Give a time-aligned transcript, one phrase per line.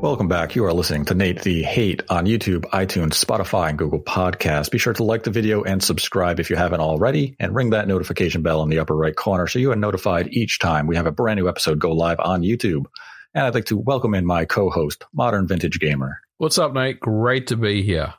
[0.00, 0.56] Welcome back.
[0.56, 4.70] You are listening to Nate the Hate on YouTube, iTunes, Spotify, and Google Podcasts.
[4.70, 7.86] Be sure to like the video and subscribe if you haven't already, and ring that
[7.86, 11.04] notification bell in the upper right corner so you are notified each time we have
[11.04, 12.86] a brand new episode go live on YouTube.
[13.34, 16.22] And I'd like to welcome in my co-host, Modern Vintage Gamer.
[16.38, 16.98] What's up, Nate?
[16.98, 18.14] Great to be here.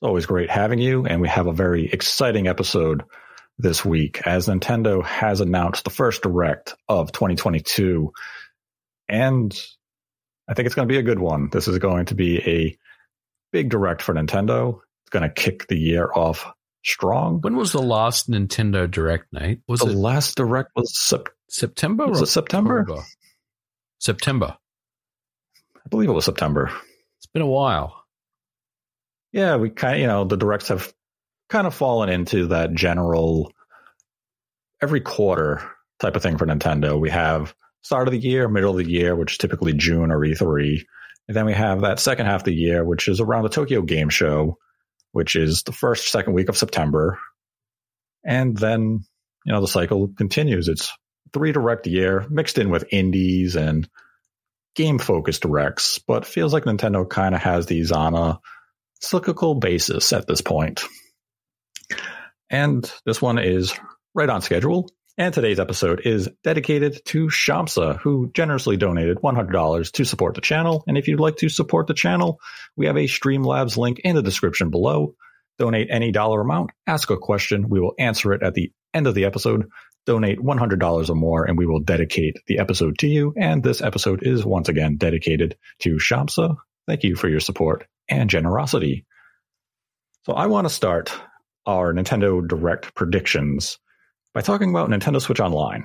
[0.00, 3.02] Always great having you, and we have a very exciting episode
[3.58, 8.12] this week as Nintendo has announced the first direct of 2022.
[9.08, 9.60] And
[10.48, 11.50] I think it's going to be a good one.
[11.50, 12.78] This is going to be a
[13.52, 14.80] big direct for Nintendo.
[15.02, 16.50] It's going to kick the year off
[16.84, 17.40] strong.
[17.40, 19.60] When was the last Nintendo Direct, Nate?
[19.68, 22.06] Was the it last direct was sep- September?
[22.06, 22.80] was it September?
[22.80, 23.02] October?
[23.98, 24.56] September.
[25.76, 26.70] I believe it was September.
[27.18, 28.04] It's been a while.
[29.32, 30.92] Yeah, we kind of, you know, the directs have
[31.48, 33.52] kind of fallen into that general
[34.80, 35.62] every quarter
[36.00, 36.98] type of thing for Nintendo.
[36.98, 40.20] We have start of the year, middle of the year, which is typically June or
[40.20, 40.82] E3.
[41.28, 43.82] And then we have that second half of the year, which is around the Tokyo
[43.82, 44.58] Game Show,
[45.12, 47.18] which is the first, second week of September.
[48.24, 49.00] And then,
[49.44, 50.68] you know, the cycle continues.
[50.68, 50.92] It's
[51.32, 53.88] three direct year mixed in with indies and
[54.74, 58.38] game focused directs, but feels like Nintendo kind of has these on a
[59.00, 60.82] cyclical basis at this point.
[62.50, 63.74] And this one is
[64.14, 64.88] right on schedule.
[65.18, 70.84] And today's episode is dedicated to Shamsa, who generously donated $100 to support the channel.
[70.86, 72.38] And if you'd like to support the channel,
[72.76, 75.16] we have a Streamlabs link in the description below.
[75.58, 77.68] Donate any dollar amount, ask a question.
[77.68, 79.68] We will answer it at the end of the episode.
[80.06, 83.34] Donate $100 or more, and we will dedicate the episode to you.
[83.36, 86.58] And this episode is once again dedicated to Shamsa.
[86.86, 89.04] Thank you for your support and generosity.
[90.26, 91.12] So I want to start
[91.66, 93.80] our Nintendo Direct predictions
[94.38, 95.84] by talking about Nintendo Switch Online.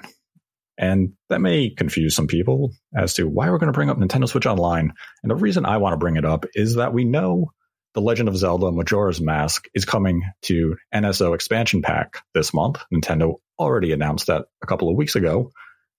[0.77, 4.29] And that may confuse some people as to why we're going to bring up Nintendo
[4.29, 4.93] Switch Online.
[5.23, 7.51] And the reason I want to bring it up is that we know
[7.95, 12.79] The Legend of Zelda Majora's Mask is coming to NSO expansion pack this month.
[12.93, 15.49] Nintendo already announced that a couple of weeks ago.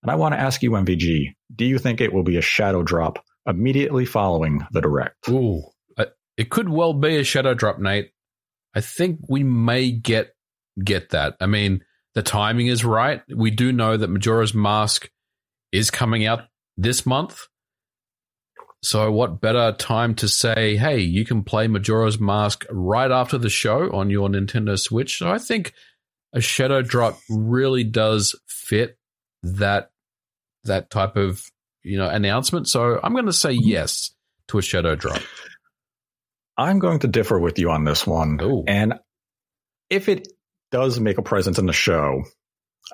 [0.04, 2.84] And I want to ask you, MVG, do you think it will be a shadow
[2.84, 3.18] drop
[3.48, 5.28] immediately following the direct?
[5.28, 5.64] Ooh,
[6.36, 8.12] it could well be a shadow drop, Nate.
[8.76, 10.36] I think we may get
[10.80, 11.34] get that.
[11.40, 11.80] I mean,
[12.14, 13.22] the timing is right.
[13.34, 15.10] We do know that Majora's Mask
[15.72, 16.44] is coming out
[16.76, 17.46] this month.
[18.82, 23.48] So, what better time to say, hey, you can play Majora's Mask right after the
[23.48, 25.18] show on your Nintendo Switch?
[25.18, 25.72] So, I think
[26.34, 28.98] a shadow drop really does fit
[29.42, 29.90] that
[30.64, 31.42] that type of
[31.82, 32.68] you know announcement.
[32.68, 34.14] So, I'm going to say yes
[34.48, 35.22] to a shadow drop.
[36.56, 38.38] I'm going to differ with you on this one.
[38.42, 38.64] Ooh.
[38.66, 38.94] And
[39.90, 40.28] if it
[40.74, 42.24] does make a presence in the show,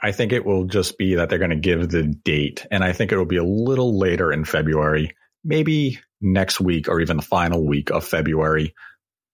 [0.03, 2.67] I think it will just be that they're going to give the date.
[2.71, 7.01] And I think it will be a little later in February, maybe next week or
[7.01, 8.75] even the final week of February,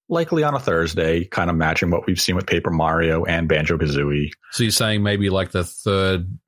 [0.08, 3.78] likely on a Thursday, kind of matching what we've seen with Paper Mario and Banjo
[3.78, 4.30] Kazooie.
[4.52, 6.38] So you're saying maybe like the third,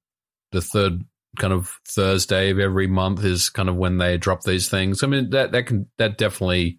[0.52, 1.02] the third
[1.36, 5.02] kind of Thursday of every month is kind of when they drop these things.
[5.02, 6.78] I mean that that can that definitely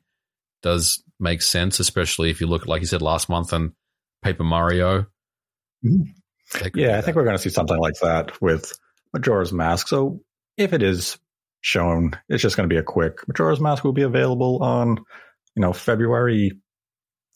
[0.63, 3.73] does make sense, especially if you look like you said last month and
[4.21, 5.05] Paper Mario.
[5.83, 6.13] Mhm.
[6.73, 8.73] Yeah, I think we're going to see something like that with
[9.13, 9.87] Majora's Mask.
[9.87, 10.21] So
[10.57, 11.17] if it is
[11.61, 14.97] shown, it's just going to be a quick Majora's Mask will be available on,
[15.55, 16.51] you know, February,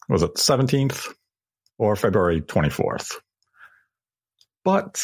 [0.09, 1.13] was it 17th
[1.77, 3.11] or February 24th.
[4.63, 5.03] But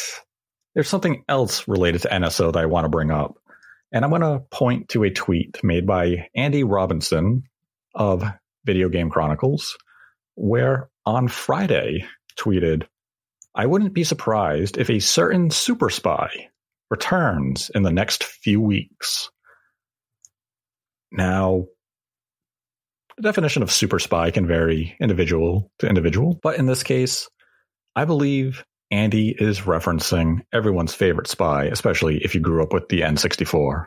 [0.74, 3.36] there's something else related to NSO that I want to bring up.
[3.92, 7.44] And I'm going to point to a tweet made by Andy Robinson
[7.94, 8.24] of
[8.64, 9.76] Video Game Chronicles,
[10.40, 12.06] where on Friday
[12.38, 12.86] tweeted,
[13.54, 16.48] I wouldn't be surprised if a certain super spy
[16.90, 19.30] returns in the next few weeks.
[21.12, 21.66] Now,
[23.16, 27.28] the definition of super spy can vary individual to individual, but in this case,
[27.94, 33.02] I believe Andy is referencing everyone's favorite spy, especially if you grew up with the
[33.02, 33.86] N64.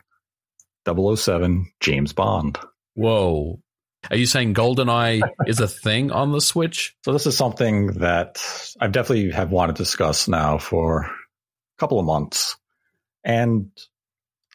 [0.86, 2.60] 007 James Bond.
[2.94, 3.60] Whoa.
[4.10, 6.96] Are you saying GoldenEye is a thing on the Switch?
[7.04, 8.44] So this is something that
[8.80, 11.10] I've definitely have wanted to discuss now for a
[11.80, 12.58] couple of months.
[13.24, 13.72] And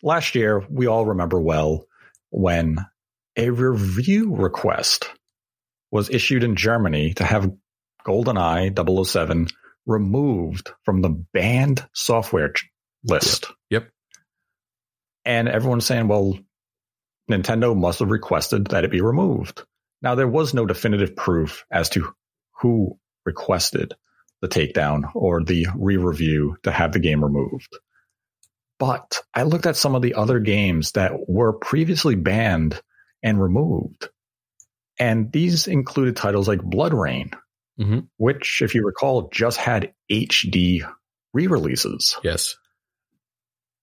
[0.02, 1.86] last year, we all remember well
[2.30, 2.78] when
[3.36, 5.10] a review request
[5.90, 7.50] was issued in Germany to have
[8.06, 9.48] GoldenEye 007
[9.86, 12.52] removed from the banned software
[13.04, 13.46] list.
[13.70, 13.88] Yep.
[15.24, 16.38] And everyone's saying, well,
[17.28, 19.62] Nintendo must have requested that it be removed.
[20.02, 22.12] Now, there was no definitive proof as to
[22.60, 23.94] who requested
[24.40, 27.76] the takedown or the re review to have the game removed.
[28.78, 32.80] But I looked at some of the other games that were previously banned
[33.22, 34.08] and removed.
[35.00, 37.34] And these included titles like BloodRayne,
[37.80, 38.08] Mhm.
[38.16, 40.84] which, if you recall, just had HD
[41.32, 42.16] re releases.
[42.22, 42.56] Yes.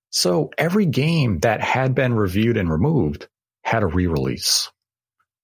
[0.09, 3.27] So every game that had been reviewed and removed
[3.65, 4.69] had a re release,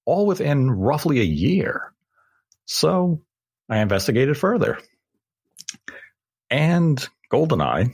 [0.06, 1.91] all within roughly a year.
[2.65, 3.21] So
[3.68, 4.77] I investigated further.
[6.50, 7.94] And GoldenEye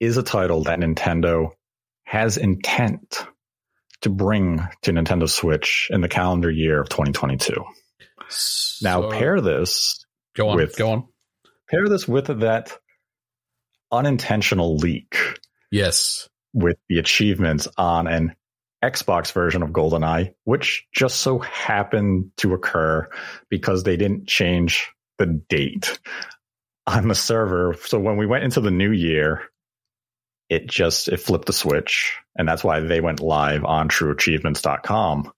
[0.00, 1.50] is a title that Nintendo
[2.04, 3.26] has intent
[4.02, 7.64] to bring to Nintendo Switch in the calendar year of 2022.
[8.82, 10.04] Now pair this
[10.34, 10.56] Go on.
[10.56, 11.08] with- Go on.
[11.68, 12.72] pair this with that
[13.90, 15.16] unintentional leak
[15.70, 16.28] Yes.
[16.54, 18.34] with the achievements on an
[18.82, 23.08] Xbox version of GoldenEye, which just so happened to occur
[23.50, 24.88] because they didn't change
[25.18, 25.98] the date
[26.86, 27.74] on the server.
[27.86, 29.42] So when we went into the new year,
[30.48, 35.30] it just it flipped the switch, and that's why they went live on TrueAchievements.com.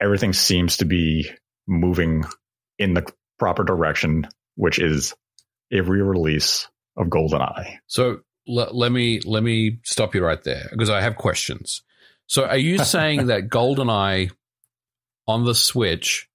[0.00, 1.30] Everything seems to be
[1.66, 2.24] moving
[2.78, 3.06] in the
[3.38, 5.14] proper direction, which is
[5.72, 7.78] a re-release of GoldenEye.
[7.86, 11.82] So let, let me let me stop you right there because I have questions.
[12.26, 14.30] So are you saying that GoldenEye
[15.26, 16.28] on the Switch,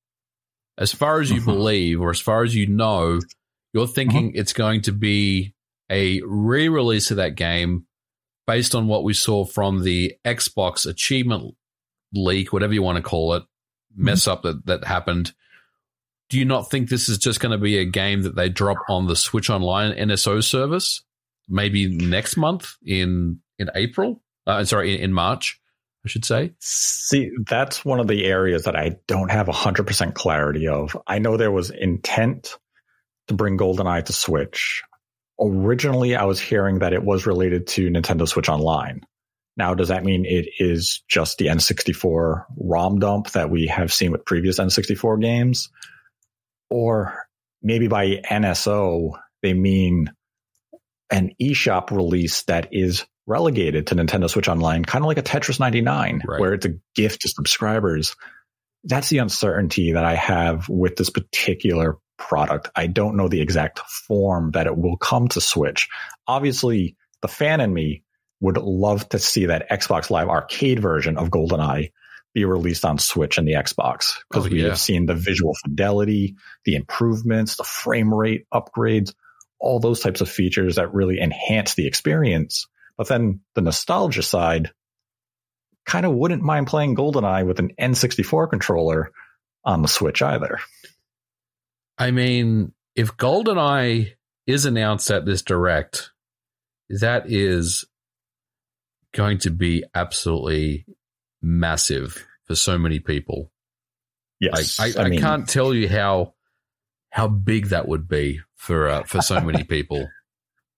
[0.77, 1.45] as far as you Mhm.
[1.45, 3.19] believe or as far as you know,
[3.73, 5.53] you're thinking it's going to be
[5.89, 7.85] a re-release of that game
[8.47, 11.55] based on what we saw from the Xbox achievement
[12.13, 13.43] leak, whatever you want to call it,
[13.95, 15.33] mess up that, that happened.
[16.29, 18.77] Do you not think this is just going to be a game that they drop
[18.89, 21.03] on the Switch Online NSO service?
[21.49, 24.21] maybe next month in in April.
[24.47, 25.59] Uh, sorry, in, in March,
[26.03, 26.53] I should say.
[26.59, 30.97] See, that's one of the areas that I don't have 100% clarity of.
[31.05, 32.57] I know there was intent
[33.27, 34.83] to bring GoldenEye to Switch.
[35.39, 39.01] Originally, I was hearing that it was related to Nintendo Switch Online.
[39.57, 44.11] Now, does that mean it is just the N64 ROM dump that we have seen
[44.11, 45.69] with previous N64 games?
[46.69, 47.27] Or
[47.61, 50.11] maybe by NSO, they mean
[51.11, 55.59] an eShop release that is relegated to Nintendo Switch Online, kind of like a Tetris
[55.59, 56.39] 99, Right.
[56.39, 58.15] where it's a gift to subscribers.
[58.83, 62.69] That's the uncertainty that I have with this particular product.
[62.75, 65.87] I don't know the exact form that it will come to Switch.
[66.27, 68.03] Obviously, the fan in me
[68.39, 71.91] would love to see that Xbox Live Arcade version of GoldenEye
[72.33, 74.69] be released on Switch and the Xbox because Oh, we yeah.
[74.69, 76.35] have seen the visual fidelity,
[76.65, 79.13] the improvements, the frame rate upgrades,
[79.59, 82.67] all those types of features that really enhance the experience.
[83.01, 84.69] But then the nostalgia side
[85.87, 89.11] kind of wouldn't mind playing GoldenEye with an N64 controller
[89.65, 90.59] on the Switch either.
[91.97, 94.11] I mean, if GoldenEye
[94.45, 96.11] is announced at this direct,
[96.91, 97.85] that is
[99.15, 100.85] going to be absolutely
[101.41, 103.51] massive for so many people.
[104.39, 104.79] Yes.
[104.79, 106.35] I, I, I, can't tell you how
[107.09, 110.07] how big that would be for uh, for so many people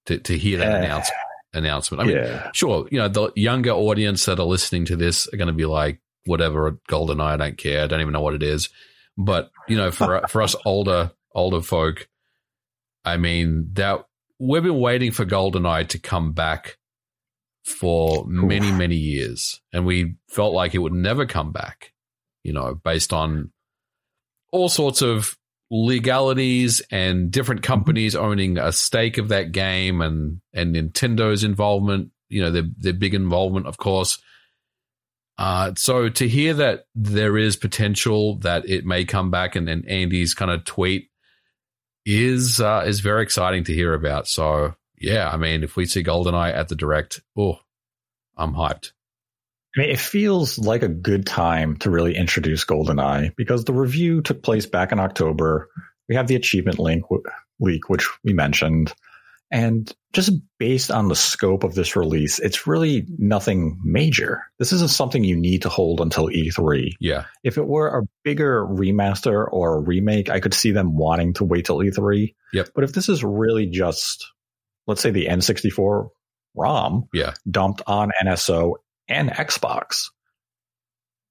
[0.05, 1.11] to, to hear that Uh, announce,
[1.53, 2.01] announcement.
[2.01, 2.49] I mean, yeah.
[2.53, 5.65] sure, you know, the younger audience that are listening to this are going to be
[5.65, 7.83] like, whatever, GoldenEye, I don't care.
[7.83, 8.69] I don't even know what it is.
[9.17, 12.07] But, you know, for, for us older, older folk,
[13.05, 14.05] I mean, that
[14.39, 16.77] we've been waiting for GoldenEye to come back
[17.65, 18.77] for many, Oof.
[18.77, 19.61] many years.
[19.71, 21.93] And we felt like it would never come back,
[22.43, 23.51] you know, based on
[24.51, 25.37] all sorts of
[25.73, 32.41] legalities and different companies owning a stake of that game and and Nintendo's involvement, you
[32.43, 34.21] know, their their big involvement, of course.
[35.39, 39.89] Uh, so to hear that there is potential that it may come back and, and
[39.89, 41.09] Andy's kind of tweet
[42.05, 44.27] is uh, is very exciting to hear about.
[44.27, 47.57] So yeah, I mean, if we see GoldenEye at the direct, oh,
[48.37, 48.91] I'm hyped.
[49.75, 54.21] I mean, it feels like a good time to really introduce GoldenEye because the review
[54.21, 55.69] took place back in October.
[56.07, 57.23] We have the achievement link w-
[57.59, 58.93] leak, which we mentioned.
[59.51, 64.43] And just based on the scope of this release, it's really nothing major.
[64.57, 66.93] This isn't something you need to hold until E3.
[66.99, 71.33] Yeah, If it were a bigger remaster or a remake, I could see them wanting
[71.35, 72.33] to wait till E3.
[72.53, 72.69] Yep.
[72.73, 74.25] But if this is really just,
[74.87, 76.09] let's say the N64
[76.55, 78.75] ROM yeah, dumped on NSO
[79.07, 80.09] and Xbox,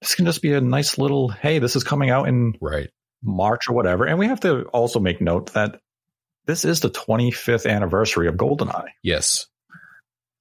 [0.00, 2.91] this can just be a nice little, hey, this is coming out in right.
[3.23, 4.05] March or whatever.
[4.05, 5.81] And we have to also make note that
[6.47, 8.88] this is the 25th anniversary of GoldenEye.
[9.02, 9.47] Yes,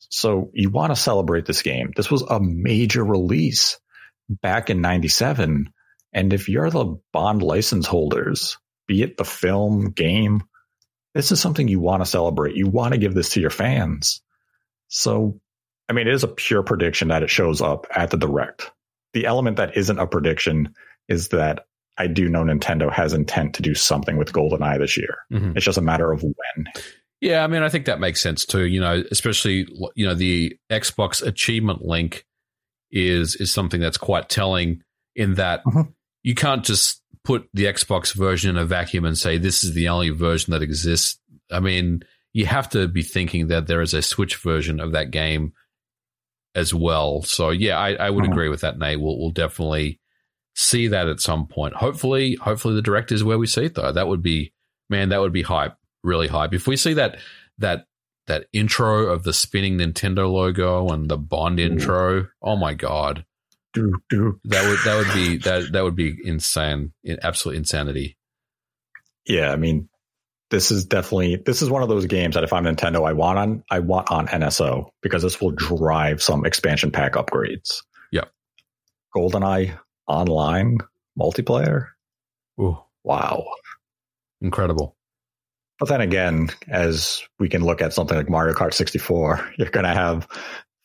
[0.10, 1.92] So you want to celebrate this game.
[1.96, 3.80] This was a major release
[4.28, 5.72] back in 97.
[6.14, 8.58] And if you're the bond license holders,
[8.88, 10.44] be it the film, game,
[11.14, 12.56] this is something you want to celebrate.
[12.56, 14.22] You want to give this to your fans.
[14.88, 15.40] So,
[15.92, 18.72] I mean, it is a pure prediction that it shows up at the direct.
[19.14, 20.74] The element that isn't a prediction
[21.10, 21.66] is that
[21.98, 25.18] I do know Nintendo has intent to do something with GoldenEye this year.
[25.34, 25.58] Mhm.
[25.58, 26.66] It's just a matter of when.
[27.20, 28.66] Yeah, I mean, I think that makes sense too.
[28.68, 32.26] You know, especially you know the Xbox achievement link
[32.90, 34.82] is is something that's quite telling
[35.18, 35.94] in that Mhm.
[36.24, 39.90] you can't just put the Xbox version in a vacuum and say this is the
[39.90, 41.20] only version that exists.
[41.52, 45.12] I mean, you have to be thinking that there is a Switch version of that
[45.12, 45.52] game
[46.56, 47.22] as well.
[47.22, 48.32] So yeah, I, I would Mhm.
[48.32, 49.00] agree with that, Nate.
[49.00, 50.00] We'll, we'll definitely
[50.56, 51.76] see that at some point.
[51.76, 53.92] Hopefully, hopefully the director is where we see it though.
[53.92, 54.54] That would be
[54.90, 56.54] man, that would be hype, really hype.
[56.54, 57.18] If we see that
[57.60, 57.86] that
[58.28, 61.64] that intro of the spinning Nintendo logo and the Bond Ooh.
[61.64, 63.26] intro, oh my god,
[63.74, 64.40] Do, do.
[64.46, 66.92] that would that would be that that would be insane,
[67.24, 68.18] absolute insanity.
[69.26, 69.88] Yeah, I mean,
[70.52, 73.40] this is definitely this is one of those games that if I'm Nintendo, I want
[73.40, 77.82] on I want on NSO because this will drive some expansion pack upgrades.
[78.12, 78.30] Yep.
[79.16, 79.78] GoldenEye
[80.08, 80.78] online
[81.20, 81.88] multiplayer.
[82.60, 83.46] Ooh, Wow.
[84.42, 84.96] incredible.
[85.80, 89.86] But then again, as we can look at something like Mario Kart 64, you're going
[89.86, 90.28] to have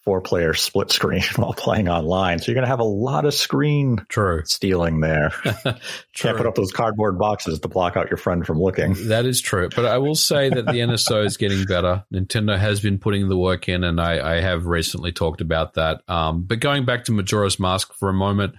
[0.07, 2.39] four player split screen while playing online.
[2.39, 4.43] So you're going to have a lot of screen True.
[4.47, 5.31] stealing there.
[5.31, 5.53] true.
[6.15, 8.95] Can't put up those cardboard boxes to block out your friend from looking.
[9.09, 9.69] That is true.
[9.75, 12.05] But I will say that the NSO is getting better.
[12.15, 16.03] Nintendo has been putting the work in, and I, I have recently talked about that.
[16.09, 18.55] Um, but going back to Majora's Mask for a moment,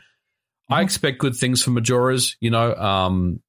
[0.69, 0.83] I Mhm.
[0.83, 2.75] expect good things for Majora's, you know.
[2.75, 3.39] Um,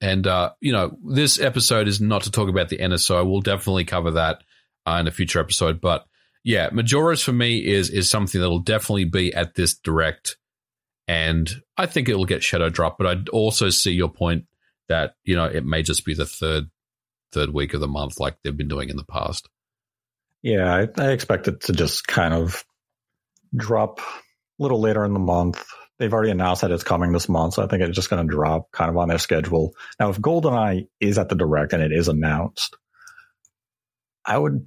[0.00, 3.24] and, uh, you know, this episode is not to talk about the NSO.
[3.24, 4.42] We'll definitely cover that
[4.86, 5.80] uh, in a future episode.
[5.80, 6.04] But
[6.44, 10.36] yeah, Majora's for me is is something that'll definitely be at this direct.
[11.08, 14.44] And I think it'll get shadow drop, but I also see your point
[14.88, 16.70] that you know it may just be the third
[17.32, 19.48] third week of the month like they've been doing in the past.
[20.42, 22.64] Yeah, I, I expect it to just kind of
[23.56, 24.02] drop a
[24.58, 25.64] little later in the month.
[25.98, 28.30] They've already announced that it's coming this month, so I think it's just going to
[28.30, 29.74] drop kind of on their schedule.
[29.98, 32.76] Now, if GoldenEye is at the direct and it is announced,
[34.26, 34.66] I would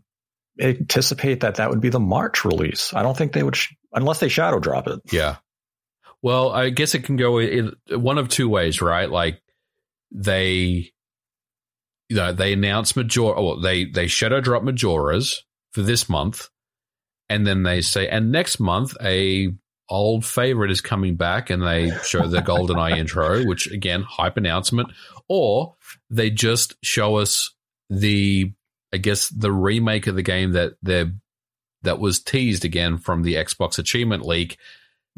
[0.60, 2.94] anticipate that that would be the March release.
[2.94, 5.00] I don't think they would, sh- unless they shadow drop it.
[5.12, 5.38] Yeah.
[6.22, 9.10] Well, I guess it can go in one of two ways, right?
[9.10, 9.42] Like
[10.12, 10.92] they,
[12.10, 16.50] you know, they announce Majora, well, they they shadow drop Majoras for this month,
[17.30, 19.50] and then they say, and next month a
[19.90, 24.90] old favorite is coming back, and they show the GoldenEye intro, which again hype announcement,
[25.28, 25.76] or
[26.10, 27.54] they just show us
[27.90, 28.54] the,
[28.94, 31.06] I guess the remake of the game that they
[31.84, 34.58] that was teased again from the Xbox achievement leak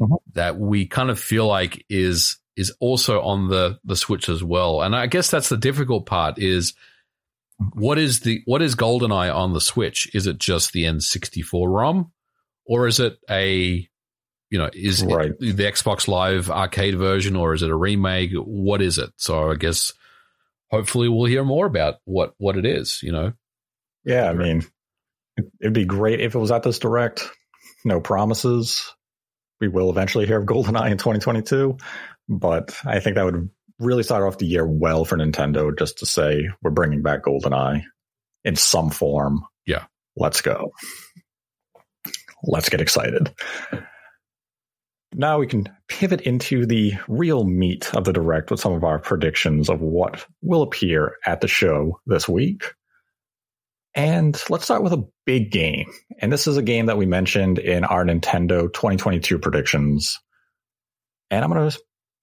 [0.00, 0.14] mm-hmm.
[0.34, 4.82] that we kind of feel like is is also on the the Switch as well.
[4.82, 6.74] And I guess that's the difficult part is
[7.74, 10.12] what is the what is GoldenEye on the Switch?
[10.14, 12.12] Is it just the N64 ROM
[12.64, 13.88] or is it a
[14.50, 15.30] you know, is Right.
[15.30, 18.32] it the Xbox Live arcade version or is it a remake?
[18.34, 19.10] What is it?
[19.16, 19.92] So I guess
[20.70, 23.32] hopefully we'll hear more about what what it is, you know.
[24.04, 24.62] Yeah, I mean,
[25.36, 27.28] it- it'd be great if it was at this direct.
[27.84, 28.92] No promises.
[29.60, 31.76] We will eventually hear of GoldenEye in 2022,
[32.28, 36.06] but I think that would really start off the year well for Nintendo just to
[36.06, 37.82] say we're bringing back GoldenEye
[38.44, 39.40] in some form.
[39.66, 39.84] Yeah.
[40.16, 40.72] Let's go.
[42.42, 43.32] Let's get excited.
[45.14, 48.98] Now we can pivot into the real meat of the direct with some of our
[48.98, 52.64] predictions of what will appear at the show this week.
[53.94, 55.90] And let's start with a big game.
[56.20, 60.18] And this is a game that we mentioned in our Nintendo 2022 predictions.
[61.30, 61.78] And I'm going to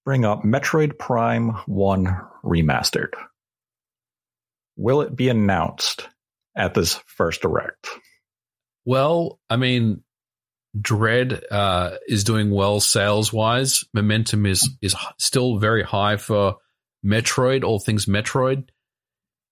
[0.06, 2.06] bring up Metroid Prime 1
[2.44, 3.14] Remastered.
[4.78, 6.08] Will it be announced
[6.56, 7.90] at this first direct?
[8.86, 10.04] Well, I mean,
[10.80, 13.84] Dread uh, is doing well sales wise.
[13.94, 16.58] Momentum is is still very high for
[17.06, 17.64] Metroid.
[17.64, 18.70] All things Metroid.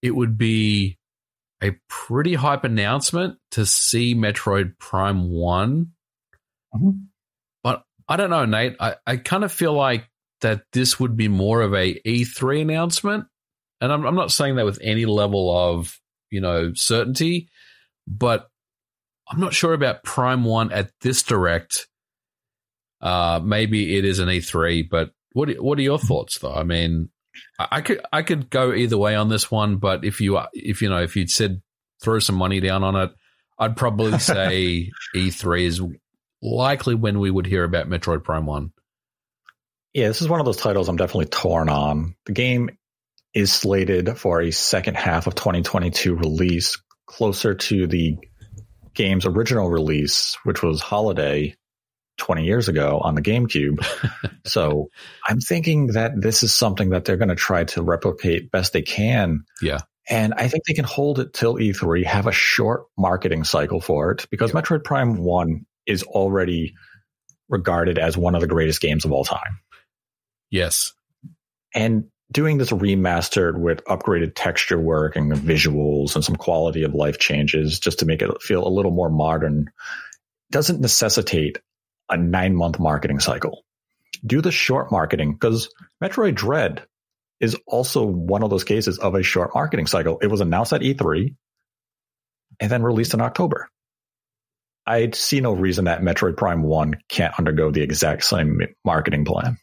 [0.02, 0.98] It would be
[1.64, 5.94] a pretty hype announcement to see Metroid Prime One.
[6.74, 7.08] Mhm.
[7.64, 8.76] But I don't know, Nate.
[8.80, 10.10] I, I kind of feel like
[10.42, 13.26] that this would be more of a E3 announcement,
[13.82, 17.50] and I'm I'm not saying that with any level of you know certainty,
[18.08, 18.48] but
[19.28, 21.88] I'm not sure about Prime One at this direct.
[23.02, 26.54] Uh, maybe it is an E3, but what what are your thoughts though?
[26.54, 27.10] I mean,
[27.60, 30.90] I, could I could go either way on this one, but if you if you
[30.90, 31.62] know if you'd said
[32.02, 33.12] throw some money down on it,
[33.58, 35.82] I'd probably say E3 is
[36.42, 38.72] likely when we would hear about Metroid Prime One.
[39.94, 42.16] Yeah, this is one of those titles I'm definitely torn on.
[42.26, 42.70] The game
[43.34, 48.18] is slated for a second half of 2022 release, closer to the
[48.94, 51.56] game's original release, which was Holiday
[52.18, 53.86] 20 years ago on the GameCube.
[54.46, 54.90] so
[55.26, 58.82] I'm thinking that this is something that they're going to try to replicate best they
[58.82, 59.46] can.
[59.62, 59.80] Yeah.
[60.08, 64.12] And I think they can hold it till E3, have a short marketing cycle for
[64.12, 64.64] it because yep.
[64.64, 66.76] Metroid Prime 1 is already
[67.50, 69.60] regarded as one of the greatest games of all time.
[70.52, 70.94] Yes.
[71.74, 77.20] And doing this remastered with upgraded texture work and visuals and some quality of life
[77.20, 79.72] changes just to make it feel a little more modern
[80.52, 81.60] doesn't necessitate
[82.10, 83.64] a nine month marketing cycle.
[84.26, 85.70] Do the short marketing because
[86.02, 86.86] Metroid Dread
[87.40, 90.20] is also one of those cases of a short marketing cycle.
[90.22, 91.36] It was announced at E3
[92.60, 93.70] and then released in October.
[94.88, 99.58] I see no reason that Metroid Prime 1 can't undergo the exact same marketing plan.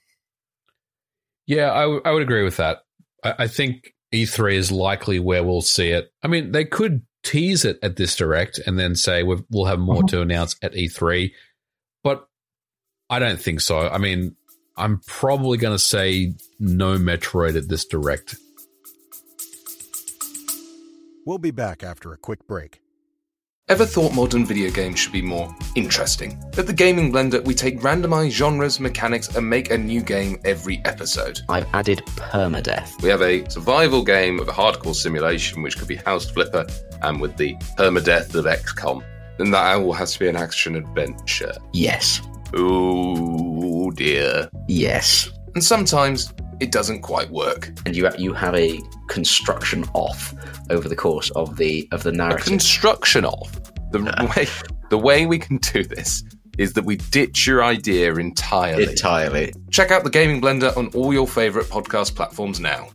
[1.46, 2.78] Yeah, I, w- I would agree with that.
[3.24, 6.12] I-, I think E3 is likely where we'll see it.
[6.22, 9.78] I mean, they could tease it at this direct and then say we will have
[9.78, 10.06] more mm-hmm.
[10.06, 11.32] to announce at E3, but
[13.12, 13.90] I don't think so.
[13.90, 14.36] I mean,
[14.74, 18.36] I'm probably going to say no Metroid at this direct.
[21.26, 22.80] We'll be back after a quick break.
[23.68, 26.42] Ever thought modern video games should be more interesting?
[26.56, 30.80] At the Gaming Blender, we take randomized genres, mechanics, and make a new game every
[30.86, 31.38] episode.
[31.50, 33.02] I've added permadeath.
[33.02, 36.66] We have a survival game of a hardcore simulation, which could be House Flipper,
[37.02, 39.04] and with the permadeath of XCOM.
[39.36, 41.52] Then that all has to be an action adventure.
[41.74, 42.22] Yes.
[42.54, 44.48] Oh dear.
[44.68, 45.30] Yes.
[45.54, 47.70] And sometimes it doesn't quite work.
[47.86, 50.34] And you you have a construction off
[50.70, 52.46] over the course of the of the narrative.
[52.46, 53.52] A construction off.
[53.90, 54.00] The
[54.36, 54.46] way
[54.90, 56.22] the way we can do this
[56.58, 58.84] is that we ditch your idea entirely.
[58.84, 59.54] Entirely.
[59.70, 62.88] Check out the Gaming Blender on all your favorite podcast platforms now.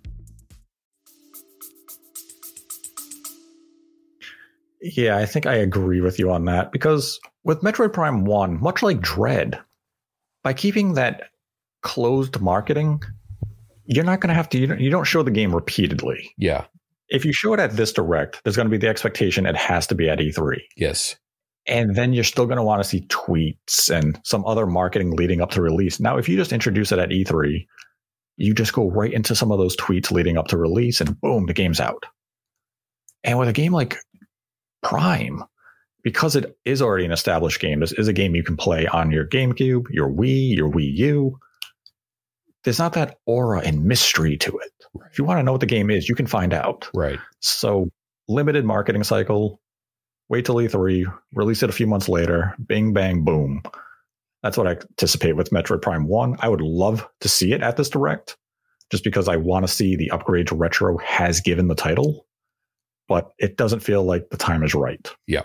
[4.81, 8.83] Yeah, I think I agree with you on that because with Metroid Prime 1, much
[8.83, 9.59] like Dread,
[10.43, 11.29] by keeping that
[11.81, 13.01] closed marketing,
[13.85, 16.31] you're not going to have to, you don't, you don't show the game repeatedly.
[16.37, 16.65] Yeah.
[17.09, 19.87] If you show it at this direct, there's going to be the expectation it has
[19.87, 20.59] to be at E3.
[20.75, 21.15] Yes.
[21.65, 25.41] And then you're still going to want to see tweets and some other marketing leading
[25.41, 25.99] up to release.
[25.99, 27.65] Now, if you just introduce it at E3,
[28.37, 31.45] you just go right into some of those tweets leading up to release and boom,
[31.45, 32.03] the game's out.
[33.23, 33.97] And with a game like
[34.83, 35.43] Prime,
[36.03, 39.11] because it is already an established game, this is a game you can play on
[39.11, 41.39] your GameCube, your Wii, your Wii U,
[42.67, 44.71] there's not that aura and mystery to it.
[44.93, 45.09] Right.
[45.09, 46.89] If you want to know what the game is, you can find out.
[46.93, 47.17] Right.
[47.39, 47.89] So
[48.27, 49.61] limited marketing cycle.
[50.27, 52.53] Wait till E3, release it a few months later.
[52.67, 53.61] Bing bang boom.
[54.43, 56.35] That's what I anticipate with Metroid Prime One.
[56.39, 58.35] I would love to see it at this direct,
[58.91, 62.26] just because I want to see the upgrade to retro has given the title,
[63.07, 65.09] but it doesn't feel like the time is right.
[65.27, 65.43] Yeah.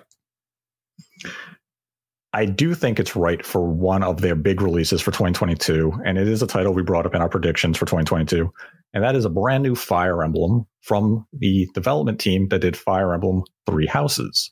[2.35, 6.27] I do think it's right for one of their big releases for 2022, and it
[6.27, 8.51] is a title we brought up in our predictions for 2022,
[8.94, 13.12] and that is a brand new Fire Emblem from the development team that did Fire
[13.12, 14.51] Emblem Three Houses.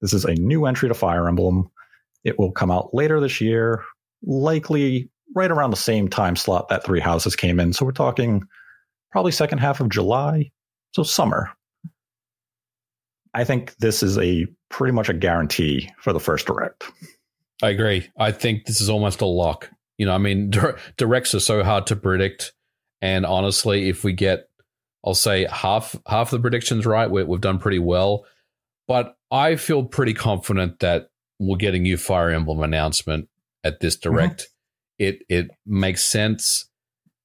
[0.00, 1.70] This is a new entry to Fire Emblem.
[2.24, 3.84] It will come out later this year,
[4.24, 7.72] likely right around the same time slot that Three Houses came in.
[7.72, 8.42] So we're talking
[9.12, 10.50] probably second half of July,
[10.90, 11.50] so summer.
[13.34, 16.84] I think this is a pretty much a guarantee for the first direct.
[17.62, 18.08] I agree.
[18.18, 19.70] I think this is almost a lock.
[19.98, 20.50] You know, I mean,
[20.96, 22.52] directs are so hard to predict,
[23.00, 24.48] and honestly, if we get,
[25.04, 28.24] I'll say half half the predictions right, we, we've done pretty well.
[28.86, 33.28] But I feel pretty confident that we'll get a new Fire Emblem announcement
[33.62, 34.14] at this mm-hmm.
[34.14, 34.40] direct.
[34.40, 34.48] Mm-hmm.
[34.98, 36.68] It it makes sense.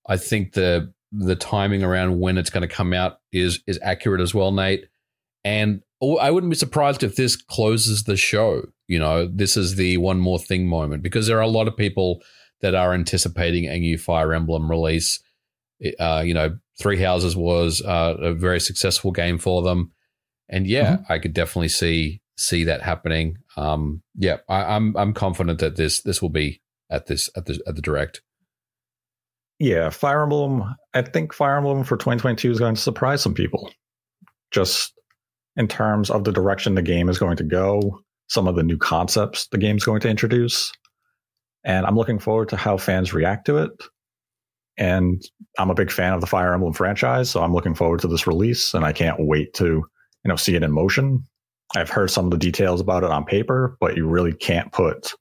[0.08, 4.22] I think the the timing around when it's going to come out is is accurate
[4.22, 4.86] as well, Nate.
[5.43, 8.63] And I wouldn't be surprised if this closes the show.
[8.88, 11.75] You know, this is the one more thing moment because there are a lot of
[11.75, 12.21] people
[12.62, 15.21] that are anticipating a new Fire Emblem release.
[15.99, 19.91] Uh, you know, Three Houses was uh, a very successful game for them,
[20.47, 21.12] and yeah, mm-hmm.
[21.12, 23.38] I could definitely see see that happening.
[23.57, 27.59] Um, yeah, I, I'm I'm confident that this this will be at this at the
[27.67, 28.21] at the direct.
[29.59, 30.63] Yeah, Fire Emblem.
[30.93, 33.69] I think Fire Emblem for 2022 is going to surprise some people.
[34.51, 34.93] Just
[35.55, 38.77] in terms of the direction the game is going to go, some of the new
[38.77, 40.71] concepts the game's going to introduce.
[41.63, 43.71] And I'm looking forward to how fans react to it.
[44.77, 45.21] And
[45.57, 48.25] I'm a big fan of the Fire Emblem franchise, so I'm looking forward to this
[48.27, 49.85] release and I can't wait to, you
[50.25, 51.27] know, see it in motion.
[51.75, 55.13] I've heard some of the details about it on paper, but you really can't put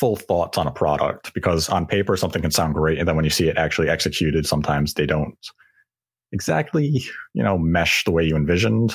[0.00, 3.24] full thoughts on a product because on paper something can sound great and then when
[3.24, 5.50] you see it actually executed sometimes they don't
[6.32, 8.94] exactly, you know, mesh the way you envisioned,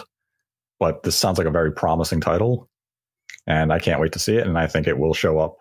[0.80, 2.70] but this sounds like a very promising title.
[3.48, 4.48] and I can't wait to see it.
[4.48, 5.58] And I think it will show up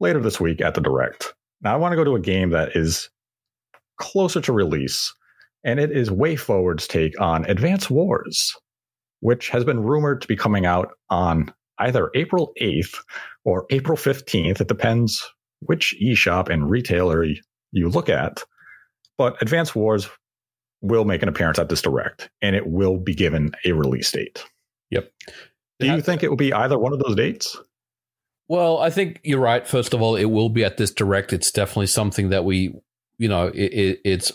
[0.00, 1.34] later this week at the direct.
[1.62, 3.10] Now, I want to go to a game that is
[3.98, 5.12] closer to release,
[5.62, 8.56] and it is WayForward's take on Advance Wars,
[9.20, 12.96] which has been rumored to be coming out on either April 8th
[13.44, 14.60] or April 15th.
[14.60, 15.22] It depends
[15.60, 17.26] which eShop and retailer
[17.72, 18.42] you look at.
[19.18, 20.08] But Advance Wars
[20.82, 24.44] will make an appearance at this direct, and it will be given a release date.
[24.90, 25.12] Yep.
[25.78, 27.56] Do you think it will be either one of those dates?
[28.48, 29.66] Well, I think you're right.
[29.66, 31.32] First of all, it will be at this direct.
[31.32, 32.74] It's definitely something that we,
[33.16, 34.32] you know, it, it, it's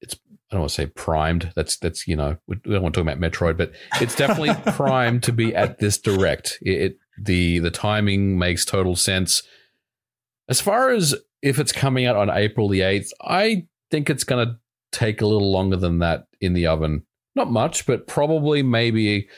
[0.00, 1.50] it's I don't want to say primed.
[1.56, 5.22] That's that's you know we don't want to talk about Metroid, but it's definitely primed
[5.24, 6.58] to be at this direct.
[6.60, 9.42] It, it the the timing makes total sense.
[10.48, 14.46] As far as if it's coming out on April the eighth, I think it's going
[14.46, 14.58] to
[14.94, 17.04] take a little longer than that in the oven.
[17.34, 19.28] Not much, but probably maybe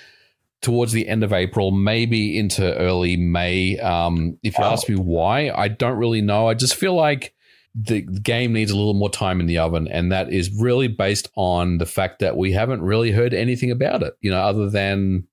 [0.63, 3.79] towards the end of April, maybe into early May.
[3.79, 4.73] Um, if you wow.
[4.73, 6.49] ask me why, I don't really know.
[6.49, 7.35] I just feel like
[7.75, 11.29] the game needs a little more time in the oven, and that is really based
[11.37, 14.15] on the fact that we haven't really heard anything about it.
[14.21, 15.27] You know, other than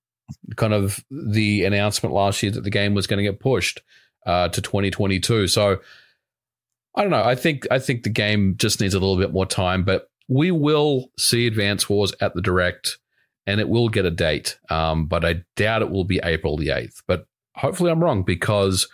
[0.56, 3.82] kind of the announcement last year that the game was going to get pushed
[4.26, 5.48] uh, to 2022.
[5.48, 5.80] So
[6.96, 7.24] I don't know.
[7.24, 10.52] I think I think the game just needs a little bit more time, but we
[10.52, 12.98] will see Advance Wars at the direct
[13.46, 14.58] and it will get a date.
[14.70, 17.04] Um, but I doubt it will be April the 8th.
[17.08, 18.88] But hopefully I'm wrong because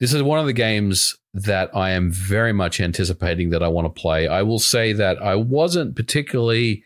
[0.00, 3.86] this is one of the games that I am very much anticipating that I want
[3.86, 4.26] to play.
[4.26, 6.82] I will say that I wasn't particularly,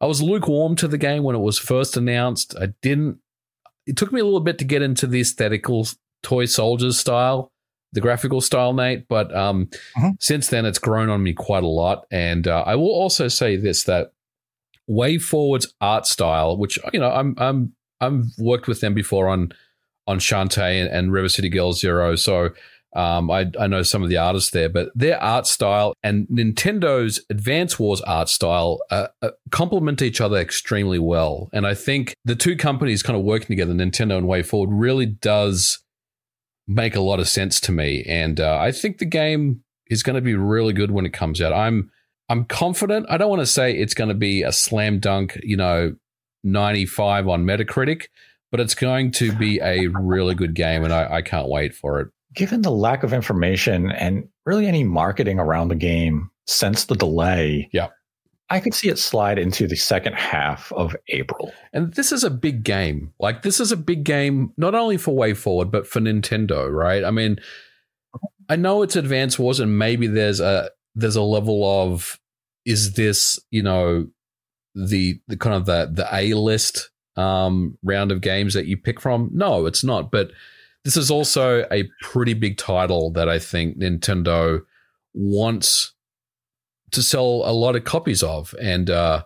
[0.00, 2.54] I was lukewarm to the game when it was first announced.
[2.58, 3.18] I didn't,
[3.86, 5.86] it took me a little bit to get into the aesthetical
[6.22, 7.52] toy soldiers style
[7.94, 9.08] the graphical style, Nate.
[9.08, 10.12] But um, uh-huh.
[10.20, 12.06] since then, it's grown on me quite a lot.
[12.10, 14.12] And uh, I will also say this: that
[14.88, 19.52] WayForward's art style, which you know, I'm I'm I'm worked with them before on
[20.06, 22.50] on Shantae and, and River City Girls Zero, so
[22.94, 27.24] um, I, I know some of the artists there, but their art style and Nintendo's
[27.28, 31.48] Advance Wars art style uh, uh, complement each other extremely well.
[31.52, 35.82] And I think the two companies kind of working together, Nintendo and WayForward, really does
[36.66, 38.04] make a lot of sense to me.
[38.06, 41.40] And uh, I think the game is going to be really good when it comes
[41.40, 41.52] out.
[41.52, 41.90] I'm
[42.28, 43.06] I'm confident.
[43.10, 45.94] I don't want to say it's going to be a slam dunk, you know,
[46.42, 48.06] 95 on Metacritic,
[48.50, 52.00] but it's going to be a really good game, and I, I can't wait for
[52.00, 52.08] it.
[52.34, 57.68] Given the lack of information and really any marketing around the game since the delay,
[57.72, 57.88] yeah.
[58.50, 61.52] I could see it slide into the second half of April.
[61.72, 63.12] And this is a big game.
[63.18, 67.04] Like this is a big game not only for WayForward but for Nintendo, right?
[67.04, 67.38] I mean,
[68.48, 72.20] I know it's Advance Wars and maybe there's a there's a level of
[72.64, 74.06] is this you know
[74.74, 79.00] the the kind of the the A list um, round of games that you pick
[79.00, 79.30] from?
[79.32, 80.10] No, it's not.
[80.10, 80.32] But
[80.84, 84.60] this is also a pretty big title that I think Nintendo
[85.14, 85.93] wants
[86.94, 88.54] to sell a lot of copies of.
[88.60, 89.24] And uh,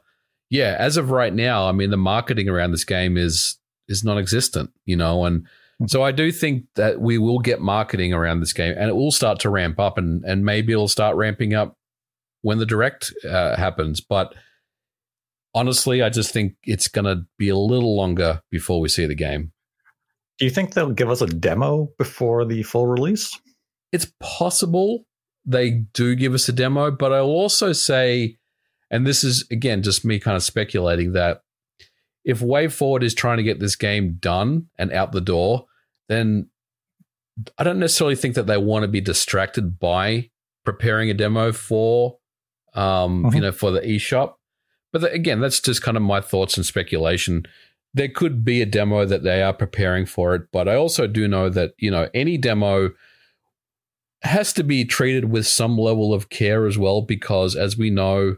[0.50, 4.70] yeah, as of right now, I mean, the marketing around this game is is non-existent,
[4.84, 5.46] you know, and
[5.86, 9.12] so I do think that we will get marketing around this game, and it will
[9.12, 11.76] start to ramp up, and and maybe it'll start ramping up
[12.42, 14.00] when the direct uh, happens.
[14.00, 14.34] But
[15.54, 19.14] honestly, I just think it's going to be a little longer before we see the
[19.14, 19.52] game.
[20.38, 23.38] Do you think they'll give us a demo before the full release?
[23.92, 25.04] It's possible
[25.48, 28.36] they do give us a demo, but I'll also say,
[28.90, 31.42] and this is again just me kind of speculating that
[32.24, 35.64] if WayForward is trying to get this game done and out the door,
[36.08, 36.50] then
[37.56, 40.30] I don't necessarily think that they want to be distracted by
[40.64, 42.18] preparing a demo for,
[42.74, 43.34] um, mm-hmm.
[43.34, 44.34] you know, for the eShop.
[44.92, 47.44] But the, again, that's just kind of my thoughts and speculation.
[47.94, 51.26] There could be a demo that they are preparing for it, but I also do
[51.28, 52.90] know that you know any demo
[54.22, 58.36] has to be treated with some level of care as well, because as we know,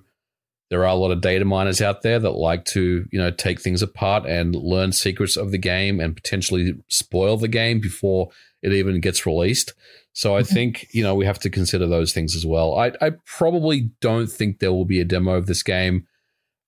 [0.69, 3.61] there are a lot of data miners out there that like to, you know, take
[3.61, 8.29] things apart and learn secrets of the game and potentially spoil the game before
[8.63, 9.75] it even gets released.
[10.13, 10.55] So I mm-hmm.
[10.55, 12.79] think, you know, we have to consider those things as well.
[12.79, 16.07] I, I probably don't think there will be a demo of this game.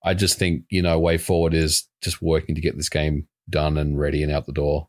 [0.05, 3.99] I just think, you know, WayForward is just working to get this game done and
[3.99, 4.89] ready and out the door.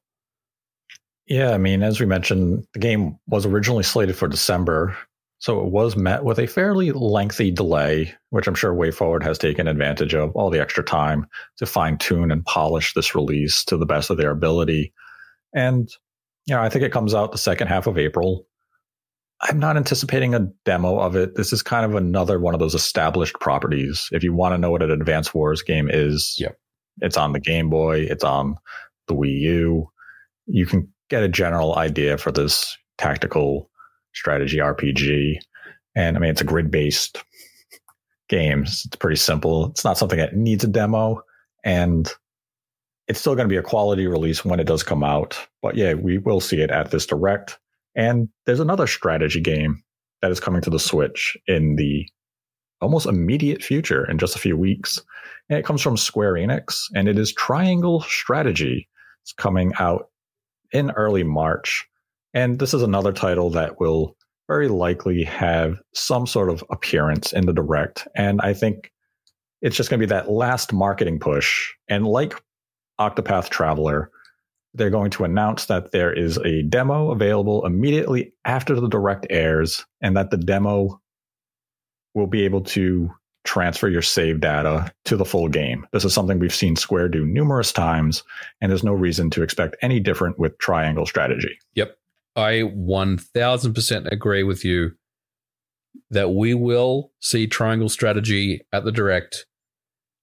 [1.27, 4.97] Yeah, I mean, as we mentioned, the game was originally slated for December.
[5.39, 9.67] So it was met with a fairly lengthy delay, which I'm sure WayForward has taken
[9.67, 11.25] advantage of all the extra time
[11.57, 14.93] to fine tune and polish this release to the best of their ability.
[15.53, 15.89] And,
[16.45, 18.47] you know, I think it comes out the second half of April.
[19.41, 21.35] I'm not anticipating a demo of it.
[21.35, 24.07] This is kind of another one of those established properties.
[24.13, 26.57] If you want to know what an Advance Wars game is, yep.
[27.01, 28.55] it's on the Game Boy, it's on
[29.07, 29.89] the Wii U.
[30.45, 33.69] You can get a general idea for this tactical
[34.13, 35.37] strategy RPG.
[35.95, 37.23] And I mean, it's a grid based
[38.29, 38.63] game.
[38.63, 39.67] It's pretty simple.
[39.67, 41.21] It's not something that needs a demo.
[41.63, 42.11] And
[43.07, 45.37] it's still going to be a quality release when it does come out.
[45.61, 47.59] But yeah, we will see it at this direct.
[47.95, 49.83] And there's another strategy game
[50.23, 52.07] that is coming to the Switch in the
[52.81, 54.99] almost immediate future in just a few weeks.
[55.47, 58.89] And it comes from Square Enix and it is Triangle Strategy.
[59.21, 60.09] It's coming out
[60.73, 61.87] in early March.
[62.33, 67.45] And this is another title that will very likely have some sort of appearance in
[67.45, 68.07] the direct.
[68.15, 68.91] And I think
[69.61, 71.71] it's just going to be that last marketing push.
[71.87, 72.33] And like
[72.99, 74.11] Octopath Traveler,
[74.73, 79.85] they're going to announce that there is a demo available immediately after the direct airs,
[80.01, 80.99] and that the demo
[82.15, 83.09] will be able to
[83.43, 85.85] transfer your save data to the full game.
[85.91, 88.23] This is something we've seen Square do numerous times,
[88.61, 91.57] and there's no reason to expect any different with Triangle Strategy.
[91.75, 91.97] Yep.
[92.35, 94.91] I 1000% agree with you
[96.09, 99.45] that we will see Triangle Strategy at the Direct.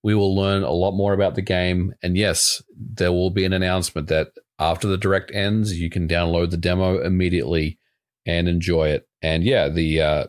[0.03, 1.95] We will learn a lot more about the game.
[2.03, 6.51] And yes, there will be an announcement that after the Direct ends, you can download
[6.51, 7.79] the demo immediately
[8.27, 9.07] and enjoy it.
[9.23, 10.27] And yeah, the, uh,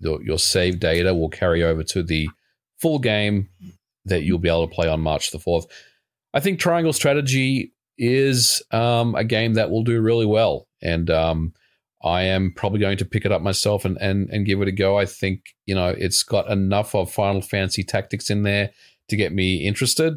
[0.00, 2.28] the your save data will carry over to the
[2.78, 3.48] full game
[4.04, 5.64] that you'll be able to play on March the 4th.
[6.32, 11.54] I think Triangle Strategy is um, a game that will do really well and um,
[12.04, 14.72] I am probably going to pick it up myself and, and and give it a
[14.72, 14.98] go.
[14.98, 18.70] I think you know it's got enough of Final Fantasy Tactics in there
[19.08, 20.14] to get me interested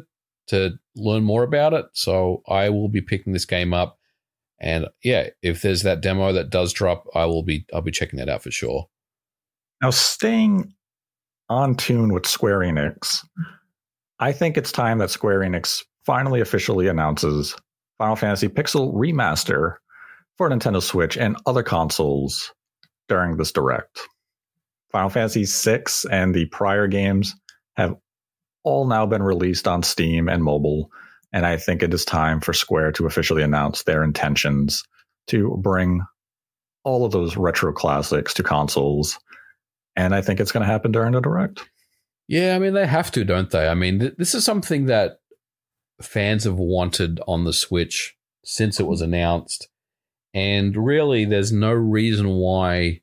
[0.48, 1.86] to learn more about it.
[1.92, 3.98] So I will be picking this game up,
[4.60, 8.18] and yeah, if there's that demo that does drop, I will be I'll be checking
[8.18, 8.88] that out for sure.
[9.82, 10.74] Now, staying
[11.48, 13.24] on tune with Square Enix,
[14.18, 17.56] I think it's time that Square Enix finally officially announces
[17.98, 19.76] Final Fantasy Pixel Remaster
[20.36, 22.52] for Nintendo Switch and other consoles
[23.08, 24.00] during this direct.
[24.92, 27.34] Final Fantasy VI and the prior games
[27.76, 27.94] have
[28.64, 30.90] all now been released on Steam and mobile,
[31.32, 34.82] and I think it is time for Square to officially announce their intentions
[35.28, 36.02] to bring
[36.84, 39.18] all of those retro classics to consoles.
[39.96, 41.68] And I think it's going to happen during the direct.
[42.28, 43.68] Yeah, I mean, they have to, don't they?
[43.68, 45.20] I mean, th- this is something that
[46.00, 49.68] fans have wanted on the Switch since it was announced.
[50.32, 53.00] And really, there's no reason why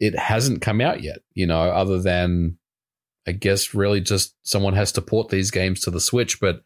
[0.00, 2.58] it hasn't come out yet, you know, other than
[3.26, 6.40] I guess really just someone has to port these games to the Switch.
[6.40, 6.62] But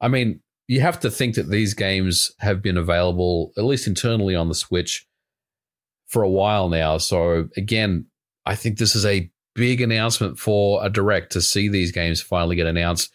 [0.00, 4.36] I mean, you have to think that these games have been available, at least internally
[4.36, 5.08] on the Switch,
[6.06, 6.98] for a while now.
[6.98, 8.06] So again,
[8.46, 12.56] I think this is a big announcement for a direct to see these games finally
[12.56, 13.12] get announced.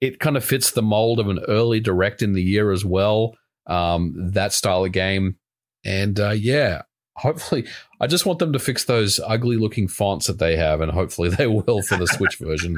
[0.00, 3.36] It kind of fits the mold of an early direct in the year as well
[3.66, 5.36] um, that style of game.
[5.84, 6.82] And uh, yeah,
[7.16, 7.66] hopefully,
[8.00, 11.28] I just want them to fix those ugly looking fonts that they have, and hopefully
[11.36, 12.76] they will for the Switch version,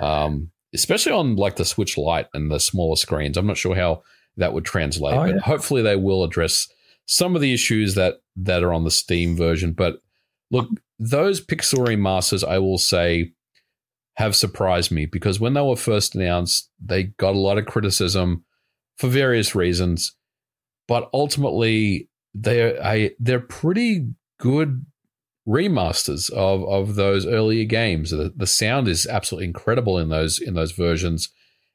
[0.00, 3.36] um, especially on like the Switch Lite and the smaller screens.
[3.36, 4.02] I'm not sure how
[4.36, 5.40] that would translate, oh, but yeah.
[5.40, 6.68] hopefully they will address
[7.06, 9.72] some of the issues that that are on the Steam version.
[9.72, 10.00] But
[10.50, 13.32] look, those pixel remasters, I will say,
[14.16, 18.44] have surprised me because when they were first announced, they got a lot of criticism
[18.96, 20.14] for various reasons
[20.86, 24.84] but ultimately they're I, they're pretty good
[25.46, 28.10] remasters of of those earlier games.
[28.10, 31.30] The, the sound is absolutely incredible in those in those versions,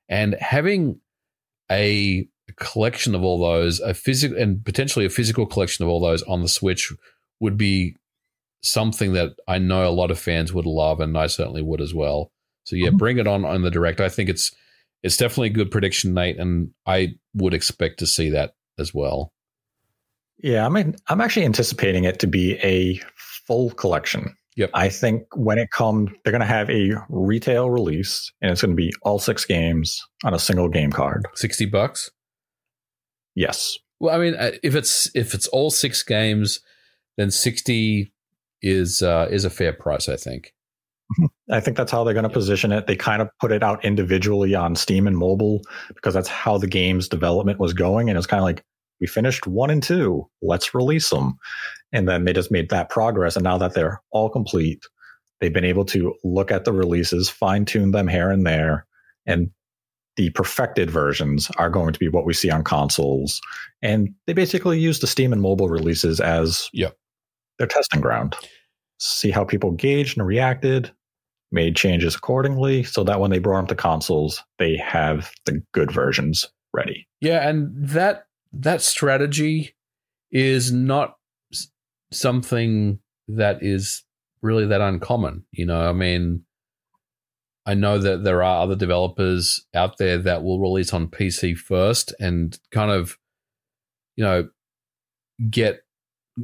[0.07, 0.99] and having
[1.71, 2.27] a
[2.57, 6.41] collection of all those, a physical and potentially a physical collection of all those on
[6.41, 6.91] the Switch
[7.39, 7.95] would be
[8.61, 11.93] something that I know a lot of fans would love, and I certainly would as
[11.93, 12.31] well.
[12.63, 12.97] So yeah, mm-hmm.
[12.97, 14.01] bring it on on the direct.
[14.01, 14.51] I think it's
[15.03, 19.31] it's definitely a good prediction, Nate, and I would expect to see that as well.
[20.41, 24.35] Yeah, I mean, I'm actually anticipating it to be a full collection.
[24.55, 24.71] Yep.
[24.73, 28.71] I think when it comes, they're going to have a retail release, and it's going
[28.71, 31.25] to be all six games on a single game card.
[31.35, 32.11] Sixty bucks.
[33.35, 33.77] Yes.
[33.99, 36.59] Well, I mean, uh, if it's if it's all six games,
[37.17, 38.11] then sixty
[38.61, 40.53] is uh, is a fair price, I think.
[41.13, 41.53] Mm-hmm.
[41.53, 42.87] I think that's how they're going to position it.
[42.87, 45.61] They kind of put it out individually on Steam and mobile
[45.93, 48.09] because that's how the game's development was going.
[48.09, 48.63] And it's kind of like,
[49.01, 51.37] we finished one and two, let's release them.
[51.91, 53.35] And then they just made that progress.
[53.35, 54.83] And now that they're all complete,
[55.39, 58.85] they've been able to look at the releases, fine tune them here and there.
[59.25, 59.49] And
[60.17, 63.39] the perfected versions are going to be what we see on consoles.
[63.81, 66.97] And they basically use the Steam and mobile releases as yep.
[67.59, 68.35] Their testing ground.
[68.99, 70.91] See how people gauged and reacted,
[71.51, 75.91] made changes accordingly so that when they brought them to consoles, they have the good
[75.91, 77.07] versions ready.
[77.21, 79.75] Yeah, and that that strategy
[80.31, 81.15] is not
[82.11, 84.03] something that is
[84.41, 85.45] really that uncommon.
[85.51, 86.43] You know, I mean,
[87.65, 92.13] I know that there are other developers out there that will release on PC first
[92.19, 93.17] and kind of,
[94.15, 94.49] you know,
[95.49, 95.81] get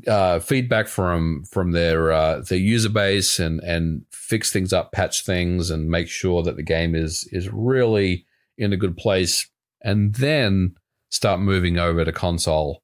[0.07, 5.25] uh, feedback from from their uh, their user base and and fix things up, patch
[5.25, 8.25] things, and make sure that the game is is really
[8.57, 9.49] in a good place,
[9.81, 10.75] and then
[11.09, 12.81] start moving over to console.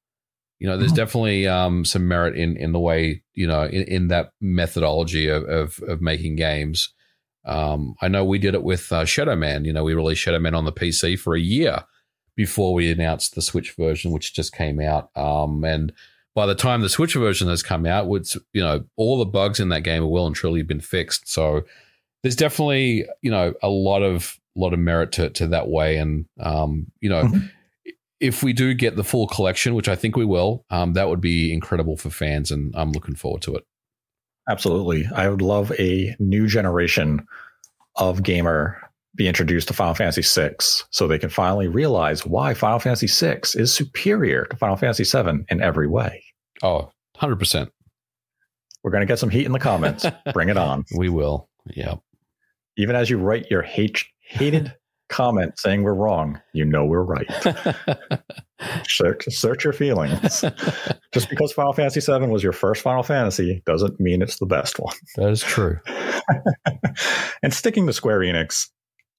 [0.59, 0.97] You know, there's Mhm.
[0.97, 5.43] definitely um, some merit in in the way you know in, in that methodology of,
[5.45, 6.93] of of making games.
[7.45, 9.65] Um, I know we did it with uh, Shadow Man.
[9.65, 11.83] You know, we released Shadow Man on the PC for a year
[12.35, 15.09] before we announced the Switch version, which just came out.
[15.17, 15.91] Um, and
[16.35, 19.59] by the time the Switch version has come out, it's you know all the bugs
[19.59, 21.27] in that game are well and truly been fixed.
[21.27, 21.61] So
[22.23, 26.25] there's definitely you know a lot of lot of merit to to that way, and
[26.39, 27.23] um, you know.
[27.23, 27.51] Mhm.
[28.19, 31.21] If we do get the full collection, which I think we will, um, that would
[31.21, 33.65] be incredible for fans, and I'm looking forward to it.
[34.47, 35.07] Absolutely.
[35.15, 37.25] I would love a new generation
[37.95, 40.55] of gamer be introduced to Final Fantasy VI
[40.89, 45.45] so they can finally realize why Final Fantasy VI is superior to Final Fantasy VII
[45.49, 46.23] in every way.
[46.63, 47.69] Oh, 100%.
[48.83, 50.05] We're going to get some heat in the comments.
[50.33, 50.85] Bring it on.
[50.97, 51.49] We will.
[51.65, 51.95] Yeah.
[52.77, 54.73] Even as you write your hate, hated
[55.09, 57.29] comment saying we're wrong, you know we're right.
[58.87, 60.45] Search, search your feelings.
[61.11, 64.79] Just because Final Fantasy VII was your first Final Fantasy doesn't mean it's the best
[64.79, 64.95] one.
[65.15, 65.79] that is true.
[67.41, 68.67] and sticking to Square Enix,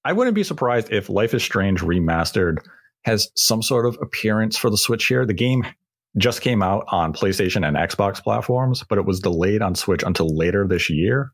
[0.05, 2.59] I wouldn't be surprised if Life is Strange Remastered
[3.05, 5.27] has some sort of appearance for the Switch here.
[5.27, 5.65] The game
[6.19, 10.37] just came out on PlayStation and Xbox platforms, but it was delayed on Switch until
[10.37, 11.33] later this year.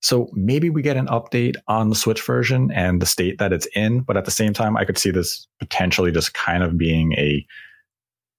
[0.00, 3.66] So maybe we get an update on the Switch version and the state that it's
[3.74, 4.00] in.
[4.00, 7.46] But at the same time, I could see this potentially just kind of being a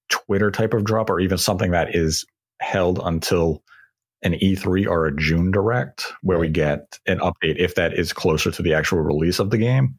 [0.10, 2.26] Twitter type of drop or even something that is
[2.62, 3.64] held until
[4.26, 8.52] an E3 or a June direct where we get an update if that is closer
[8.52, 9.96] to the actual release of the game.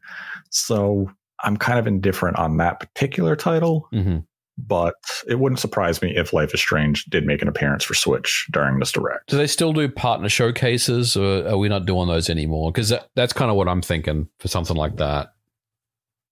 [0.51, 1.09] So
[1.43, 4.19] I'm kind of indifferent on that particular title, hmm
[4.59, 4.95] but
[5.27, 8.79] it wouldn't surprise me if Life is Strange did make an appearance for Switch during
[8.79, 9.29] this direct.
[9.29, 12.71] Do they still do partner showcases, or are we not doing those anymore?
[12.71, 15.27] Because that, that's kind of what I'm thinking for something like that.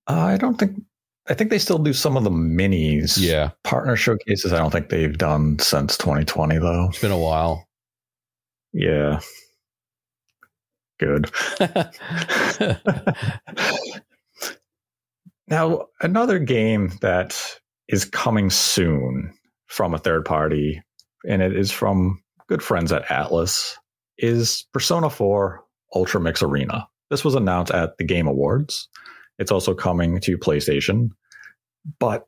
[0.08, 0.82] I don't think.
[1.28, 3.18] I think they still do some of the minis.
[3.20, 6.88] Yeah, Partner showcases, I don't think they've done since 2020, though.
[6.90, 7.65] it's been a while.
[8.76, 9.22] Yeah.
[11.00, 11.32] Good.
[15.48, 17.42] now, another game that
[17.88, 19.34] is coming soon
[19.68, 20.82] from a third party,
[21.28, 23.76] and it is from good friends at Atlus,
[24.18, 25.64] is Persona 4
[25.96, 26.86] Ultra Mix Arena.
[27.10, 28.90] This was announced at the Game Awards.
[29.40, 31.12] It's also coming to PlayStation.
[31.98, 32.26] But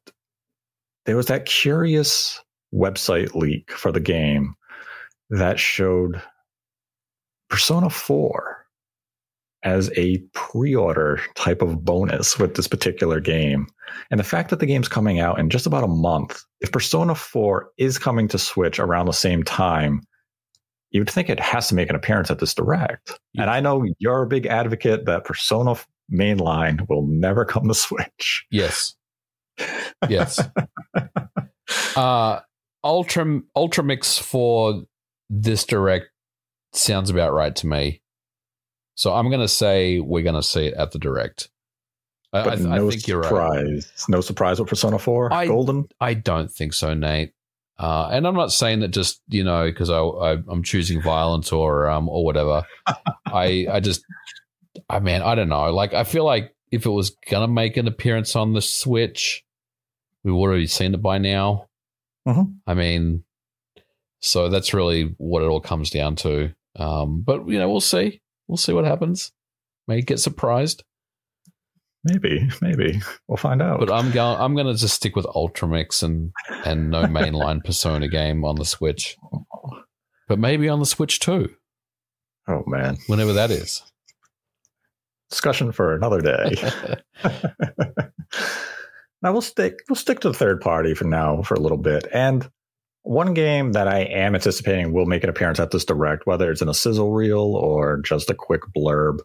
[1.06, 2.42] there was that curious
[2.74, 4.56] website leak for the game
[5.30, 6.22] that showed
[7.50, 8.66] Persona 4
[9.64, 13.68] as a pre order type of bonus with this particular game.
[14.12, 17.16] And the fact that the game's coming out in just about a month, if Persona
[17.16, 20.02] 4 is coming to Switch around the same time,
[20.92, 23.20] you would think it has to make an appearance at this direct.
[23.34, 23.44] Yeah.
[23.44, 25.76] And I know you're a big advocate that Persona
[26.12, 28.46] mainline will never come to Switch.
[28.52, 28.96] yes,
[30.08, 30.40] yes.
[31.96, 32.40] uh,
[32.84, 34.84] Ultra Ultra Mix for
[35.30, 36.08] this direct
[36.78, 38.02] sounds about right to me.
[38.96, 41.50] So I'm going to say we're going to see it at the direct.
[42.34, 43.28] I, I, th- no I think you're right.
[43.30, 44.06] surprise.
[44.10, 45.88] No surprise with Persona 4 I- Golden.
[46.00, 47.34] I don't think so, Nate.
[47.80, 51.52] Uh, and I'm not saying that just you know because I, I I'm choosing violence
[51.52, 52.64] or um or whatever.
[53.28, 54.04] I I just
[54.90, 55.72] I mean I don't know.
[55.72, 59.46] Like I feel like if it was gonna make an appearance on the Switch,
[60.24, 61.68] we would have seen it by now.
[62.28, 62.56] Mhm.
[62.66, 63.24] I mean,
[64.22, 66.54] so that's really what it all comes down to.
[66.78, 68.22] Um, but you know we'll see.
[68.48, 69.32] We'll see what happens.
[69.88, 70.84] May get surprised.
[72.04, 73.02] Maybe, maybe.
[73.28, 73.80] We'll find out.
[73.80, 74.40] But I'm going.
[74.40, 76.32] I'm going to just stick with Ultramix and
[76.66, 79.18] and no mainline Persona game on the Switch.
[80.28, 81.50] But maybe on the Switch too,
[82.48, 82.98] oh man.
[83.08, 83.84] whenever that is.
[85.30, 86.56] Discussion for another day.
[89.22, 92.08] now we'll stick we'll stick to the third party for now for a little bit.
[92.14, 92.50] And
[93.08, 96.62] one game that I am anticipating will make an appearance at this direct, whether it's
[96.62, 99.20] in a sizzle reel or just a quick blurb,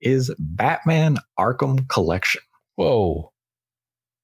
[0.00, 2.42] is Batman Arkham Collection.
[2.76, 3.32] Whoa,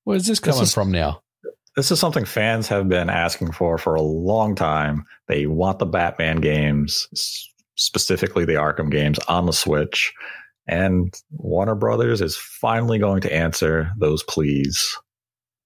[0.05, 1.23] where's this This coming is- from now?
[1.77, 5.05] This is something fans have been asking for for a long time.
[5.29, 7.07] They want the Batman games,
[7.77, 10.13] specifically the Arkham games, on the Switch.
[10.67, 14.97] And Warner Brothers is finally going to answer those pleas.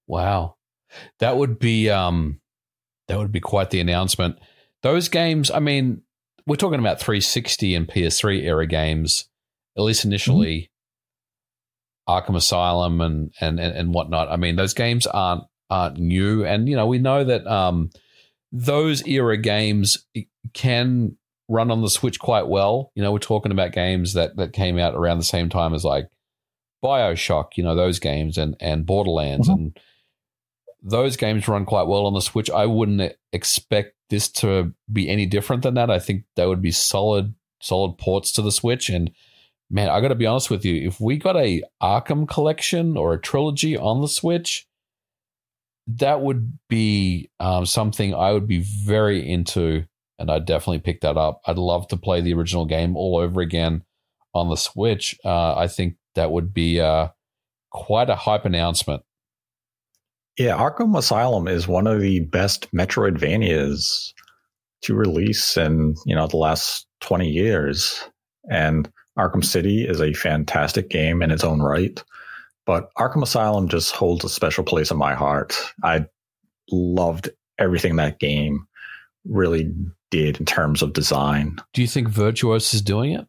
[0.06, 0.56] Wow,
[1.20, 2.41] that would be um,
[3.08, 4.38] That would be quite the announcement.
[4.82, 6.02] Those games, I mean,
[6.46, 9.28] we're talking about 360 and PS3 era games,
[9.76, 10.70] at least initially.
[12.08, 14.28] Arkham Asylum and, and and and whatnot.
[14.28, 17.90] I mean, those games aren't aren't new, and you know we know that um,
[18.50, 20.04] those era games
[20.52, 21.16] can
[21.48, 22.90] run on the Switch quite well.
[22.96, 25.84] You know, we're talking about games that that came out around the same time as
[25.84, 26.08] like
[26.84, 27.50] Bioshock.
[27.56, 29.52] You know, those games and and Borderlands Mhm.
[29.54, 29.78] and
[30.82, 32.50] those games run quite well on the Switch.
[32.50, 35.90] I wouldn't expect this to be any different than that.
[35.90, 39.12] I think they would be solid solid ports to the Switch and
[39.72, 40.86] man, I got to be honest with you.
[40.86, 44.68] If we got a Arkham collection or a trilogy on the Switch,
[45.86, 49.84] that would be um, something I would be very into,
[50.18, 51.40] and I'd definitely pick that up.
[51.46, 53.82] I'd love to play the original game all over again
[54.34, 55.18] on the Switch.
[55.24, 57.08] Uh, I think that would be uh,
[57.70, 59.02] quite a hype announcement.
[60.38, 64.12] Yeah, Arkham Asylum is one of the best Metroidvanias
[64.82, 68.08] to release in, you know, the last 20 years.
[68.50, 72.02] And Arkham City is a fantastic game in its own right.
[72.64, 75.56] But Arkham Asylum just holds a special place in my heart.
[75.84, 76.06] I
[76.70, 77.28] loved
[77.58, 78.66] everything that game
[79.24, 79.72] really
[80.10, 81.56] did in terms of design.
[81.74, 83.26] Do you think Virtuos is doing it?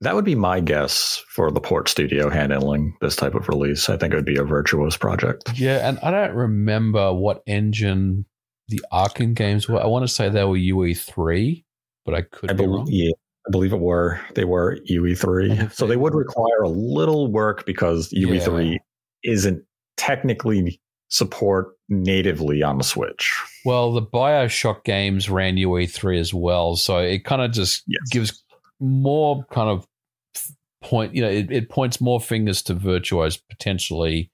[0.00, 3.88] That would be my guess for the port studio handling this type of release.
[3.88, 5.58] I think it would be a Virtuos project.
[5.58, 8.24] Yeah, and I don't remember what engine
[8.68, 9.80] the Arkham games were.
[9.82, 11.64] I want to say they were UE3,
[12.04, 12.86] but I could I be believe, wrong.
[12.88, 13.10] yeah,
[13.46, 18.12] I believe it were they were UE3, so they would require a little work because
[18.12, 18.76] UE3
[19.24, 19.64] isn't
[19.96, 23.34] technically support natively on the Switch.
[23.64, 28.00] Well, the Bioshock games ran UE3 as well, so it kind of just Yes.
[28.12, 28.44] gives
[28.80, 29.86] more kind of
[30.82, 31.14] point.
[31.14, 34.30] You know, it, it points more fingers to Virtuos potentially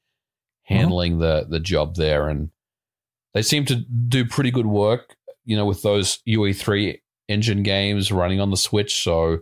[0.64, 2.50] handling the the job there, and
[3.34, 5.16] they seem to do pretty good work.
[5.44, 9.02] You know, with those UE3 engine games running on the Switch.
[9.02, 9.38] So,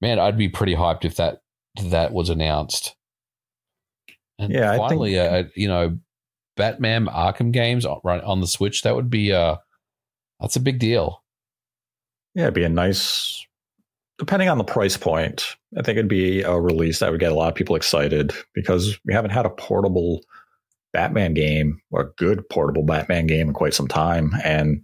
[0.00, 1.42] man, I'd be pretty hyped if that
[1.82, 2.94] that was announced.
[4.38, 5.98] And Yeah, I think- finally, uh, you know,
[6.56, 8.82] Batman Arkham games on, run on the Switch.
[8.82, 9.56] That would be uh
[10.40, 11.22] that's a big deal.
[12.34, 13.46] Yeah, it'd be a nice,
[14.22, 15.56] depending on the price point.
[15.76, 18.96] I think it'd be a release that would get a lot of people excited because
[19.04, 20.22] we haven't had a portable
[20.92, 24.30] Batman game or a good portable Batman game in quite some time.
[24.44, 24.82] And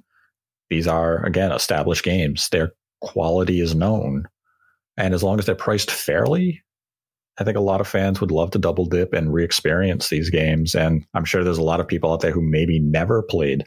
[0.71, 2.49] these are, again, established games.
[2.49, 4.25] Their quality is known.
[4.97, 6.61] And as long as they're priced fairly,
[7.39, 10.31] I think a lot of fans would love to double dip and re experience these
[10.31, 10.75] games.
[10.75, 13.67] And I'm sure there's a lot of people out there who maybe never played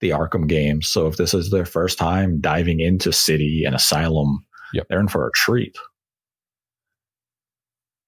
[0.00, 0.88] the Arkham games.
[0.88, 4.42] So if this is their first time diving into City and Asylum,
[4.72, 4.86] Yep.
[4.88, 5.76] they're in for a treat.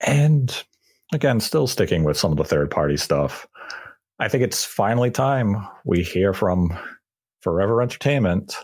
[0.01, 0.65] And
[1.13, 3.47] again, still sticking with some of the third party stuff.
[4.19, 6.77] I think it's finally time we hear from
[7.41, 8.57] Forever Entertainment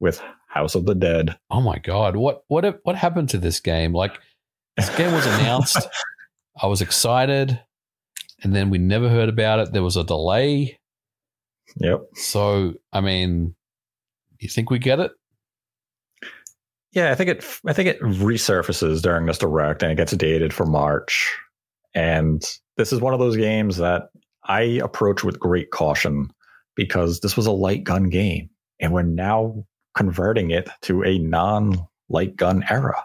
[0.00, 1.36] with House of the Dead.
[1.50, 3.92] Oh my god, what what what happened to this game?
[3.92, 4.20] Like
[4.76, 5.78] this game was announced,
[6.62, 7.60] I was excited,
[8.42, 9.72] and then we never heard about it.
[9.72, 10.78] There was a delay.
[11.76, 12.02] Yep.
[12.14, 13.54] So, I mean,
[14.38, 15.12] you think we get it?
[16.94, 17.44] Yeah, I think it.
[17.66, 21.36] I think it resurfaces during this direct, and it gets dated for March.
[21.94, 22.42] And
[22.76, 24.10] this is one of those games that
[24.44, 26.30] I approach with great caution
[26.76, 28.48] because this was a light gun game,
[28.80, 29.64] and we're now
[29.96, 33.02] converting it to a non-light gun era.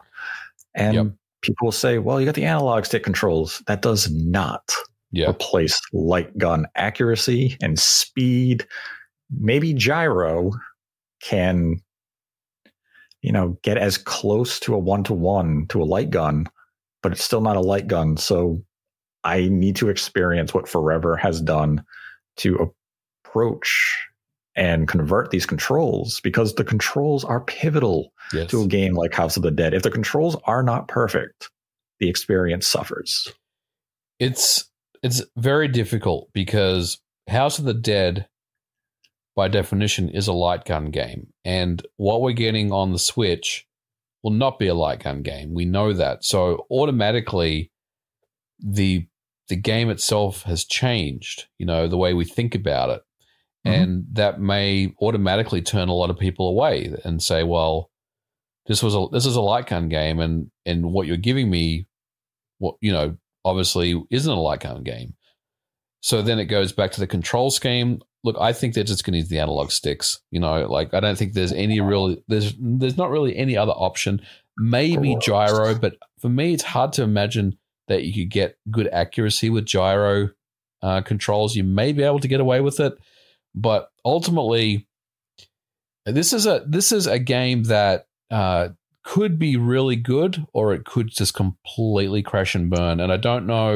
[0.76, 1.08] And Yep.
[1.42, 4.72] people will say, "Well, you got the analog stick controls." That does not
[5.12, 5.30] Yeah.
[5.30, 8.66] replace light gun accuracy and speed.
[9.32, 10.52] Maybe gyro
[11.22, 11.80] can,
[13.22, 16.47] you know, get as close to a one to one to a light gun,
[17.03, 18.17] but it's still not a light gun.
[18.17, 18.63] So
[19.24, 21.84] I need to experience what Forever has done
[22.38, 22.72] to
[23.26, 24.05] approach
[24.55, 28.51] and convert these controls because the controls are pivotal Yes.
[28.51, 29.74] to a game like House of the Dead.
[29.74, 31.49] If the controls are not perfect,
[31.99, 33.34] the experience suffers.
[34.20, 34.70] It's
[35.01, 38.28] it's very difficult because House of the Dead,
[39.40, 43.66] by definition, is a light gun game, and what we're getting on the Switch
[44.22, 45.54] will not be a light gun game.
[45.54, 47.72] We know that, so automatically,
[48.60, 49.08] the
[49.48, 51.48] the game itself has changed.
[51.58, 53.02] You know the way we think about it,
[53.66, 53.74] Mhm.
[53.84, 57.90] and that may automatically turn a lot of people away and say, "Well,
[58.68, 61.88] this was a this is a light gun game, and and what you're giving me,
[62.58, 65.16] what you know." obviously isn't a light gun game.
[66.02, 68.02] So then it goes back to the control scheme.
[68.24, 70.20] Look, I think they're just going to use the analog sticks.
[70.32, 73.72] You know, like I don't think there's any real there's there's not really any other
[73.72, 74.22] option.
[74.57, 77.57] Maybe gyro, but for me, it's hard to imagine
[77.88, 80.30] that you could get good accuracy with gyro
[80.82, 81.55] uh, controls.
[81.55, 82.93] You may be able to get away with it,
[83.55, 84.88] but ultimately,
[86.05, 88.70] this is a this is a game that uh,
[89.10, 92.99] could be really good, or it could just completely crash and burn.
[92.99, 93.76] And I don't know,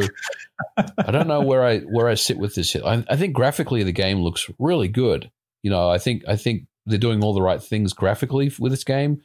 [0.78, 2.76] I don't know where I where I sit with this.
[2.76, 5.32] I, I think graphically the game looks really good.
[5.64, 8.84] You know, I think I think they're doing all the right things graphically with this
[8.84, 9.22] game.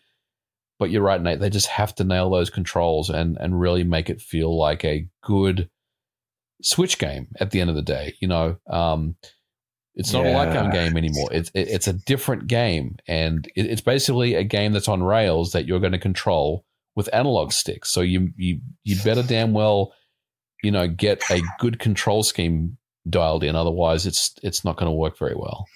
[0.78, 1.40] But you're right, Nate.
[1.40, 5.06] They just have to nail those controls and and really make it feel like a
[5.22, 5.68] good
[6.62, 8.14] Switch game at the end of the day.
[8.18, 9.16] You know, um,
[9.98, 10.30] it's not Yeah.
[10.30, 11.28] a light gun game anymore.
[11.30, 15.52] It's it, it's a different game, and it, it's basically a game that's on rails
[15.52, 16.64] that you're going to control
[16.96, 17.90] with analog sticks.
[17.90, 19.92] So you you you better damn well,
[20.62, 22.78] you know, get a good control scheme
[23.10, 23.54] dialed in.
[23.56, 25.66] Otherwise, it's it's not going to work very well.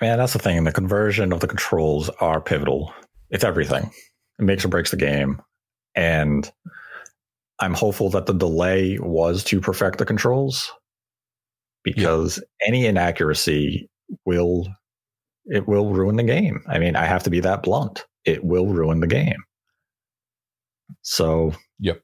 [0.00, 0.64] Man, that's the thing.
[0.64, 2.92] The conversion of the controls are pivotal.
[3.30, 3.90] It's everything.
[4.38, 5.40] It makes or breaks the game.
[5.94, 6.50] And
[7.60, 10.72] I'm hopeful that the delay was to perfect the controls
[11.84, 13.88] because any inaccuracy
[14.24, 14.66] will
[15.46, 16.62] it will ruin the game.
[16.68, 18.04] I mean, I have to be that blunt.
[18.24, 19.42] It will ruin the game.
[21.02, 22.00] So, Yep.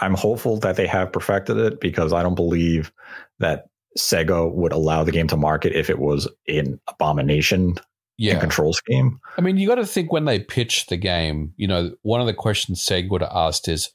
[0.00, 2.90] I'm hopeful that they have perfected it because I don't believe
[3.38, 3.66] that
[3.98, 7.76] Sega would allow the game to market if it was an abomination in
[8.16, 9.20] Yeah, control scheme.
[9.36, 11.52] I mean, you got to think when they pitched the game.
[11.56, 13.92] You know, one of the questions Sega would have asked is,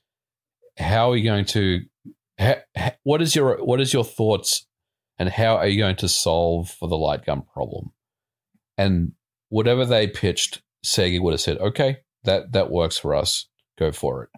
[0.78, 1.82] "How are you going to?
[2.40, 4.66] Ha, ha, what is your what is your thoughts,
[5.20, 7.92] and how are you going to solve for the light gun problem?"
[8.78, 9.14] And
[9.50, 13.48] whatever they pitched, Sega would have said, "Okay, that that works for us.
[13.78, 14.30] Go for it.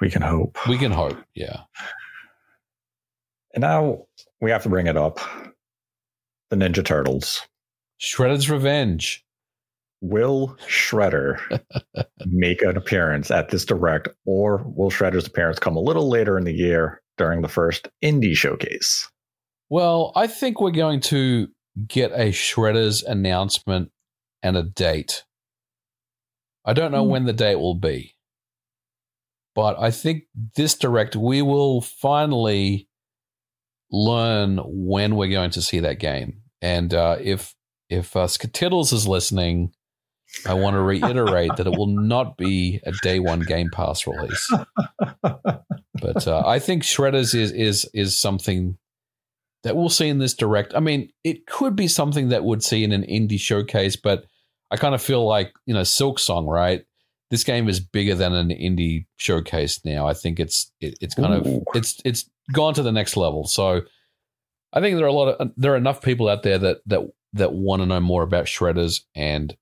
[0.00, 0.58] We can hope.
[0.68, 1.62] We can hope." Yeah,
[3.54, 4.06] And now
[4.40, 5.20] we have to bring it up.
[6.50, 7.42] The Ninja Turtles.
[8.00, 9.24] Shredder's Revenge.
[10.00, 11.62] Will Shredder
[12.26, 16.44] make an appearance at this direct, or will Shredder's appearance come a little later in
[16.44, 19.08] the year during the first indie showcase?
[19.72, 21.48] Well, I think we're going to
[21.86, 23.90] get a Shredder's announcement
[24.42, 25.24] and a date.
[26.62, 27.10] I don't know Hmm.
[27.10, 28.14] when the date will be,
[29.54, 30.24] but I think
[30.56, 32.86] this direct we will finally
[33.90, 36.42] learn when we're going to see that game.
[36.60, 37.54] And uh, if
[37.88, 39.72] if uh, Skatiddles is listening,
[40.46, 44.52] I want to reiterate that it will not be a day one Game Pass release.
[46.02, 48.76] But uh, I think Shredders is is is something
[49.62, 50.74] that we'll see in this direct.
[50.74, 54.26] I mean, it could be something that would see in an indie showcase, but
[54.70, 56.84] I kind of feel like you know Silksong, right?
[57.30, 60.06] This game is bigger than an indie showcase now.
[60.06, 61.56] I think it's it, it's kind Ooh.
[61.58, 63.46] of it's it's gone to the next level.
[63.46, 63.82] So
[64.72, 66.78] I think there are a lot of uh, there are enough people out there that
[66.86, 67.00] that
[67.34, 69.56] that want to know more about Shredders, and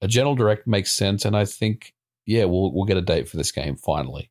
[0.00, 1.24] a general direct makes sense.
[1.24, 1.94] And I think
[2.26, 4.30] yeah, we'll we'll get a date for this game finally.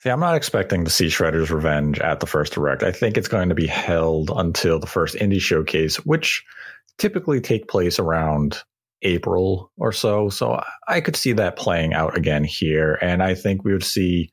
[0.00, 2.82] See, I'm not expecting to see Shredder's Revenge at the first direct.
[2.84, 6.44] I think it's going to be held until the first indie showcase, which
[6.98, 8.62] typically take place around
[9.02, 10.28] April or so.
[10.28, 12.98] So I could see that playing out again here.
[13.02, 14.30] And I think we would see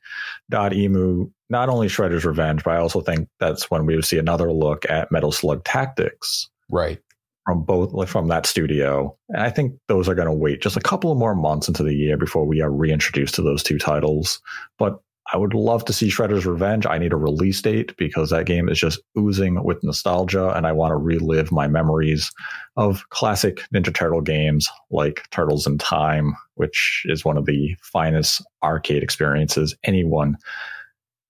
[0.52, 4.52] Dotemu not only Shredder's Revenge, but I also think that's when we would see another
[4.52, 6.98] look at Metal Slug Tactics Right.
[7.44, 9.16] from both from that studio.
[9.28, 11.84] And I think those are going to wait just a couple of more months into
[11.84, 14.40] the year before we are reintroduced to those two titles.
[14.78, 14.98] But
[15.32, 16.86] I would love to see Shredder's Revenge.
[16.86, 20.72] I need a release date because that game is just oozing with nostalgia, and I
[20.72, 22.30] want to relive my memories
[22.76, 28.40] of classic Ninja Turtle games like Turtles in Time, which is one of the finest
[28.62, 30.36] arcade experiences anyone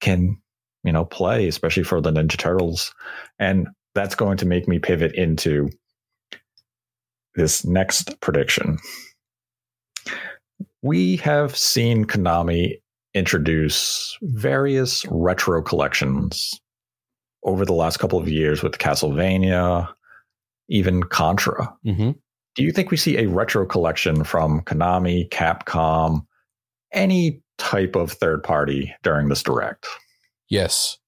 [0.01, 0.37] can,
[0.85, 2.95] you know, play, especially for the Ninja Turtles.
[3.39, 5.71] And that's going to make me pivot into
[7.35, 8.77] this next prediction.
[10.83, 12.77] We have seen Konami
[13.17, 16.61] introduce various retro collections
[17.43, 19.89] over the last couple of years with Castlevania,
[20.69, 21.75] even Contra.
[21.87, 22.11] Mm-hmm.
[22.57, 26.27] Do you think we see a retro collection from Konami, Capcom,
[26.93, 29.87] any type of third party during this direct?
[30.51, 30.99] Yes.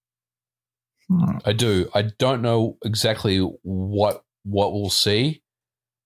[1.09, 1.39] Hmm.
[1.45, 1.91] I do.
[1.95, 5.43] I don't know exactly what what we'll see,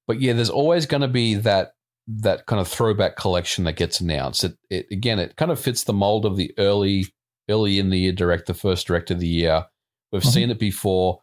[0.07, 1.75] but yeah, there's always going to be that
[2.09, 4.45] that kind of throwback collection that gets announced.
[4.45, 7.07] It, it again, it kind of fits the mold of the early
[7.49, 9.67] early in the year direct, the first direct of the year.
[10.13, 10.33] We've Mhm.
[10.33, 11.21] seen it before.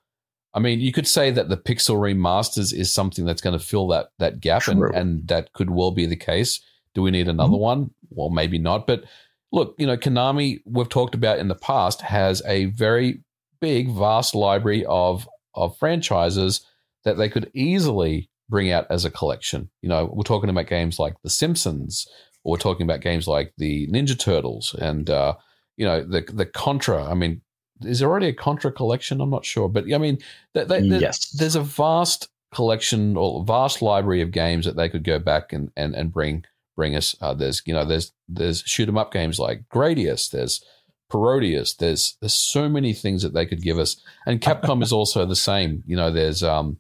[0.54, 3.88] I mean, you could say that the Pixel remasters is something that's going to fill
[3.90, 4.92] that that gap, and, True.
[4.94, 6.60] and that could well be the case.
[6.96, 7.92] Do we need another one?
[8.10, 8.88] Well, maybe not.
[8.88, 9.04] But
[9.52, 13.22] look, you know, Konami, we've talked about in the past, has a very
[13.62, 16.62] big, vast library of of franchises
[17.04, 19.70] that they could easily bring out as a collection.
[19.82, 22.08] You know, we're talking about games like The Simpsons,
[22.44, 25.36] or we're talking about games like the Ninja Turtles, and uh,
[25.78, 27.04] you know, the the Contra.
[27.06, 27.42] I mean,
[27.82, 29.22] is there already a Contra collection?
[29.22, 30.18] I'm not sure, but I mean,
[30.54, 31.30] th- th- th- Yes.
[31.32, 35.72] there's a vast collection or vast library of games that they could go back and
[35.78, 36.44] and, and bring
[36.76, 37.16] bring us.
[37.22, 40.30] Uh, there's you know there's there's shoot 'em up games like Gradius.
[40.32, 40.64] There's
[41.12, 41.76] Parodius.
[41.78, 45.36] There's there's so many things that they could give us, and Capcom is also the
[45.36, 45.84] same.
[45.88, 46.80] You know, there's um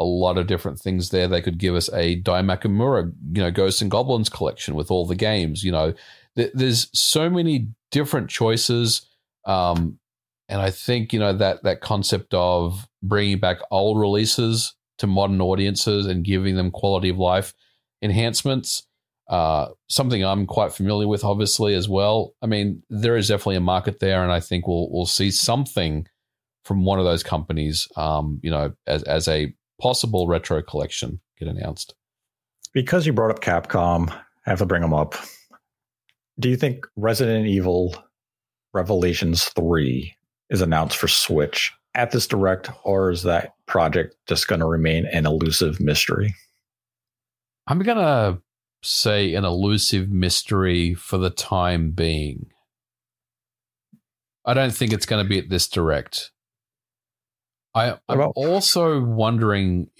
[0.00, 1.28] a lot of different things there.
[1.28, 5.14] They could give us a Daimakaimura, you know, Ghosts and Goblins collection with all the
[5.14, 5.62] games.
[5.62, 5.94] You know,
[6.36, 9.06] Th- there's so many different choices.
[9.44, 9.98] Um,
[10.48, 15.40] and I think you know that that concept of bringing back old releases to modern
[15.40, 17.54] audiences and giving them quality of life
[18.02, 18.86] enhancements,
[19.28, 22.34] uh, something I'm quite familiar with, obviously as well.
[22.42, 26.06] I mean, there is definitely a market there, and I think we'll we'll see something
[26.64, 31.48] from one of those companies, um, you know, as as a possible retro collection get
[31.48, 31.94] announced.
[32.72, 35.14] Because you brought up Capcom, I have to bring them up.
[36.38, 37.94] Do you think Resident Evil
[38.72, 40.14] Revelations 3
[40.50, 45.06] is announced for Switch at this direct, or is that project just going to remain
[45.06, 46.34] an elusive mystery?
[47.66, 48.40] I'm gonna
[48.82, 52.46] say an elusive mystery for the time being.
[54.44, 56.32] I don't think it's going to be at this direct.
[57.74, 59.90] I, I'm about- also wondering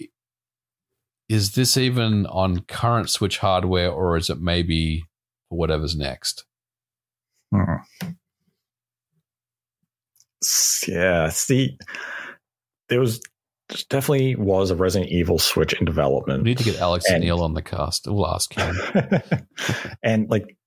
[1.29, 5.05] is this even on current Switch hardware or is it maybe
[5.47, 6.43] for whatever's next?
[7.53, 7.75] Hmm.
[10.87, 11.77] Yeah, see,
[12.89, 13.21] there was
[13.89, 16.43] definitely was a Resident Evil Switch in development.
[16.43, 18.07] We need to get Alex and Neil on the cast.
[18.07, 18.75] We'll ask him.
[20.03, 20.57] and like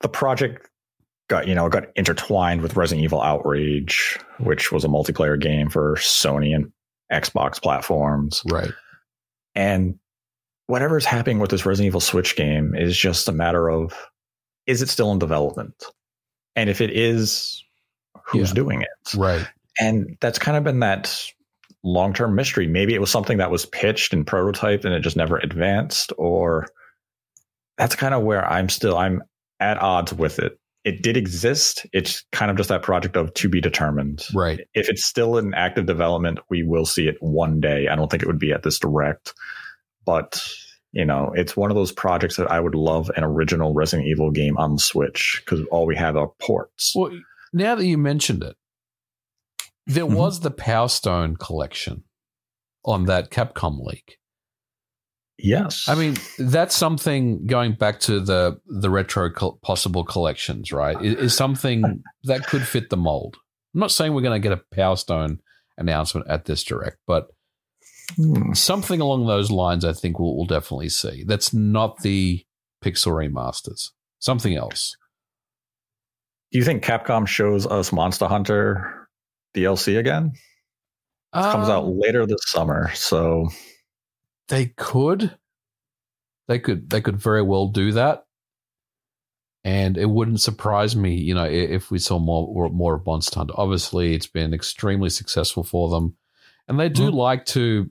[0.00, 0.68] the project
[1.28, 5.94] got you know got intertwined with Resident Evil Outrage, which was a multiplayer game for
[5.96, 6.72] Sony and
[7.12, 8.42] Xbox platforms.
[8.50, 8.70] right.
[9.54, 9.98] And
[10.66, 13.94] whatever's happening with this Resident Evil Switch game is just a matter of
[14.66, 15.82] is it still in development?
[16.54, 17.64] And if it is,
[18.24, 18.54] who's Yeah.
[18.54, 19.14] doing it?
[19.16, 19.46] Right.
[19.80, 21.24] And that's kind of been that
[21.82, 22.66] long term mystery.
[22.66, 26.66] Maybe it was something that was pitched and prototyped and it just never advanced, or
[27.78, 29.22] that's kind of where I'm still I'm
[29.60, 30.58] at odds with it.
[30.88, 31.86] It did exist.
[31.92, 34.24] It's kind of just that project of to be determined.
[34.34, 34.60] Right.
[34.74, 37.88] If it's still in active development, we will see it one day.
[37.88, 39.34] I don't think it would be at this direct,
[40.06, 40.42] but
[40.92, 44.30] you know, it's one of those projects that I would love an original Resident Evil
[44.30, 46.94] game on the Switch because all we have are ports.
[46.96, 47.12] Well,
[47.52, 48.56] now that you mentioned it,
[49.86, 50.14] there Mhm.
[50.16, 52.04] was the Power Stone collection
[52.84, 54.17] on that Capcom leak.
[55.38, 55.88] Yes.
[55.88, 61.00] I mean, that's something going back to the the retro col- possible collections, right?
[61.02, 63.36] Is, is something that could fit the mold.
[63.74, 65.40] I'm not saying we're going to get a Power Stone
[65.76, 67.28] announcement at this direct, but
[68.16, 68.54] Hmm.
[68.54, 71.24] something along those lines, I think we'll, we'll definitely see.
[71.24, 72.42] That's not the
[72.82, 73.90] Pixel remasters.
[74.18, 74.96] Something else.
[76.50, 79.08] Do you think Capcom shows us Monster Hunter
[79.54, 80.32] DLC again?
[81.34, 83.48] It comes out Um, later this summer, so
[84.48, 85.36] They could.
[86.48, 86.88] They could.
[86.90, 88.26] They could very well do that,
[89.64, 93.54] and it wouldn't surprise me, you know, if we saw more more of Monster Hunter.
[93.56, 96.16] Obviously, it's been extremely successful for them,
[96.66, 97.14] and they do Mhm.
[97.14, 97.90] like to,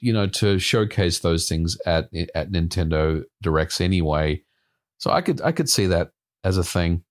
[0.00, 4.42] you know, to showcase those things at at Nintendo Directs anyway.
[4.98, 6.10] So I could I could see that
[6.42, 7.04] as a thing.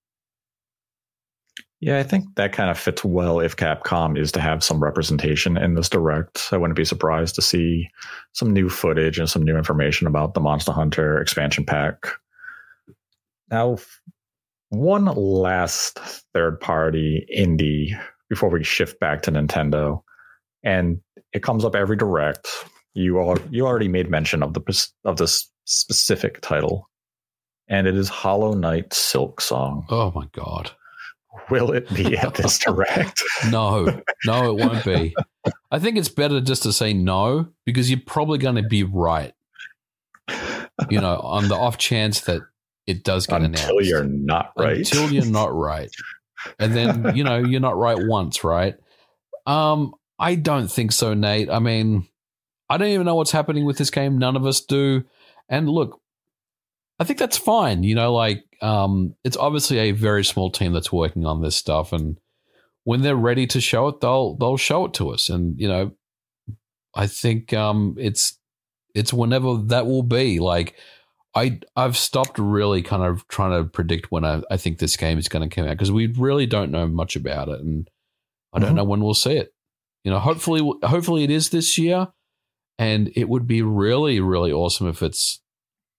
[1.82, 5.58] Yeah, I think that kind of fits well if Capcom is to have some representation
[5.58, 6.50] in this direct.
[6.52, 7.90] I wouldn't be surprised to see
[8.34, 12.06] some new footage and some new information about the Monster Hunter expansion pack.
[13.50, 13.78] Now,
[14.70, 15.98] one last
[16.34, 20.04] third party indie before we shift back to Nintendo,
[20.64, 21.02] and
[21.34, 22.48] it comes up every direct.
[22.94, 26.88] You all you already made mention of the of this specific title,
[27.68, 29.84] and it is Hollow Knight Silksong.
[29.90, 30.72] Oh my god.
[31.50, 33.22] Will it be at this direct?
[33.50, 35.16] No, no, it won't be.
[35.72, 39.34] I think it's better just to say no because you're probably going to be right.
[40.90, 42.42] You know, on the off chance that
[42.88, 43.64] it does get announced.
[43.64, 44.78] Until you're not right.
[44.78, 45.90] Until you're not right.
[46.60, 48.76] And then, you know, you're not right once, right?
[49.46, 51.50] Um, I don't think so, Nate.
[51.50, 52.08] I mean,
[52.70, 54.18] I don't even know what's happening with this game.
[54.18, 55.04] None of us do.
[55.50, 56.01] And look,
[57.02, 57.82] I think that's fine.
[57.82, 61.94] You know, like um, it's obviously a very small team that's working on this stuff,
[61.94, 62.20] and
[62.84, 65.28] when they're ready to show it, they'll they'll show it to us.
[65.30, 65.92] And you know,
[66.94, 68.38] I think um, it's
[68.94, 70.40] it's whenever that will be.
[70.40, 70.76] Like
[71.36, 75.18] I I've stopped really kind of trying to predict when I, I think this game
[75.18, 77.90] is going to come out because we really don't know much about it, and
[78.54, 78.76] I don't Mhm.
[78.76, 79.56] know when we'll see it.
[80.04, 82.10] You know, hopefully hopefully it is this year,
[82.78, 85.42] and it would be really really awesome if it's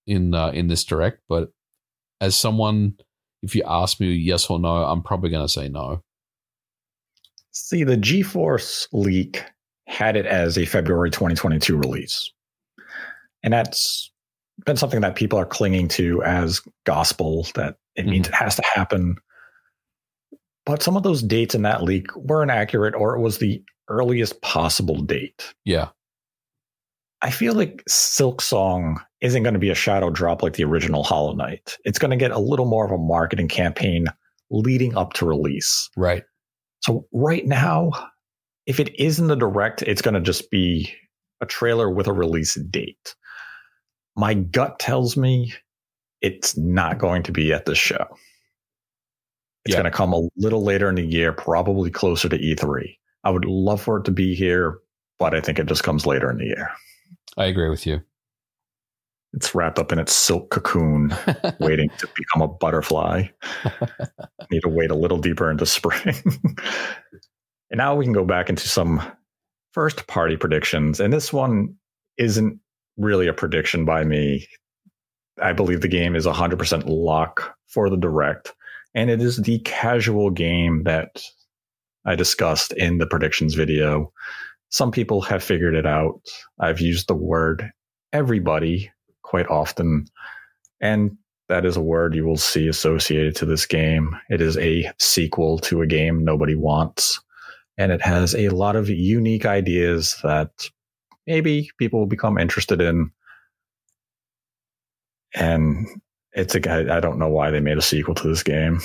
[0.07, 1.21] in uh, in this direct.
[1.29, 1.51] But
[2.21, 2.95] as someone,
[3.43, 6.03] if you ask me yes or no, I'm probably going to say no.
[7.53, 9.45] See, the GeForce leak
[9.87, 12.33] had it as a February 2022 release.
[13.43, 14.11] And that's
[14.65, 18.63] been something that people are clinging to as gospel, that it means it has to
[18.75, 19.17] happen.
[20.65, 24.41] But some of those dates in that leak weren't accurate, or it was the earliest
[24.41, 25.53] possible date.
[25.65, 25.89] Yeah.
[27.21, 31.35] I feel like Silksong isn't going to be a shadow drop like the original Hollow
[31.35, 31.79] Knight.
[31.85, 34.07] It's going to get a little more of a marketing campaign
[34.51, 35.89] leading up to release.
[35.97, 36.25] Right.
[36.81, 37.93] So right now,
[38.67, 40.93] if it is in the direct, it's going to just be
[41.41, 43.15] a trailer with a release date.
[44.17, 45.55] My gut tells me
[46.21, 48.05] it's not going to be at the show.
[49.65, 49.83] It's Yeah.
[49.83, 52.99] going to come a little later in the year, probably closer to E3.
[53.25, 54.79] I would love for it to be here,
[55.19, 56.69] but I think it just comes later in the year.
[57.37, 58.03] I agree with you.
[59.35, 61.15] It's wrapped up in its silk cocoon,
[61.61, 63.29] waiting to become a butterfly.
[64.51, 66.23] Need to wait a little deeper into spring.
[67.71, 69.03] and now we can go back into some
[69.73, 71.01] first party predictions.
[71.01, 71.75] And this one
[72.19, 72.61] isn't
[72.99, 74.47] really a prediction by me.
[75.41, 78.53] I believe the game is 100% lock for the direct.
[78.95, 81.23] And it is the casual game that
[82.05, 84.13] I discussed in the predictions video.
[84.69, 86.21] Some people have figured it out.
[86.61, 87.71] I've used the word
[88.13, 88.91] everybody
[89.33, 90.05] quite often.
[90.83, 91.17] And
[91.49, 94.15] that is a word you will see associated to this game.
[94.29, 97.19] It is a sequel to a game nobody wants.
[97.79, 100.51] And it has a lot of unique ideas that
[101.27, 103.11] maybe people will become interested in.
[105.35, 105.87] And
[106.35, 108.81] it's a guy, I don't know why they made a sequel to this game.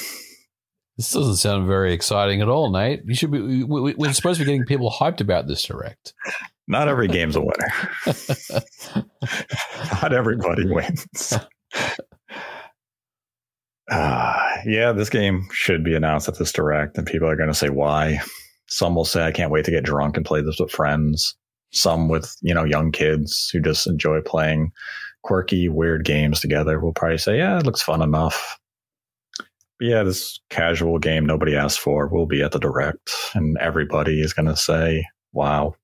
[0.95, 3.01] This doesn't sound very exciting at all, Nate.
[3.05, 3.63] You should be.
[3.65, 6.13] we- We're supposed to be getting people hyped about this direct.
[6.67, 7.73] Not every game's a winner.
[10.01, 11.33] Not everybody wins.
[13.89, 17.55] Uh, yeah, this game should be announced at this direct, and people are going to
[17.55, 18.19] say why.
[18.67, 21.35] Some will say, I can't wait to get drunk and play this with friends.
[21.71, 24.71] Some with, you know, young kids who just enjoy playing
[25.23, 28.57] quirky, weird games together will probably say, yeah, it looks fun enough.
[29.79, 34.21] But yeah, this casual game nobody asked for will be at the direct, and everybody
[34.21, 35.75] is going to say, wow.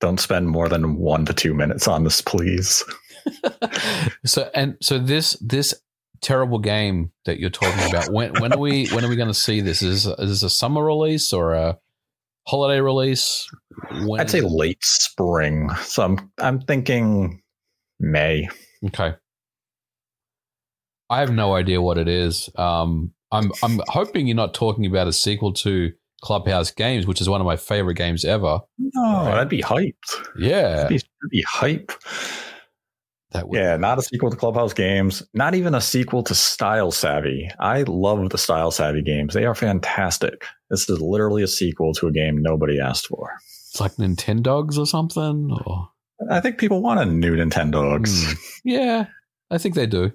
[0.00, 2.84] Don't spend more than one to two minutes on this, please.
[4.26, 5.74] so and so this this
[6.22, 8.12] terrible game that you're talking about.
[8.12, 9.82] When when are we when are we going to see this?
[9.82, 11.78] Is is this a summer release or a
[12.46, 13.46] holiday release?
[14.04, 15.70] When I'd say late spring.
[15.82, 17.42] So I'm I'm thinking
[17.98, 18.48] May.
[18.86, 19.14] okay.
[21.08, 22.50] I have no idea what it is.
[22.56, 25.92] Um, I'm I'm hoping you're not talking about a sequel to
[26.26, 28.58] Clubhouse Games, which is one of my favorite games ever.
[28.78, 29.94] No, that'd be hyped.
[30.36, 31.92] Yeah, That'd be, that'd be hype.
[33.30, 35.22] that would, Yeah, not a sequel to Clubhouse Games.
[35.34, 37.48] Not even a sequel to Style Savvy.
[37.60, 39.34] I love the Style Savvy games.
[39.34, 40.44] They are fantastic.
[40.68, 43.30] This is literally a sequel to a game nobody asked for.
[43.70, 45.56] It's like Nintendogs or something.
[45.64, 45.90] Or
[46.28, 48.24] I think people want a new Nintendogs.
[48.26, 48.34] Hmm.
[48.64, 49.06] yeah,
[49.48, 50.10] I think they do.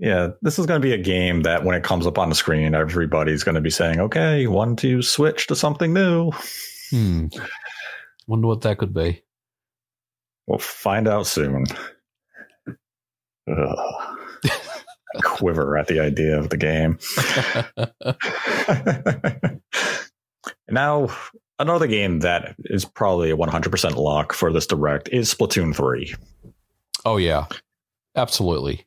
[0.00, 2.34] Yeah, this is going to be a game that when it comes up on the
[2.34, 6.32] screen, everybody's going to be saying, okay, one two, switch to something new.
[6.90, 7.26] Hmm.
[8.26, 9.22] Wonder what that could be.
[10.46, 11.64] We'll find out soon.
[15.22, 16.98] Quiver at the idea of the game.
[20.68, 21.08] now,
[21.58, 26.14] another game that is probably a 100% lock for this direct is Splatoon 3.
[27.04, 27.46] Oh yeah,
[28.16, 28.86] absolutely.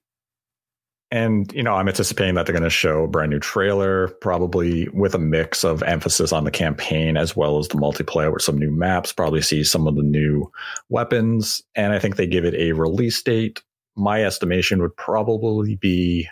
[1.09, 4.89] And, you know, I'm anticipating that they're going to show a brand new trailer, probably
[4.89, 8.57] with a mix of emphasis on the campaign as well as the multiplayer with some
[8.57, 10.51] new maps, probably see some of the new
[10.89, 11.61] weapons.
[11.75, 13.63] And I think they give it a release date.
[13.95, 16.27] My estimation would probably be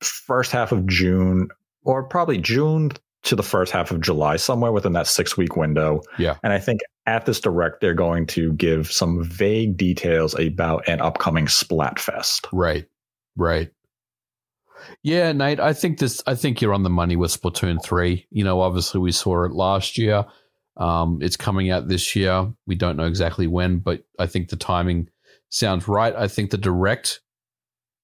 [0.00, 1.48] first half of June
[1.84, 2.92] or probably June
[3.24, 6.00] to the first half of July, somewhere within that six week window.
[6.18, 6.36] Yeah.
[6.42, 11.02] And I think at this direct, they're going to give some vague details about an
[11.02, 12.46] upcoming Splatfest.
[12.52, 12.86] Right.
[13.40, 13.70] Right.
[15.02, 18.26] Yeah, Nate, I think this I think you're on the money with Splatoon 3.
[18.30, 20.26] You know, obviously we saw it last year.
[20.76, 22.52] Um, it's coming out this year.
[22.66, 25.08] We don't know exactly when, but I think the timing
[25.48, 26.14] sounds right.
[26.14, 27.20] I think the direct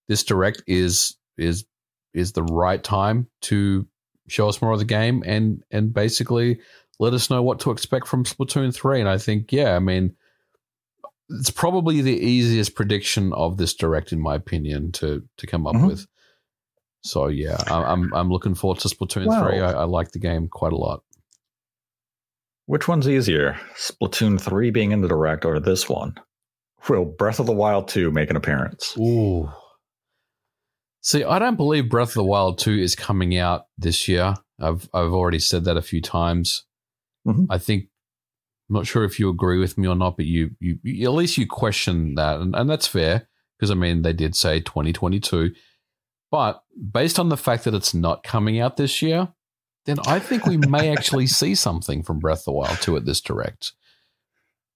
[0.09, 1.67] this direct is is
[2.15, 3.87] is the right time to
[4.29, 6.61] show us more of the game and and basically
[6.99, 9.01] let us know what to expect from Splatoon 3.
[9.01, 10.17] And I think, yeah, I mean,
[11.31, 15.75] it's probably the easiest prediction of this direct, in my opinion, to to come up
[15.75, 15.87] Mhm.
[15.89, 16.07] with.
[17.03, 19.47] So yeah, I'm I'm looking forward to Splatoon Wow.
[19.49, 19.61] three.
[19.61, 21.03] I, I like the game quite a lot.
[22.67, 26.17] Which one's easier, Splatoon 3 being in the direct or this one?
[26.89, 28.97] Will Breath of the Wild 2 make an appearance?
[28.99, 29.49] Ooh.
[31.01, 34.35] See, I don't believe Breath of the Wild two is coming out this year.
[34.61, 36.65] I've I've already said that a few times.
[37.25, 37.47] Mhm.
[37.49, 37.89] I think
[38.69, 41.15] I'm not sure if you agree with me or not, but you you, you at
[41.15, 45.53] least you question that, and, and that's fair because I mean they did say 2022,
[46.31, 46.63] but
[46.93, 49.29] based on the fact that it's not coming out this year,
[49.87, 53.07] then I think we may actually see something from Breath of the Wild 2 at
[53.07, 53.73] this direct.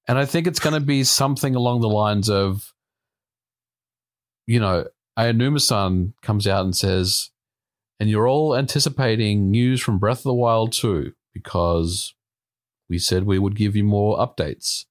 [0.09, 2.73] And I think it's going to be something along the lines of,
[4.47, 4.87] you know,
[5.19, 7.31] Aonuma-san comes out and says,
[7.99, 12.15] and you're all anticipating news from Breath of the Wild 2 because
[12.91, 14.85] we said we would give you more updates.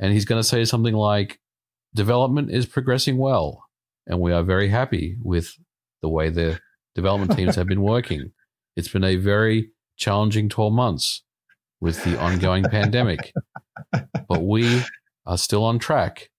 [0.00, 1.38] And he's going to say something like,
[1.94, 3.62] development is progressing well,
[4.06, 5.52] and we are very happy with
[6.02, 6.58] the way the
[6.94, 8.32] development teams have been working.
[8.74, 11.22] It's been a very challenging 12 months
[11.80, 13.32] with the ongoing pandemic,
[13.92, 14.82] but we
[15.26, 16.30] are still on track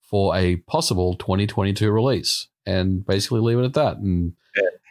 [0.00, 3.98] for a possible 2022 release and basically leave it at that.
[3.98, 4.32] And,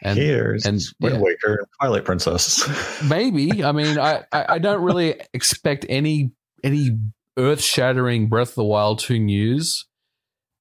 [0.04, 1.20] and Here's and- Wind yeah.
[1.22, 3.02] Waker and Twilight Princess.
[3.08, 6.32] maybe, I mean, I, I, I don't really expect any,
[6.62, 6.98] any
[7.38, 9.86] earth shattering Breath of the Wild 2 news.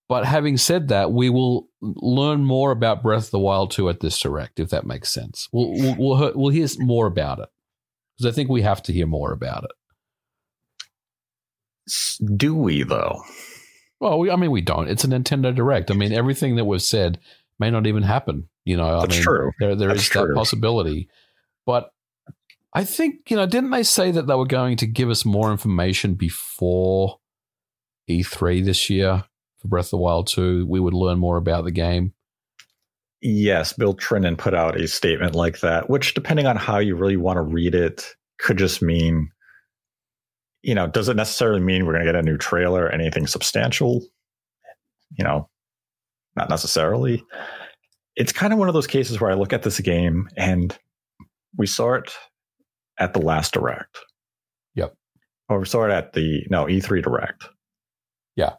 [0.10, 4.00] But having said that, we will learn more about Breath of the Wild 2 at
[4.00, 5.48] this direct, if that makes sense.
[5.52, 7.50] We'll we'll we'll, hear- we'll hear more about it
[8.18, 9.72] because I think we have to hear more about it.
[12.38, 13.22] Do we though?
[14.00, 14.90] Well, we, I mean, we don't.
[14.90, 15.90] It's a Nintendo Direct.
[15.90, 17.20] I mean, everything that was said
[17.60, 18.50] may not even happen.
[18.66, 19.52] You know, I That's mean, true.
[19.60, 21.10] there there is that possibility.
[21.66, 21.92] But
[22.74, 25.52] I think you know, didn't they say that they were going to give us more
[25.52, 27.20] information before
[28.10, 29.24] E3 this year
[29.62, 30.66] for Breath of the Wild 2?
[30.68, 32.14] We would learn more about the game.
[33.22, 37.16] Yes, Bill Trinen put out a statement like that, which, depending on how you really
[37.16, 38.06] want to read it,
[38.38, 39.30] could just mean,
[40.62, 43.26] you know, does it necessarily mean we're going to get a new trailer, or anything
[43.28, 44.02] substantial?
[45.18, 45.50] You know,
[46.36, 47.24] not necessarily.
[48.16, 50.78] It's kind of one of those cases where I look at this game and
[51.58, 52.14] we saw it
[53.00, 53.98] at the last direct.
[54.76, 54.94] Yep.
[55.50, 57.48] Or we saw it at the, no, E3 direct.
[58.36, 58.54] Yeah.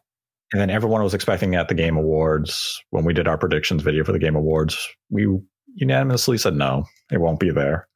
[0.53, 4.05] And then everyone was expecting at the Game Awards when we did our predictions video
[4.05, 4.89] for the Game Awards.
[5.11, 5.27] We
[5.75, 7.89] unanimously said no, it won't be there.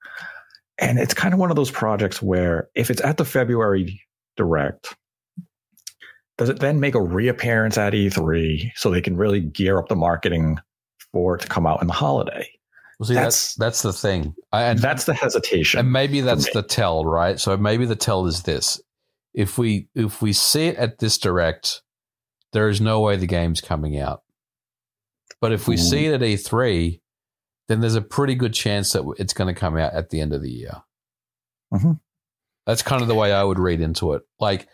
[0.79, 4.01] And it's kind of one of those projects where if it's at the February
[4.37, 4.97] direct,
[6.39, 9.97] does it then make a reappearance at E3 so they can really gear up the
[9.97, 10.59] marketing
[11.13, 12.49] for it to come out in the holiday?
[12.99, 15.79] Well, see, that's That's- that's the thing, I, and That's the hesitation.
[15.81, 17.39] and maybe that's the tell, right?
[17.39, 18.81] So maybe the tell is this:
[19.35, 21.83] if we if we see it at this direct,
[22.53, 24.23] there is no way the game's coming out.
[25.41, 27.01] But if we see it at E3,
[27.69, 30.33] then there's a pretty good chance that it's going to come out at the end
[30.33, 30.83] of the year.
[31.73, 32.01] Mhm.
[32.67, 34.23] That's kind of the way I would read into it.
[34.41, 34.67] Like,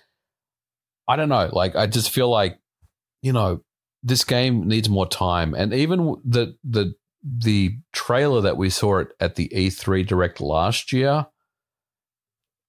[1.07, 1.51] I don't know.
[1.53, 2.59] Like, I just feel like,
[3.23, 3.63] you know,
[4.03, 9.09] this game needs more time, and even the the the trailer that we saw it
[9.19, 11.27] at the E3 Direct last year.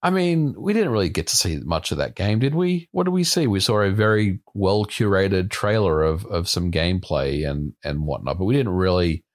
[0.01, 2.87] I mean, we didn't really get to see much of that game, did we?
[2.91, 3.47] What did we see?
[3.47, 8.45] We saw a very well curated trailer of of some gameplay and and whatnot, but
[8.45, 9.25] we didn't really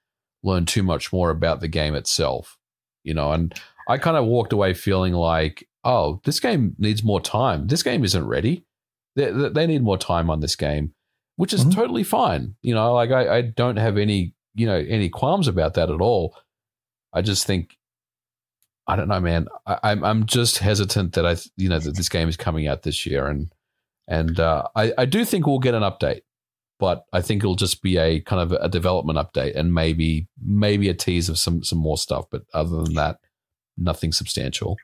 [0.43, 2.57] learn too much more about the game itself,
[3.03, 3.33] you know.
[3.33, 3.53] And
[3.89, 7.67] I kind of walked away feeling like, oh, this game needs more time.
[7.67, 8.65] This game isn't ready.
[9.21, 10.95] They, they need more time on this game,
[11.37, 11.75] which is Mhm.
[11.75, 12.55] totally fine.
[12.63, 16.01] You know, like I, I don't have any you know any qualms about that at
[16.01, 16.37] all.
[17.13, 17.77] I just think
[18.87, 19.47] I don't know, man.
[19.67, 22.83] I, I'm I'm just hesitant that I you know that this game is coming out
[22.83, 23.53] this year, and
[24.09, 26.23] and uh, I I do think we'll get an update,
[26.81, 30.89] but I think it'll just be a kind of a development update and maybe maybe
[30.89, 32.25] a tease of some some more stuff.
[32.31, 33.19] But other than that,
[33.79, 34.77] nothing substantial.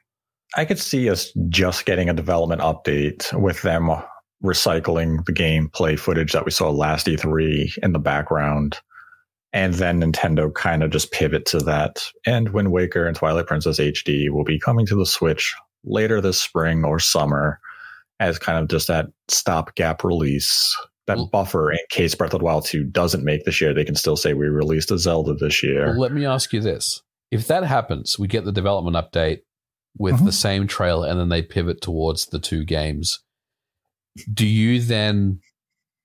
[0.57, 3.91] I could see us just getting a development update with them
[4.45, 8.78] recycling the gameplay footage that we saw last E3 in the background.
[9.53, 12.05] And then Nintendo kind of just pivot to that.
[12.26, 16.41] And Wind Waker and Twilight Princess HD will be coming to the Switch later this
[16.41, 17.59] spring or summer
[18.20, 20.74] as kind of just that stopgap release,
[21.07, 23.72] that buffer in case Breath of the Wild 2 doesn't make this year.
[23.72, 25.87] They can still say we released a Zelda this year.
[25.87, 29.41] Well, let me ask you this: If that happens, we get the development update
[29.99, 30.26] with Mhm.
[30.26, 33.20] the same trailer, and then they pivot towards the two games.
[34.33, 35.41] Do you then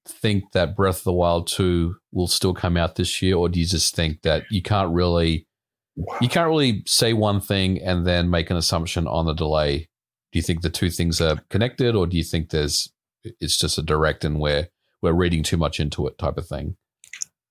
[0.08, 3.60] think that Breath of the Wild two will still come out this year, or do
[3.60, 5.48] you just think that you can't really
[6.22, 9.90] you can't really say one thing and then make an assumption on the delay?
[10.32, 12.92] Do you think the two things are connected, or do you think there's
[13.24, 14.70] it's just a direct and we're
[15.02, 16.76] we're reading too much into it type of thing?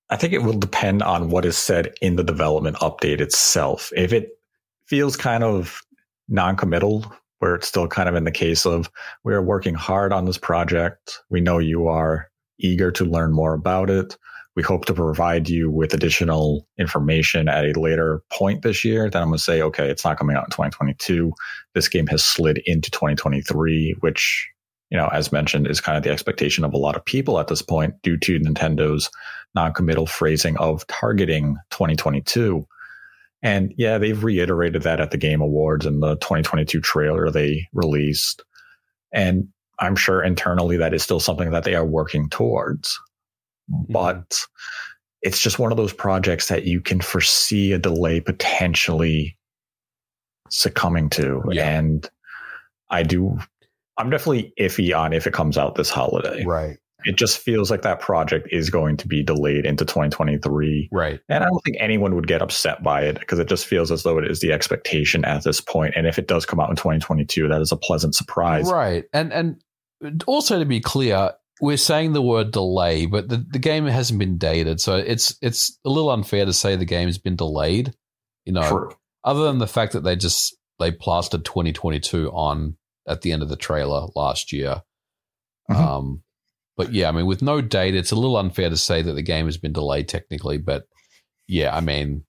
[0.08, 3.92] I think it will depend on what is said in the development update itself.
[3.94, 4.30] If it
[4.86, 5.82] feels kind of
[6.28, 7.04] non-committal,
[7.40, 8.90] where it's still kind of in the case of
[9.24, 13.90] we're working hard on this project, we know you are eager to learn more about
[13.90, 14.16] it.
[14.56, 19.22] we hope to provide you with additional information at a later point this year, then
[19.22, 21.32] I'm going to say, okay, it's not coming out in 2022.
[21.74, 24.48] This game has slid into 2023, which,
[24.90, 27.46] you know, as mentioned, is kind of the expectation of a lot of people at
[27.46, 29.08] this point due to Nintendo's
[29.54, 32.66] non-committal phrasing of targeting 2022.
[33.42, 38.42] And yeah, they've reiterated that at the Game Awards and the 2022 trailer they released.
[39.12, 42.98] And I'm sure internally that is still something that they are working towards.
[43.72, 43.92] Mm-hmm.
[43.92, 44.44] But
[45.22, 49.36] it's just one of those projects that you can foresee a delay potentially
[50.50, 51.42] succumbing to.
[51.50, 51.78] Yeah.
[51.78, 52.08] And
[52.90, 53.38] I do,
[53.96, 56.44] I'm definitely iffy on if it comes out this holiday.
[56.44, 60.88] Right it just feels like that project is going to be delayed into 2023.
[60.92, 61.20] Right.
[61.28, 64.02] And I don't think anyone would get upset by it because it just feels as
[64.02, 65.94] though it is the expectation at this point.
[65.96, 68.70] And if it does come out in 2022, that is a pleasant surprise.
[68.70, 69.04] Right.
[69.12, 69.62] And and
[70.26, 74.38] also to be clear, we're saying the word delay, but the, the game hasn't been
[74.38, 74.80] dated.
[74.80, 77.94] So it's it's a little unfair to say the game has been delayed.
[78.46, 78.92] You know, True.
[79.24, 82.76] other than the fact that they just they plastered 2022 on
[83.06, 84.82] at the end of the trailer last year.
[85.70, 85.82] Mm-hmm.
[85.82, 86.22] Um
[86.80, 89.20] but yeah, I mean, with no date, it's a little unfair to say that the
[89.20, 90.56] game has been delayed technically.
[90.56, 90.88] But
[91.46, 92.24] yeah, I mean,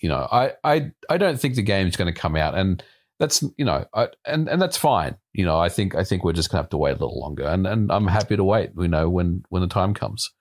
[0.00, 2.82] you know, I I I don't think the game is going to come out, and
[3.20, 5.16] that's you know, I, and and that's fine.
[5.34, 7.20] You know, I think I think we're just going to have to wait a little
[7.20, 8.70] longer, and and I'm happy to wait.
[8.78, 10.32] You know, when when the time comes.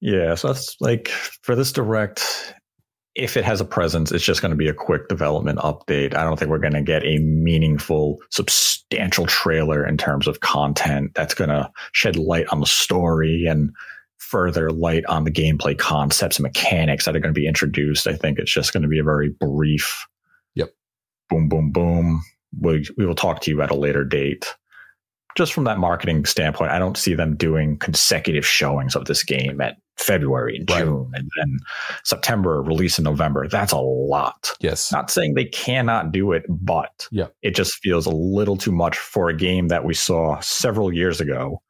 [0.00, 1.08] Yeah, so that's like
[1.42, 2.54] for this direct,
[3.14, 6.14] if it has a presence, it's just going to be a quick development update.
[6.14, 11.12] I don't think we're going to get a meaningful, substantial trailer in terms of content
[11.14, 13.70] that's going to shed light on the story and
[14.18, 18.06] further light on the gameplay concepts and mechanics that are going to be introduced.
[18.06, 20.06] I think it's just going to be a very brief.
[20.54, 20.70] Yep.
[21.28, 22.22] Boom, boom, boom.
[22.60, 24.54] We, we will talk to you at a later date
[25.36, 29.60] just from that marketing standpoint, I don't see them doing consecutive showings of this game
[29.60, 30.84] at February and right.
[30.84, 31.58] June and then
[32.04, 33.46] September, release in November.
[33.48, 34.50] That's a lot.
[34.60, 34.90] Yes.
[34.90, 37.26] Not saying they cannot do it, but yeah.
[37.42, 41.20] it just feels a little too much for a game that we saw several years
[41.20, 41.62] ago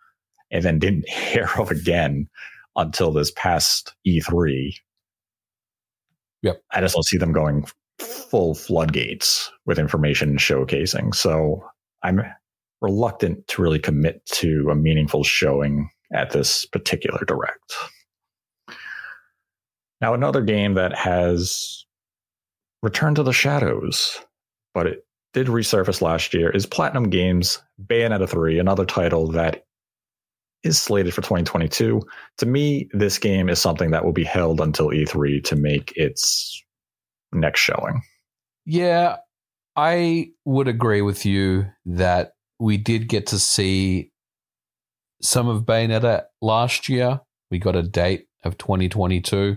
[0.50, 2.28] and then didn't hear of again
[2.76, 4.74] until this past E3.
[6.42, 6.62] Yep.
[6.70, 7.66] I just don't see them going
[7.98, 11.14] full floodgates with information showcasing.
[11.14, 11.62] So
[12.02, 12.22] I'm
[12.80, 17.74] reluctant to really commit to a meaningful showing at this particular direct.
[20.00, 21.84] Now, another game that has
[22.82, 24.18] returned to the shadows,
[24.72, 29.64] but it did resurface last year, is Platinum Games Bayonetta 3, another title that
[30.62, 32.02] is slated for 2022.
[32.38, 36.62] To me, this game is something that will be held until E3 to make its
[37.32, 38.02] next showing.
[38.66, 39.16] Yeah,
[39.76, 44.10] I would agree with you that we did get to see
[45.22, 47.20] some of Bayonetta last year.
[47.50, 49.56] We got a date of 2022.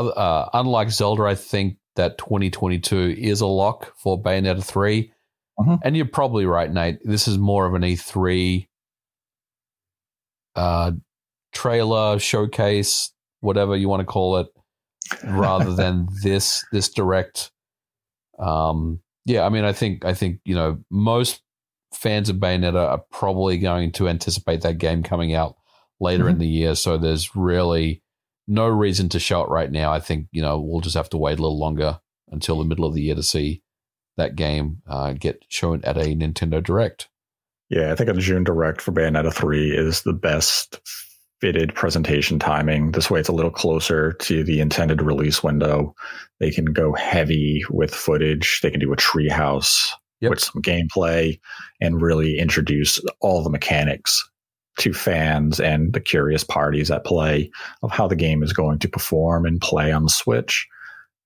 [0.00, 5.12] Uh, unlike Zelda, I think that 2022 is a lock for Bayonetta 3.
[5.58, 5.74] Mm-hmm.
[5.82, 6.98] And you're probably right, Nate.
[7.04, 8.66] This is more of an E3
[10.54, 10.92] uh,
[11.52, 14.48] trailer, showcase, whatever you want to call it,
[15.24, 17.50] rather than this this direct.
[18.38, 21.40] Um, yeah, I mean, I think I think you know most
[21.94, 25.56] fans of Bayonetta are probably going to anticipate that game coming out
[26.00, 26.32] later mm-hmm.
[26.32, 26.74] in the year.
[26.74, 28.02] So there's really
[28.46, 29.92] no reason to show it right now.
[29.92, 32.84] I think, you know, we'll just have to wait a little longer until the middle
[32.84, 33.62] of the year to see
[34.16, 37.08] that game uh, get shown at a Nintendo Direct.
[37.68, 40.80] Yeah, I think a June Direct for Bayonetta 3 is the best
[41.40, 42.92] fitted presentation timing.
[42.92, 45.94] This way, it's a little closer to the intended release window.
[46.40, 48.60] They can go heavy with footage.
[48.62, 49.90] They can do a treehouse
[50.20, 50.30] yep.
[50.30, 51.38] with some gameplay
[51.80, 54.24] and really introduce all the mechanics
[54.78, 57.50] to fans and the curious parties at play
[57.82, 60.66] of how the game is going to perform and play on the Switch.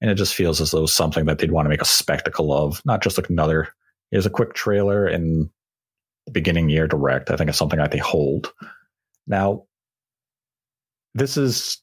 [0.00, 2.80] And it just feels as though something that they'd want to make a spectacle of,
[2.84, 3.68] not just like another,
[4.10, 5.50] here's a quick trailer in
[6.26, 7.30] the beginning year direct.
[7.30, 8.52] I think it's something that they hold.
[9.26, 9.64] Now,
[11.14, 11.82] this is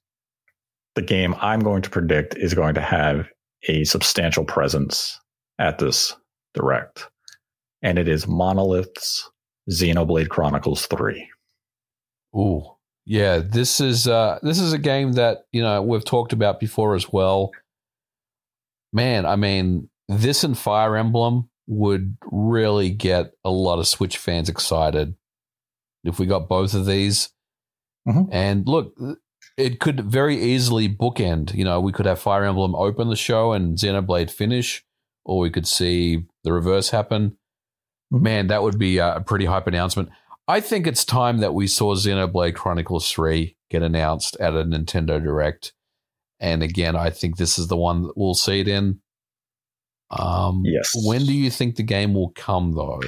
[0.96, 3.28] the game I'm going to predict is going to have
[3.68, 5.20] a substantial presence
[5.60, 6.16] at this
[6.58, 7.08] Direct.
[7.84, 9.30] And it is Monolith's
[9.70, 11.30] Xenoblade Chronicles 3.
[12.38, 12.64] Ooh.
[13.06, 16.94] Yeah, this is uh this is a game that, you know, we've talked about before
[16.94, 17.52] as well.
[18.92, 24.50] Man, I mean, this and Fire Emblem would really get a lot of Switch fans
[24.50, 25.16] excited
[26.04, 27.30] if we got both of these.
[28.08, 28.32] Mm-hmm.
[28.32, 28.98] And look,
[29.58, 31.54] it could very easily bookend.
[31.54, 34.86] You know, we could have Fire Emblem open the show and Xenoblade finish,
[35.26, 37.38] or we could see the reverse happen.
[38.14, 38.24] Mm-hmm.
[38.24, 40.10] Man, that would be a pretty hype announcement.
[40.48, 45.22] I think it's time that we saw Xenoblade Chronicles 3 get announced at a Nintendo
[45.22, 45.74] Direct.
[46.40, 49.00] And again, I think this is the one that we'll see it in.
[50.10, 50.92] Um, Yes.
[51.06, 53.02] When do you think the game will come, though?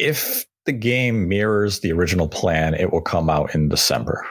[0.00, 4.26] if the game mirrors the original plan, it will come out in December.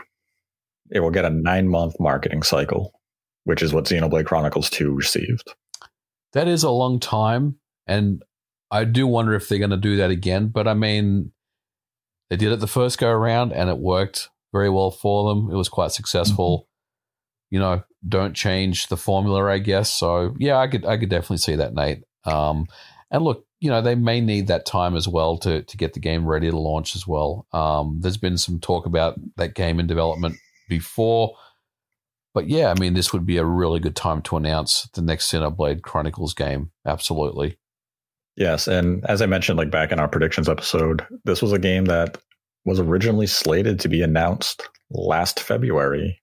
[0.89, 2.99] It will get a nine month marketing cycle,
[3.43, 5.53] which is what Xenoblade Chronicles 2 received.
[6.33, 8.23] That is a long time, and
[8.71, 10.47] I do wonder if they're going to do that again.
[10.47, 11.31] But I mean,
[12.29, 15.51] they did it the first go around, and it worked very well for them.
[15.51, 16.67] It was quite successful.
[17.49, 19.91] You know, don't change the formula, I guess.
[19.93, 22.03] So yeah, I could I could definitely see that, Nate.
[22.25, 22.67] Um,
[23.11, 25.99] and look, you know, they may need that time as well to to get the
[25.99, 27.47] game ready to launch as well.
[27.51, 30.35] Um, there's been some talk about that game in development
[30.69, 31.35] before.
[32.33, 35.31] But yeah, I mean, this would be a really good time to announce the next
[35.31, 36.71] Xenoblade Chronicles game.
[36.85, 37.57] Absolutely.
[38.35, 41.85] Yes, and as I mentioned, like back in our predictions episode, this was a game
[41.85, 42.17] that
[42.65, 46.21] was originally slated to be announced last February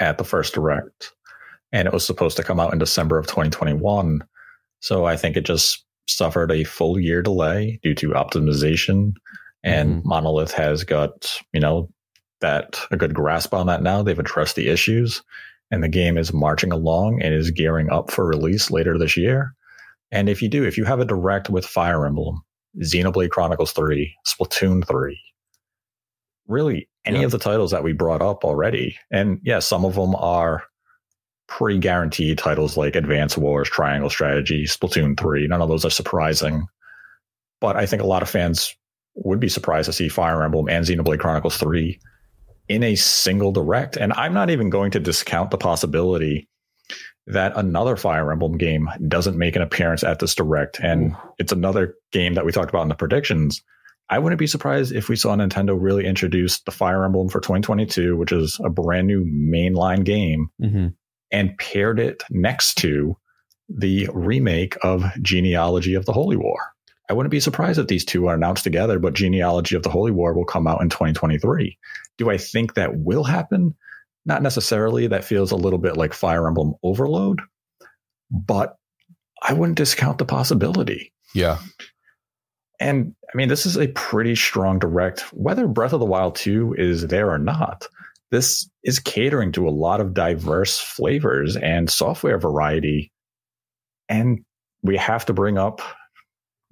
[0.00, 1.12] at the first direct,
[1.72, 4.22] and it was supposed to come out in December of 2021.
[4.80, 9.14] So I think it just suffered a full year delay due to optimization,
[9.62, 10.04] and Mhm.
[10.04, 11.88] Monolith has got you know
[12.40, 14.02] that a good grasp on that now.
[14.02, 15.22] They've addressed the issues,
[15.70, 19.54] and the game is marching along and is gearing up for release later this year.
[20.14, 22.40] And if you do, if you have a direct with Fire Emblem,
[22.80, 25.20] Xenoblade Chronicles 3, Splatoon 3,
[26.46, 27.24] really any Yeah.
[27.26, 30.62] of the titles that we brought up already, and yeah, some of them are
[31.48, 35.48] pre guaranteed titles like Advance Wars, Triangle Strategy, Splatoon 3.
[35.48, 36.66] None of those are surprising.
[37.60, 38.74] But I think a lot of fans
[39.16, 41.98] would be surprised to see Fire Emblem and Xenoblade Chronicles 3
[42.68, 43.96] in a single direct.
[43.96, 46.48] And I'm not even going to discount the possibility
[47.26, 50.78] that another Fire Emblem game doesn't make an appearance at this direct.
[50.80, 53.62] And it's another game that we talked about in the predictions.
[54.10, 58.16] I wouldn't be surprised if we saw Nintendo really introduce the Fire Emblem for 2022,
[58.16, 60.88] which is a brand new mainline game, Mm-hmm.
[61.32, 63.16] and paired it next to
[63.70, 66.58] the remake of Genealogy of the Holy War.
[67.08, 70.10] I wouldn't be surprised if these two are announced together, but Genealogy of the Holy
[70.10, 71.78] War will come out in 2023.
[72.18, 73.74] Do I think that will happen?
[74.26, 75.06] Not necessarily.
[75.06, 77.40] That feels a little bit like Fire Emblem Overload,
[78.30, 78.76] but
[79.42, 81.12] I wouldn't discount the possibility.
[81.34, 81.58] Yeah.
[82.80, 86.74] And I mean, this is a pretty strong direct, whether Breath of the Wild 2
[86.78, 87.86] is there or not.
[88.30, 93.12] This is catering to a lot of diverse flavors and software variety.
[94.08, 94.40] And
[94.82, 95.80] we have to bring up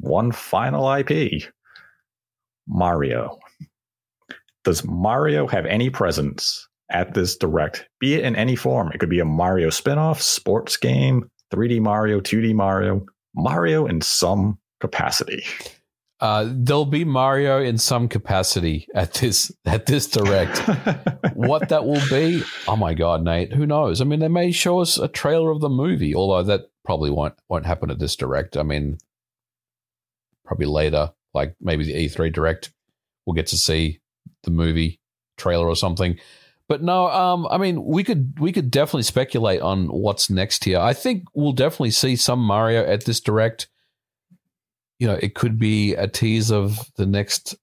[0.00, 1.44] one final IP
[2.66, 3.38] Mario.
[4.64, 8.90] Does Mario have any presence at this direct, be it in any form?
[8.93, 14.59] It could be a Mario spinoff, sports game, 3D Mario, 2D Mario, Mario in some
[14.80, 15.45] capacity.
[16.20, 20.57] Uh, there'll be Mario in some capacity at this at this direct.
[21.34, 24.01] what that will be, oh my god, Nate, who knows?
[24.01, 27.34] I mean, they may show us a trailer of the movie, although that probably won't
[27.49, 28.57] won't happen at this direct.
[28.57, 28.99] I mean,
[30.45, 32.72] probably later, like maybe the E3 direct,
[33.26, 33.99] we'll get to see
[34.45, 35.01] the movie
[35.36, 36.18] trailer or something.
[36.73, 40.79] But no, um, I mean, we could we could definitely speculate on what's next here.
[40.79, 43.68] I think we'll definitely see some Mario at this direct.
[44.99, 47.55] You know, it could be a tease of the next,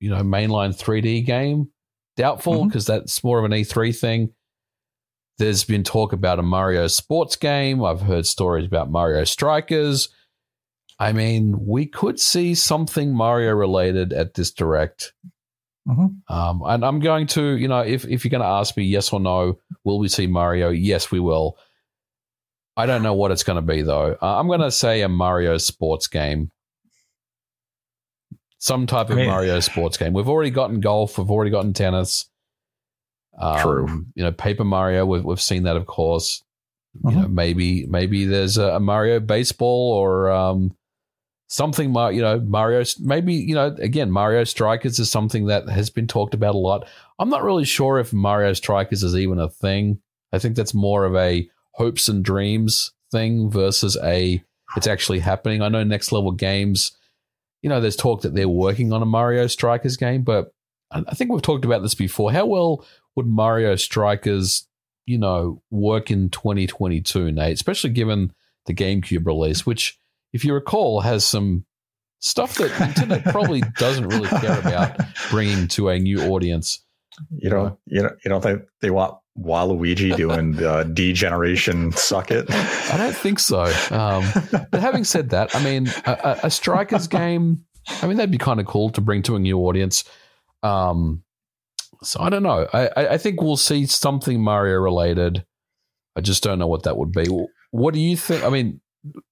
[0.00, 1.68] you know, mainline 3D game.
[2.16, 4.32] Doubtful because that's more of an E3 thing.
[5.36, 7.84] There's been talk about a Mario sports game.
[7.84, 10.08] I've heard stories about Mario Strikers.
[10.98, 15.12] I mean, we could see something Mario related at this direct.
[15.86, 16.16] Mhm.
[16.28, 19.12] Um, and I'm going to, you know, if, if you're going to ask me yes
[19.12, 20.70] or no, will we see Mario?
[20.70, 21.56] Yes, we will.
[22.76, 24.16] I don't know what it's going to be, though.
[24.20, 26.50] Uh, I'm going to say a Mario sports game.
[28.58, 30.12] Some type of I mean- Mario sports game.
[30.12, 31.18] We've already gotten golf.
[31.18, 32.28] We've already gotten tennis.
[33.38, 34.06] Um, True.
[34.14, 35.04] You know, Paper Mario.
[35.06, 36.42] We've, we've seen that, of course.
[37.04, 37.14] You Mhm.
[37.22, 40.74] know, maybe maybe there's a, a Mario baseball or um,
[41.48, 41.94] something.
[41.94, 42.84] You know, Mario.
[43.00, 43.74] Maybe you know.
[43.78, 46.88] Again, Mario Strikers is something that has been talked about a lot.
[47.18, 50.00] I'm not really sure if Mario Strikers is even a thing.
[50.32, 54.42] I think that's more of a hopes and dreams thing versus a
[54.76, 55.62] it's actually happening.
[55.62, 56.92] I know Next Level Games.
[57.62, 60.52] You know, there's talk that they're working on a Mario Strikers game, but
[60.90, 62.30] I think we've talked about this before.
[62.30, 62.84] How well
[63.16, 64.68] would Mario Strikers,
[65.04, 67.54] you know, work in 2022, Nate?
[67.54, 68.32] Especially given
[68.66, 69.98] the GameCube release, which,
[70.36, 71.64] if you recall, has some
[72.20, 75.00] stuff that Nintendo probably doesn't really care about
[75.30, 76.84] bringing to a new audience.
[77.30, 82.46] You don't, you don't, you don't think they want Waluigi doing the degeneration suck it?
[82.50, 83.64] I don't think so.
[83.90, 84.24] Um,
[84.70, 87.64] but having said that, I mean, a, a- Strikers game,
[88.02, 90.04] I mean, that'd be kind of cool to bring to a new audience.
[90.62, 91.22] Um,
[92.02, 92.66] So I don't know.
[92.72, 95.44] I, I think we'll see something Mario related.
[96.16, 97.26] I just don't know what that would be.
[97.70, 98.42] What do you think?
[98.44, 98.80] I mean,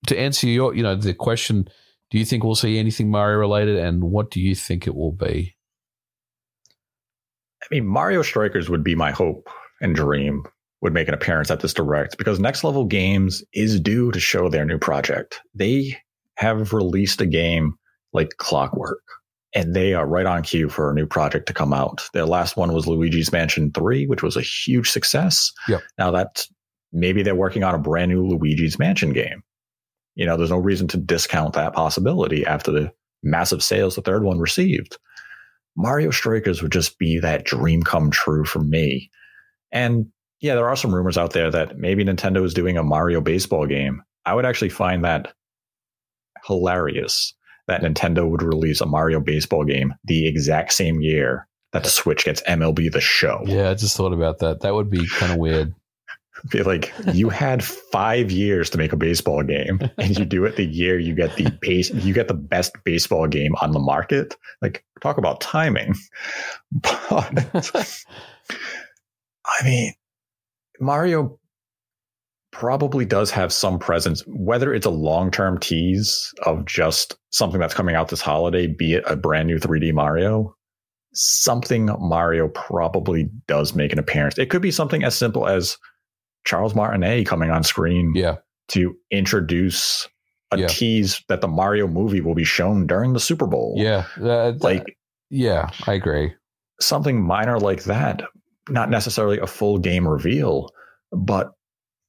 [0.06, 1.68] to answer your, you know, the question,
[2.10, 5.12] do you think we'll see anything Mario related, and what do you think it will
[5.12, 5.56] be?
[7.62, 9.48] I mean, Mario Strikers would be my hope
[9.80, 10.44] and dream
[10.82, 14.50] would make an appearance at this direct because Next Level Games is due to show
[14.50, 15.40] their new project.
[15.54, 15.96] They
[16.36, 17.74] have released a game
[18.12, 19.02] like clockwork
[19.54, 22.08] and they are right on cue for a new project to come out.
[22.12, 25.50] Their last one was Luigi's Mansion 3, which was a huge success.
[25.68, 25.82] Yep.
[25.96, 26.46] Now that
[26.92, 29.42] maybe they're working on a brand new Luigi's Mansion game.
[30.14, 32.92] You know, there's no reason to discount that possibility after the
[33.22, 34.98] massive sales the third one received.
[35.76, 39.10] Mario Strikers would just be that dream come true for me.
[39.72, 40.06] And
[40.40, 43.66] yeah, there are some rumors out there that maybe Nintendo is doing a Mario baseball
[43.66, 44.02] game.
[44.24, 45.32] I would actually find that
[46.46, 47.34] hilarious
[47.66, 52.24] that Nintendo would release a Mario baseball game the exact same year that the Switch
[52.24, 53.42] gets MLB the show.
[53.46, 54.60] Yeah, I just thought about that.
[54.60, 55.74] That would be kind of weird.
[56.50, 60.56] Be like you had five years to make a baseball game, and you do it
[60.56, 64.36] the year you get the base, you get the best baseball game on the market.
[64.60, 65.94] Like talk about timing.
[66.72, 68.02] But
[69.46, 69.94] I mean,
[70.80, 71.38] Mario
[72.54, 77.74] probably does have some presence, whether it's a long term tease of just something that's
[77.74, 80.54] coming out this holiday, be it a brand new 3D Mario.
[81.12, 84.38] Something Mario probably does make an appearance.
[84.38, 85.76] It could be something as simple as
[86.44, 88.36] Charles Martinet coming on screen Yeah.
[88.68, 90.08] to introduce
[90.50, 90.66] a Yeah.
[90.68, 93.74] tease that the Mario movie will be shown during the Super Bowl.
[93.76, 94.04] Yeah.
[94.22, 94.96] Uh, th- Like
[95.30, 96.34] yeah, I agree.
[96.80, 98.22] something minor like that,
[98.68, 100.70] not necessarily a full game reveal,
[101.12, 101.52] but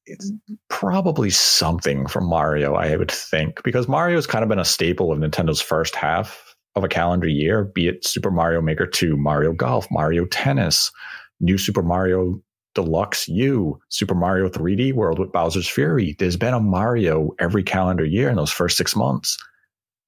[0.06, 0.32] it's
[0.70, 5.12] probably something from Mario, I would think, because Mario Mario's kind of been a staple
[5.12, 9.54] of Nintendo's first half of a calendar year, be it Super Mario Maker 2, Mario
[9.54, 10.92] Golf, Mario Tennis,
[11.40, 12.40] New Super Mario
[12.76, 16.16] Deluxe U, Super Mario 3D World with Bowser's Fury.
[16.20, 19.38] There's been a Mario every calendar year in those first six months.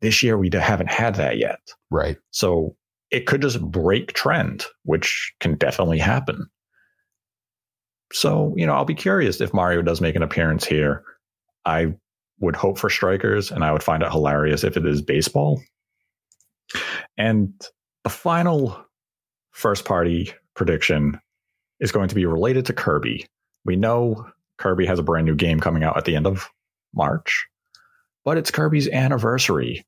[0.01, 1.59] This year, we haven't had that yet.
[1.89, 2.17] Right.
[2.31, 2.75] So
[3.09, 6.47] it could just break trend, which can definitely happen.
[8.13, 11.03] So, you know, I'll be curious if Mario does make an appearance here.
[11.65, 11.93] I
[12.39, 15.61] would hope for strikers, and I would find it hilarious if it is baseball.
[17.17, 17.53] And
[18.03, 18.85] the final
[19.51, 21.19] first party prediction
[21.79, 23.25] is going to be related to Kirby.
[23.65, 24.27] We know
[24.57, 26.47] Kirby has a brand new game coming out at the end of
[26.93, 27.47] March,
[28.25, 29.85] but it's Kirby's anniversary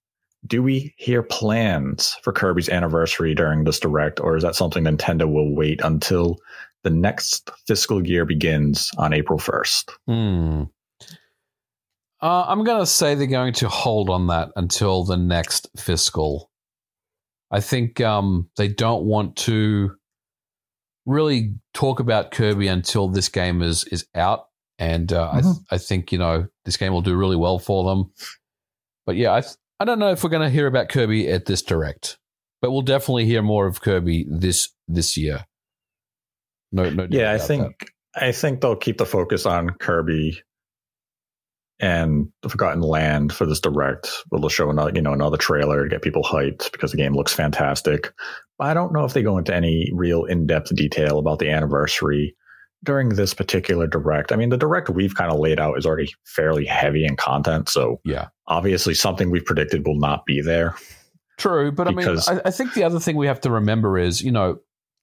[0.47, 5.31] do we hear plans for Kirby's anniversary during this direct, or is that something Nintendo
[5.31, 6.37] will wait until
[6.83, 9.91] the next fiscal year begins on April 1st?
[10.07, 10.63] Hmm.
[12.21, 16.49] Uh, I'm going to say they're going to hold on that until the next fiscal.
[17.51, 19.95] I think um, they don't want to
[21.09, 24.45] really talk about Kirby until this game is is out,
[24.77, 27.83] and uh, I th- I think you know this game will do really well for
[27.83, 28.11] them.
[29.05, 31.45] But yeah, I th- I don't know if we're going to hear about Kirby at
[31.45, 32.17] this direct,
[32.61, 35.45] but we'll definitely hear more of Kirby this this year.
[36.71, 37.07] No, no.
[37.09, 40.41] Yeah, I think I think they'll keep the focus on Kirby
[41.79, 44.09] and the Forgotten Land for this direct.
[44.31, 47.33] They'll show another, you know, another trailer to get people hyped because the game looks
[47.33, 48.11] fantastic.
[48.59, 52.35] I don't know if they go into any real in-depth detail about the anniversary
[52.83, 54.31] during this particular direct.
[54.31, 57.67] I mean, the direct we've kind of laid out is already fairly heavy in content,
[57.69, 58.27] so Yeah.
[58.47, 60.75] obviously something we've predicted will not be there.
[61.37, 63.97] True, but Because- I mean, I, I think the other thing we have to remember
[63.97, 64.59] is, you know,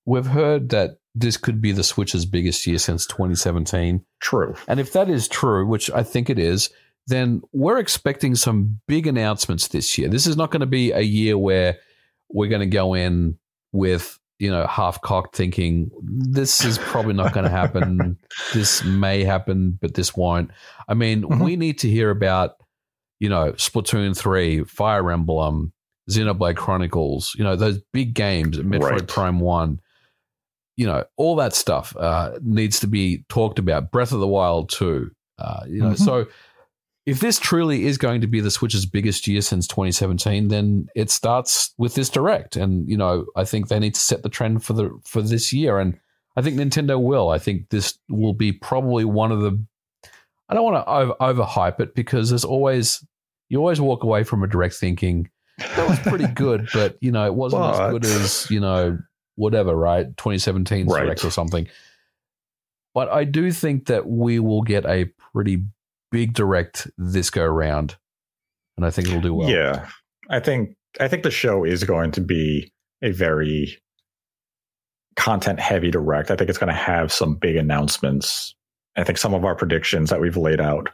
[0.07, 4.05] we've heard that this could be the Switch's biggest year since 2017.
[4.21, 4.55] True.
[4.69, 6.71] And if that is true, which I think it is,
[7.07, 10.09] then we're expecting some big announcements this year.
[10.09, 11.79] This is not going to be a year where
[12.31, 13.39] we're going to go in
[13.77, 18.19] with, you know, half cocked thinking, this is probably not going to happen.
[18.55, 20.51] this may happen, but this won't.
[20.89, 21.45] I mean, Mhm.
[21.45, 22.57] we need to hear about,
[23.21, 25.73] you know, Splatoon 3, Fire Emblem,
[26.11, 29.09] Xenoblade Chronicles, you know, those big games, Metroid Right.
[29.09, 29.81] Prime 1
[30.79, 33.91] you know, all that stuff uh, needs to be talked about.
[33.91, 35.11] Breath of the Wild too.
[35.39, 35.99] Uh, you know, Mhm.
[35.99, 36.27] so
[37.07, 41.09] if this truly is going to be the Switch's biggest year since 2017, then it
[41.11, 44.65] starts with this direct, and you know, I think they need to set the trend
[44.65, 45.99] for the for this year, and
[46.37, 47.31] I think Nintendo will.
[47.31, 49.59] I think this will be probably one of the.
[50.49, 53.05] I don't want to over, overhype it because there's always
[53.49, 57.25] you always walk away from a direct thinking that was pretty good, but you know,
[57.25, 58.99] it wasn't as good as you know
[59.37, 60.07] whatever, right?
[60.17, 61.05] 2017 Right.
[61.05, 61.69] direct or something.
[62.95, 65.63] But I do think that we will get a pretty
[66.11, 67.97] big direct this go around,
[68.77, 69.49] and I think it'll do well.
[69.49, 69.89] Yeah,
[70.31, 72.73] I think I think the show is going to be
[73.03, 73.79] a very
[75.17, 76.31] content heavy direct.
[76.31, 78.55] I think it's going to have some big announcements.
[78.97, 80.89] I think some of our predictions that we've laid out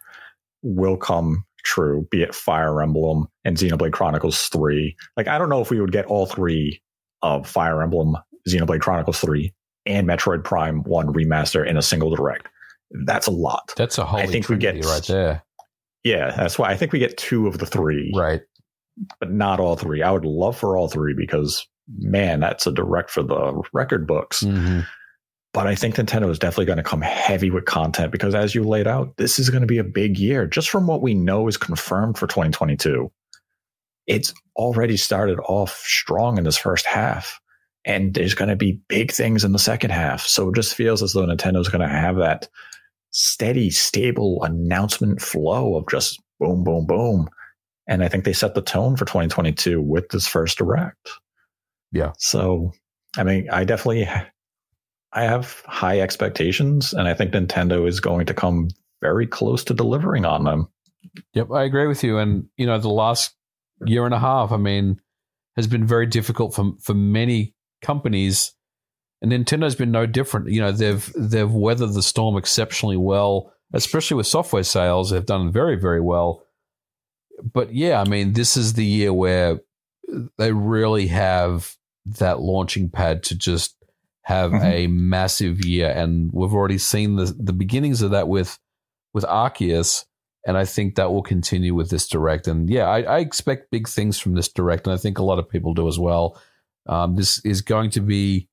[0.63, 4.97] will come true, be it Fire Emblem and Xenoblade Chronicles 3.
[5.17, 6.83] Like, I don't know if we would get all three
[7.23, 8.17] of Fire Emblem,
[8.49, 9.53] Xenoblade Chronicles 3,
[9.87, 12.49] and Metroid Prime 1 remaster in a single direct.
[13.05, 13.73] That's a lot.
[13.77, 14.21] That's a whole.
[14.21, 15.43] I think we get right there.
[16.05, 18.43] Yeah, that's why I think we get two of the three, Right.
[19.21, 20.03] but not all three.
[20.03, 21.67] I would love for all three because
[21.99, 24.43] man, that's a direct for the record books.
[24.43, 24.87] Mhm.
[25.53, 28.63] But I think Nintendo is definitely going to come heavy with content because, as you
[28.65, 30.47] laid out, this is going to be a big year.
[30.47, 33.11] Just from what we know is confirmed for 2022,
[34.07, 37.39] it's already started off strong in this first half,
[37.85, 40.23] and there's going to be big things in the second half.
[40.23, 42.49] So it just feels as though Nintendo's going to have that
[43.13, 47.29] steady, stable announcement flow of just boom, boom, boom.
[47.87, 51.11] And I think they set the tone for 2022 with this first direct.
[51.93, 52.13] Yeah.
[52.19, 52.73] So,
[53.17, 54.09] I mean, I definitely
[55.13, 58.69] I have high expectations, and I think Nintendo is going to come
[59.03, 60.69] very close to delivering on them.
[61.35, 62.19] Yep, I agree with you.
[62.19, 63.35] And you know, the last
[63.85, 65.01] year and a half, I mean,
[65.57, 68.55] has been very difficult for for many companies,
[69.23, 70.49] and Nintendo's been no different.
[70.51, 75.11] You know, they've they've weathered the storm exceptionally well, especially with software sales.
[75.11, 76.45] They've done very very well.
[77.43, 79.61] But yeah, I mean, this is the year where
[80.39, 81.77] they really have
[82.19, 83.77] that launching pad to just
[84.25, 84.65] have Mhm.
[84.65, 88.59] a massive year, and we've already seen the the beginnings of that with
[89.15, 90.05] with Arceus
[90.45, 92.49] and I think that will continue with this direct.
[92.49, 95.39] And yeah, I, I expect big things from this direct, and I think a lot
[95.39, 96.37] of people do as well.
[96.87, 98.49] Um, this is going to be,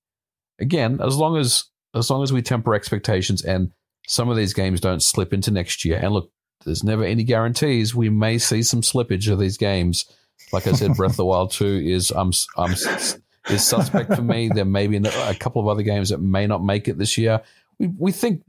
[0.59, 1.65] again, as long as
[1.95, 3.71] as long as we temper expectations, and
[4.07, 5.99] some of these games don't slip into next year.
[6.01, 6.31] And look,
[6.65, 7.95] there's never any guarantees.
[7.95, 10.05] We may see some slippage of these games.
[10.51, 14.49] Like I said, Breath of the Wild Two is um um is suspect for me.
[14.49, 17.41] There may be a couple of other games that may not make it this year.
[17.77, 18.43] We we think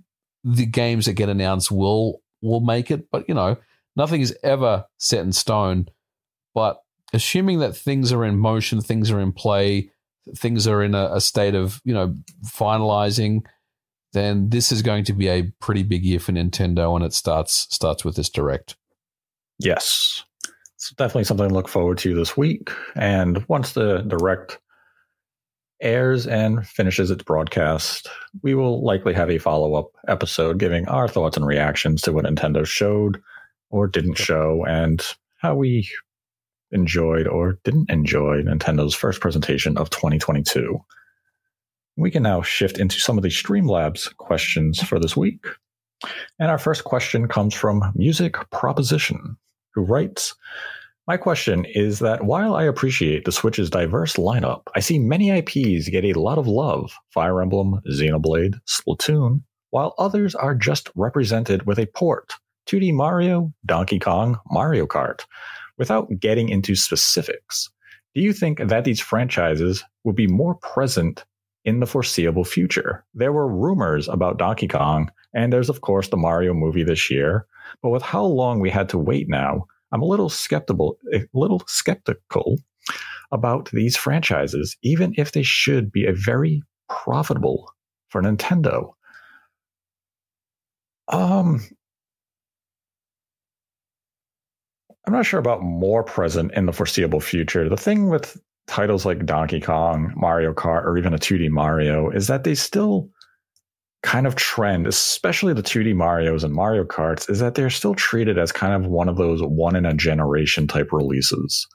[0.45, 3.57] the games that get announced will will make it, but you know,
[3.97, 5.89] nothing is ever set in stone.
[6.55, 6.83] But
[7.13, 9.91] assuming that things are in motion, things are in play,
[10.37, 12.15] things are in a, a state of you know
[12.47, 13.41] finalizing,
[14.13, 17.67] then this is going to be a pretty big year for Nintendo, and it starts
[17.71, 18.77] starts with this direct.
[19.59, 20.25] Yes.
[20.77, 22.71] It's definitely something to look forward to this week.
[22.97, 24.59] And once the direct
[25.83, 28.09] airs and finishes its broadcast,
[28.43, 32.25] we will likely have a follow up episode giving our thoughts and reactions to what
[32.25, 33.21] Nintendo showed
[33.71, 35.05] or didn't show and
[35.37, 35.89] how we
[36.73, 40.79] enjoyed or didn't enjoy Nintendo's first presentation of 2022.
[41.97, 45.45] We can now shift into some of the Streamlabs questions for this week.
[46.39, 49.37] And our first question comes from Music Proposition,
[49.75, 50.35] who writes
[51.07, 55.89] My question is that while I appreciate the Switch's diverse lineup, I see many IPs
[55.89, 61.79] get a lot of love Fire Emblem, Xenoblade, Splatoon, while others are just represented with
[61.79, 62.33] a port
[62.67, 65.25] 2D Mario, Donkey Kong, Mario Kart.
[65.81, 67.71] Without getting into specifics,
[68.15, 71.25] do you think that these franchises will be more present
[71.65, 73.03] in the foreseeable future?
[73.15, 77.47] There were rumors about Donkey Kong, and there's, of course, the Mario movie this year.
[77.83, 81.63] But with how long we had to wait now, I'm a little skeptical, a little
[81.67, 82.59] skeptical
[83.33, 87.73] about these franchises, even if they should be a very profitable
[88.11, 88.91] for Nintendo.
[91.09, 91.67] Um,
[95.11, 97.69] I'm not sure about more present in the foreseeable future.
[97.69, 102.29] The thing with titles like Donkey Kong, Mario Kart, or even a 2D Mario is
[102.29, 103.11] that they still
[104.05, 108.39] kind of trend, especially the 2D Marios and Mario Karts, is that they're still treated
[108.39, 111.67] as kind of one of those one in a generation type releases.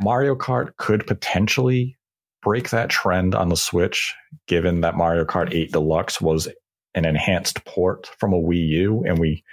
[0.00, 1.96] Mario Kart could potentially
[2.42, 4.12] break that trend on the Switch,
[4.48, 6.48] given that Mario Kart 8 Deluxe was
[6.96, 9.44] an enhanced port from a Wii U, and we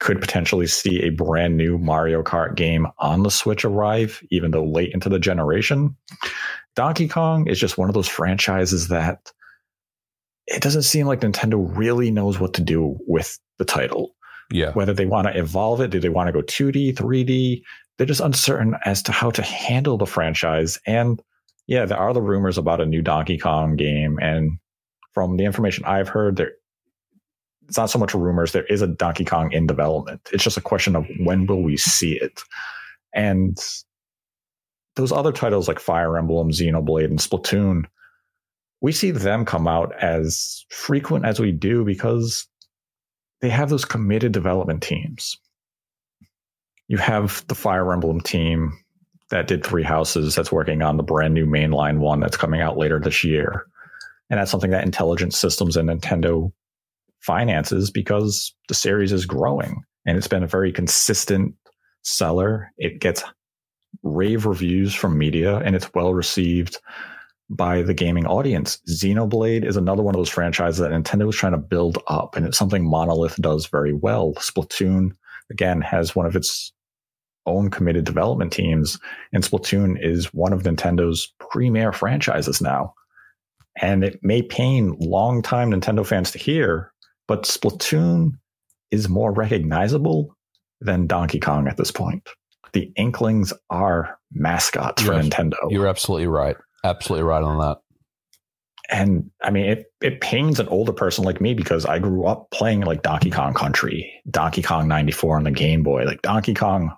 [0.00, 4.64] could potentially see a brand new Mario Kart game on the Switch arrive, even though
[4.64, 5.94] late into the generation.
[6.74, 9.30] Donkey Kong is just one of those franchises that
[10.46, 14.14] it doesn't seem like Nintendo really knows what to do with the title.
[14.50, 14.72] Yeah.
[14.72, 17.62] Whether they want to evolve it, do they want to go 2D, 3D?
[17.96, 20.78] They're just uncertain as to how to handle the franchise.
[20.86, 21.22] And
[21.66, 24.18] yeah, there are the rumors about a new Donkey Kong game.
[24.20, 24.58] And
[25.12, 26.52] from the information I've heard, there
[27.70, 28.50] it's not so much rumors.
[28.50, 30.28] There is a Donkey Kong in development.
[30.32, 32.42] It's just a question of when will we see it.
[33.14, 33.56] And
[34.96, 37.84] those other titles like Fire Emblem, Xenoblade, and Splatoon,
[38.80, 42.48] we see them come out as frequent as we do because
[43.40, 45.38] they have those committed development teams.
[46.88, 48.76] You have the Fire Emblem team
[49.28, 52.76] that did Three Houses that's working on the brand new mainline one that's coming out
[52.76, 53.64] later this year.
[54.28, 56.50] And that's something that Intelligent Systems and Nintendo
[57.20, 61.54] finances because the series is growing and it's been a very consistent
[62.02, 62.72] seller.
[62.78, 63.22] It gets
[64.02, 66.78] rave reviews from media and it's well received
[67.50, 68.78] by the gaming audience.
[68.88, 72.46] Xenoblade is another one of those franchises that Nintendo is trying to build up, and
[72.46, 74.34] it's something Monolith does very well.
[74.36, 75.10] Splatoon,
[75.50, 76.72] again, has one of its
[77.46, 79.00] own committed development teams,
[79.32, 82.94] and Splatoon is one of Nintendo's premier franchises now.
[83.80, 86.89] And it may pain longtime Nintendo fans to hear,
[87.30, 88.32] but Splatoon
[88.90, 90.36] is more recognizable
[90.80, 92.28] than Donkey Kong at this point.
[92.72, 95.26] The Inklings are mascots for Yes.
[95.26, 95.54] Nintendo.
[95.68, 96.56] You're absolutely right.
[96.82, 97.78] Absolutely right on that.
[98.90, 102.50] and I mean, it, it pains an older person like me because I grew up
[102.50, 106.02] playing like Donkey Kong Country, Donkey Kong 94 on the Game Boy.
[106.02, 106.90] Like Donkey Kong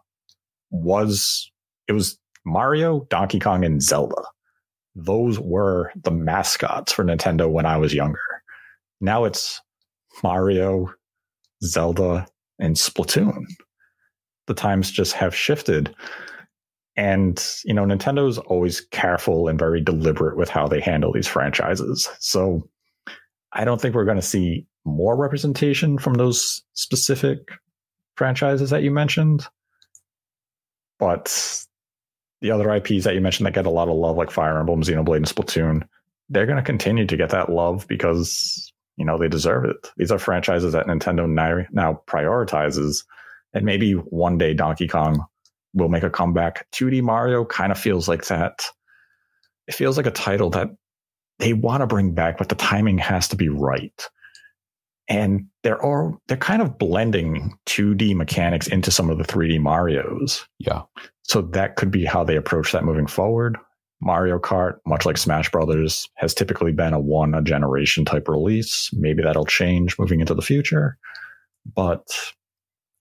[0.70, 1.50] was,
[1.88, 4.22] it was Mario, Donkey Kong, and Zelda.
[4.94, 8.18] Those were the mascots for Nintendo when I was younger.
[9.00, 9.60] Now it's
[10.22, 10.93] Mario,
[11.64, 12.26] Zelda,
[12.59, 13.44] and Splatoon.
[14.47, 15.94] The times just have shifted.
[16.97, 22.09] And, you know, Nintendo's always careful and very deliberate with how they handle these franchises.
[22.18, 22.68] So
[23.52, 27.51] I don't think we're going to see more representation from those specific
[28.16, 29.47] franchises that you mentioned.
[30.98, 31.64] But
[32.40, 34.82] the other IPs that you mentioned that get a lot of love, like Fire Emblem,
[34.82, 35.82] Xenoblade, and Splatoon,
[36.28, 39.90] they're going to continue to get that love because, you know, they deserve it.
[39.97, 41.28] These are franchises that Nintendo
[41.73, 43.05] now, prioritizes.
[43.55, 45.24] And maybe one day Donkey Kong
[45.74, 46.66] will make a comeback.
[46.73, 48.64] 2D Mario kind of feels like that.
[49.66, 50.69] It feels like a title that
[51.39, 54.09] they want to bring back, but the timing has to be right.
[55.09, 60.44] And they're all they're kind of blending 2D mechanics into some of the 3D Marios.
[60.59, 60.82] Yeah.
[61.24, 63.56] So that could be how they approach that moving forward.
[64.02, 68.90] Mario Kart, much like Smash Brothers, has typically been a one a generation type release.
[68.92, 70.98] Maybe that'll change moving into the future.
[71.74, 72.02] But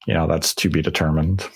[0.07, 1.47] you know, that's to be determined.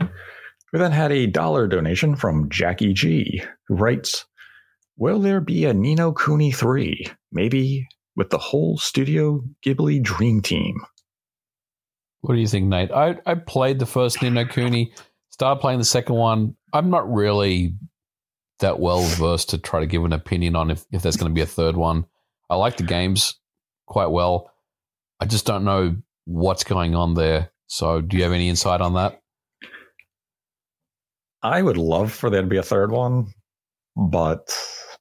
[0.00, 4.26] We then had a dollar donation from Jackie G, who writes,
[4.96, 7.06] Will there be a Ni no Kuni 3?
[7.32, 10.74] Maybe with the whole Studio Ghibli dream team.
[12.20, 12.90] What do you think, Nate?
[12.90, 14.92] I, I played the first Ni no Kuni,
[15.30, 16.56] started playing the second one.
[16.72, 17.74] I'm not really
[18.60, 21.34] that well versed to try to give an opinion on if, if there's going to
[21.34, 22.06] be a third one.
[22.50, 23.34] I like the games
[23.86, 24.50] quite well.
[25.20, 27.50] I just don't know what's going on there.
[27.66, 29.20] So, do you have any insight on that?
[31.42, 33.32] I would love for there to be a third one,
[33.96, 34.48] but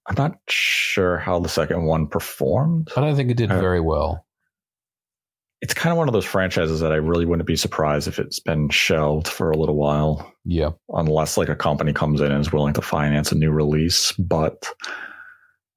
[0.07, 2.89] I'm not sure how the second one performed.
[2.95, 4.26] I don't think it did Uh, very well.
[5.61, 8.39] It's kind of one of those franchises that I really wouldn't be surprised if it's
[8.39, 10.69] been shelved for a little while, Yeah.
[10.89, 14.11] unless like a company comes in and is willing to finance a new release.
[14.13, 14.67] But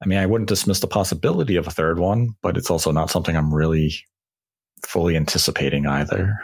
[0.03, 3.09] I mean, I wouldn't dismiss the possibility of a third one, but it's also not
[3.09, 3.93] something I'm really
[4.85, 6.35] fully anticipating either.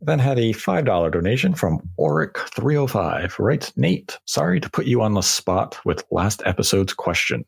[0.00, 3.38] Then had a $5 donation from Oric305.
[3.38, 7.44] Right, Nate, sorry to put you on the spot with last episode's question.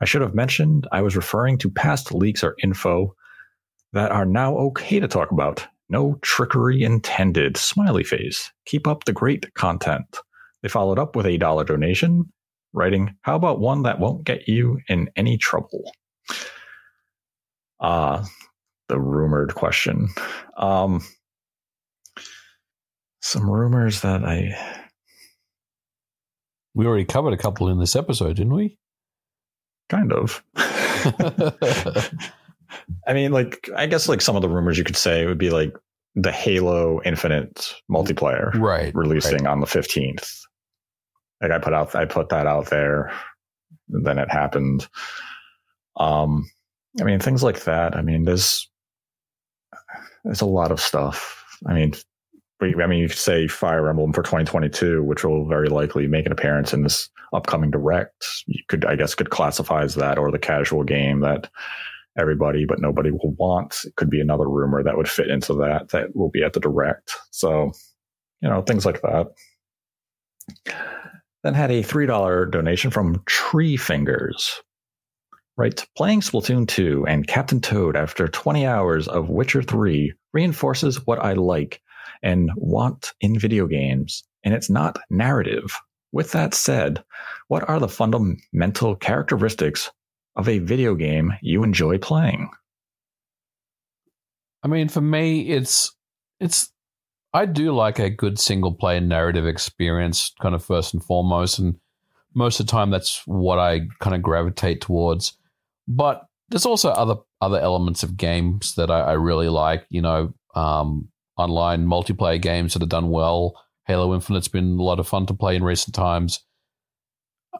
[0.00, 3.14] I should have mentioned I was referring to past leaks or info
[3.92, 5.66] that are now okay to talk about.
[5.88, 7.56] No trickery intended.
[7.56, 8.50] Smiley face.
[8.64, 10.18] Keep up the great content.
[10.62, 12.32] They followed up with a dollar donation,
[12.72, 15.92] writing, How about one that won't get you in any trouble?
[17.80, 18.24] Ah,
[18.88, 20.08] the rumored question.
[20.56, 21.02] Um,
[23.20, 24.54] some rumors that I
[26.74, 28.78] We already covered a couple in this episode, didn't we?
[29.90, 30.42] Kind of.
[33.06, 35.50] I mean, like, I guess like some of the rumors you could say would be
[35.50, 35.76] like
[36.14, 38.94] the Halo Infinite multiplayer right.
[38.94, 40.40] releasing on the 15th.
[41.42, 43.12] Like I put out, I put that out there,
[43.88, 44.88] then it happened.
[45.96, 46.50] Um,
[47.00, 47.96] I mean, things like that.
[47.96, 48.68] I mean, there's,
[50.24, 51.44] there's a lot of stuff.
[51.66, 51.94] I mean,
[52.60, 56.26] we- I mean, you could say Fire Emblem for 2022, which will very likely make
[56.26, 58.26] an appearance in this upcoming direct.
[58.46, 61.50] You could, I guess, could classify as that or the casual game that
[62.18, 63.78] everybody but nobody will want.
[63.84, 66.60] It could be another rumor that would fit into that that will be at the
[66.60, 67.12] direct.
[67.30, 67.72] So,
[68.40, 69.28] you know, things like that.
[71.42, 74.60] Then had a $3 donation from Tree Fingers.
[75.56, 81.18] Right, playing Splatoon 2 and Captain Toad after 20 hours of Witcher 3 reinforces what
[81.18, 81.82] I like
[82.22, 85.78] and want in video games, and it's not narrative.
[86.12, 87.04] With that said,
[87.48, 89.90] what are the fundamental characteristics
[90.36, 92.50] of a video game you enjoy playing?
[94.62, 95.94] I mean, for me, it's
[96.38, 96.72] it's
[97.32, 101.76] I do like a good single player narrative experience, kind of first and foremost, and
[102.34, 105.36] most of the time that's what I kind of gravitate towards.
[105.86, 109.86] But there's also other other elements of games that I, I really like.
[109.88, 113.54] You know, um, online multiplayer games that have done well.
[113.86, 116.44] Halo Infinite's been a lot of fun to play in recent times.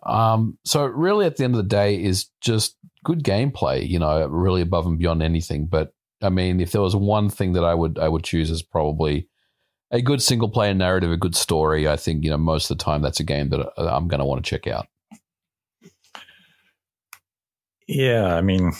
[0.04, 3.86] Um, so really, at the end of the day, is just good gameplay.
[3.88, 5.66] You know, really above and beyond anything.
[5.66, 5.92] But
[6.22, 9.28] I mean, if there was one thing that I would I would choose is probably
[9.90, 11.88] a good single player narrative, a good story.
[11.88, 14.20] I think you know most of the time that's a game that uh, I'm going
[14.20, 14.86] to want to check out.
[17.88, 18.72] Yeah, I mean,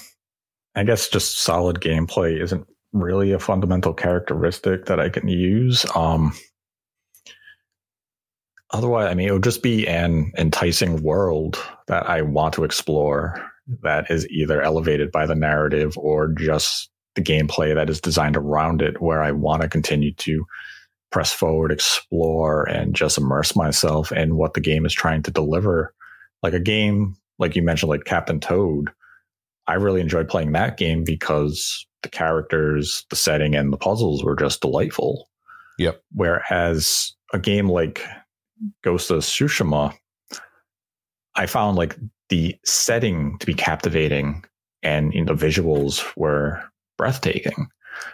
[0.77, 5.85] I guess just solid gameplay isn't really a fundamental characteristic that I can use.
[5.97, 6.33] Um,
[8.73, 13.45] otherwise, I mean, it would just be an enticing world that I want to explore
[13.83, 18.83] that is either elevated by the narrative or just the gameplay that is designed around
[18.83, 20.45] it, where I want to continue to
[21.11, 25.93] press forward, explore, and just immerse myself in what the game is trying to deliver.
[26.43, 28.91] Like a game, like you mentioned, like Captain Toad,
[29.67, 34.37] I really enjoyed playing that game because the characters, the setting, and the puzzles were
[34.37, 35.29] just delightful.
[35.79, 36.03] Yep.
[36.13, 38.03] Whereas a game like
[38.83, 39.95] Ghost of Tsushima,
[41.35, 41.97] I found like
[42.29, 44.45] the setting to be captivating
[44.83, 46.63] and you know, the visuals were
[46.97, 47.69] breathtaking.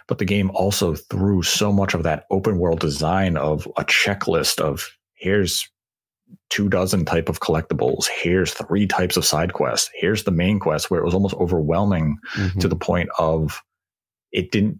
[0.07, 4.59] But the game also threw so much of that open world design of a checklist
[4.59, 5.69] of here's
[6.49, 8.07] two dozen type of collectibles.
[8.07, 9.89] Here's three types of side quests.
[9.93, 12.59] Here's the main quest where it was almost overwhelming mm-hmm.
[12.59, 13.61] to the point of
[14.31, 14.79] it didn't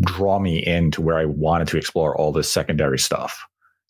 [0.00, 3.44] draw me into where I wanted to explore all this secondary stuff.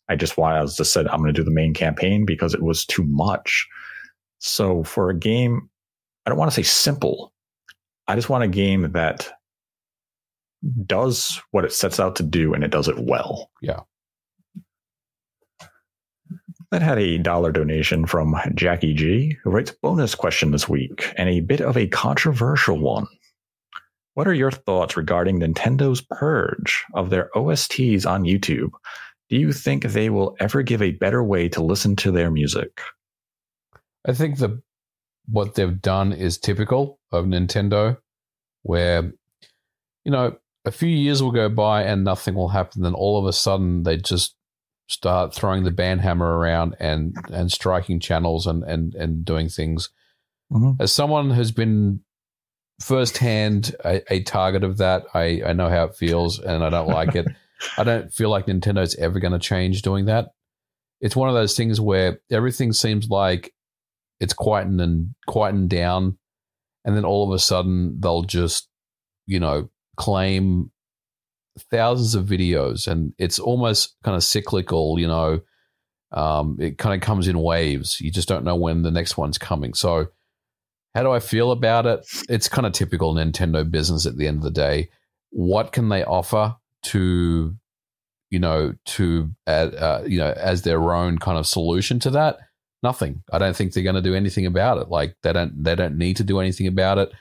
[0.09, 2.53] I just wanted, I was just said, I'm going to do the main campaign because
[2.53, 3.67] it was too much.
[4.39, 5.69] So for a game,
[6.25, 7.33] I don't want to say simple.
[8.07, 9.29] I just want a game that
[10.85, 13.51] does what it sets out to do and it does it well.
[13.61, 13.81] Yeah.
[16.71, 21.29] That had a dollar donation from Jackie G, who writes bonus question this week and
[21.29, 23.07] a bit of a controversial one.
[24.15, 28.71] What are your thoughts regarding Nintendo's purge of their OSTs on YouTube?
[29.29, 32.81] Do you think they will ever give a better way to listen to their music?
[34.05, 34.61] I think the
[35.29, 37.97] what they've done is typical of Nintendo,
[38.63, 39.11] where
[40.05, 42.83] you know a few years will go by and nothing will happen.
[42.83, 44.35] Then all of a sudden they just
[44.87, 49.89] start throwing the ban hammer around and and striking channels and and and doing things.
[50.51, 50.81] Mm-hmm.
[50.81, 52.01] As someone who's been
[52.79, 56.87] firsthand a, a target of that, I I know how it feels and I don't
[56.87, 57.27] like it.
[57.77, 60.29] I don't feel like Nintendo's ever going to change doing that.
[60.99, 63.53] It's one of those things where everything seems like
[64.19, 66.17] it's quieting and quieting down,
[66.85, 68.67] and then all of a sudden they'll just,
[69.25, 70.71] you know, claim
[71.71, 74.99] thousands of videos, and it's almost kind of cyclical.
[74.99, 75.41] You know,
[76.11, 78.01] um, it kind of comes in waves.
[78.01, 79.73] You just don't know when the next one's coming.
[79.73, 80.07] So,
[80.95, 82.07] how do I feel about it?
[82.27, 84.89] It's kind of typical Nintendo business at the end of the day.
[85.29, 86.55] What can they offer
[86.87, 87.55] to,
[88.29, 92.37] you know, to uh, you know, as their own kind of solution to that?
[92.83, 93.23] Nothing.
[93.31, 94.89] I don't think they're going to do anything about it.
[94.89, 97.11] Like they don't, they don't need to do anything about it.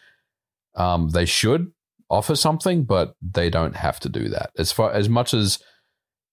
[0.74, 1.72] Um, they should
[2.10, 4.50] offer something, but they don't have to do that.
[4.58, 5.58] As far as much as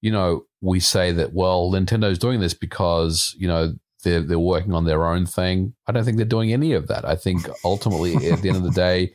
[0.01, 3.73] you know, we say that well, Nintendo's doing this because you know
[4.03, 5.73] they're they're working on their own thing.
[5.87, 7.05] I don't think they're doing any of that.
[7.05, 9.13] I think ultimately, at the end of the day,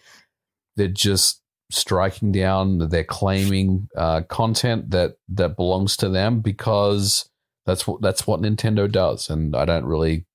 [0.76, 2.78] they're just striking down.
[2.88, 7.28] They're claiming uh, content that that belongs to them because
[7.66, 10.26] that's what that's what Nintendo does, and I don't really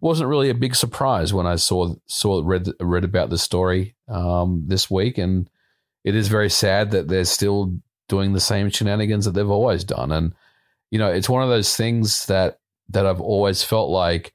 [0.00, 4.64] wasn't really a big surprise when I saw saw read read about the story um,
[4.66, 5.48] this week, and
[6.04, 7.74] it is very sad that they're still
[8.08, 10.12] doing the same shenanigans that they've always done.
[10.12, 10.34] And,
[10.90, 14.32] you know, it's one of those things that, that I've always felt like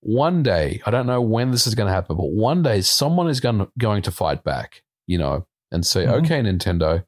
[0.00, 3.28] one day, I don't know when this is going to happen, but one day someone
[3.28, 6.24] is going to, going to fight back, you know, and say, mm-hmm.
[6.24, 7.04] okay, Nintendo,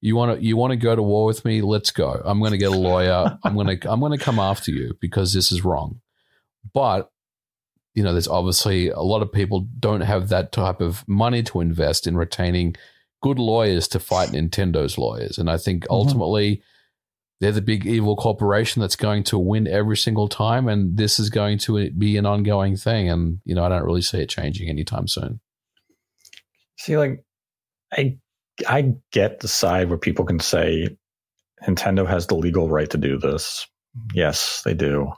[0.00, 1.62] you want to, you want to go to war with me?
[1.62, 2.20] Let's go.
[2.24, 3.38] I'm going to get a lawyer.
[3.44, 6.00] I'm going to, I'm going to come after you because this is wrong.
[6.72, 7.12] But
[7.94, 11.60] you know, there's obviously a lot of people don't have that type of money to
[11.60, 12.74] invest in retaining
[13.22, 15.38] good lawyers to fight Nintendo's lawyers.
[15.38, 15.92] And I think mm-hmm.
[15.92, 16.62] ultimately mm-hmm.
[17.40, 20.68] they're the big evil corporation that's going to win every single time.
[20.68, 23.10] And this is going to be an ongoing thing.
[23.10, 25.40] And, you know, I don't really see it changing anytime soon.
[26.78, 27.24] See, like,
[27.92, 28.18] I,
[28.66, 30.96] I get the side where people can say
[31.66, 33.66] Nintendo has the legal right to do this.
[34.14, 35.12] Yes, they do.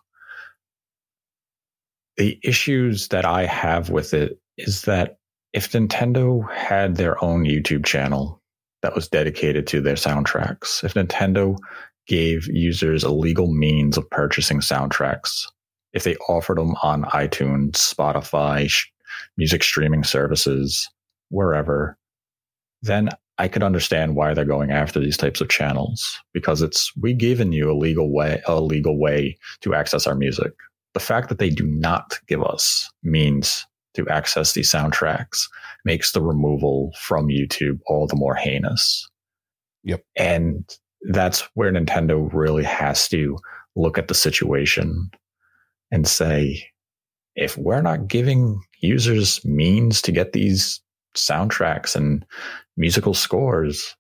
[2.16, 5.18] The issues that I have with it is that
[5.52, 8.42] if Nintendo had their own YouTube channel
[8.82, 11.56] that was dedicated to their soundtracks, if Nintendo
[12.06, 15.46] gave users a legal means of purchasing soundtracks,
[15.92, 18.70] if they offered them on iTunes, Spotify,
[19.36, 20.88] music streaming services,
[21.30, 21.98] wherever,
[22.82, 27.18] then I could understand why they're going after these types of channels because it's we've
[27.18, 30.52] given you a legal way a legal way to access our music.
[30.92, 35.48] The fact that they do not give us means to access these soundtracks
[35.84, 39.08] makes the removal from YouTube all the more heinous.
[39.84, 40.04] Yep.
[40.16, 40.64] And
[41.02, 43.38] that's where Nintendo really has to
[43.76, 45.10] look at the situation
[45.90, 46.64] and say,
[47.36, 50.80] if we're not giving users means to get these
[51.14, 52.24] soundtracks and
[52.76, 53.94] musical scores,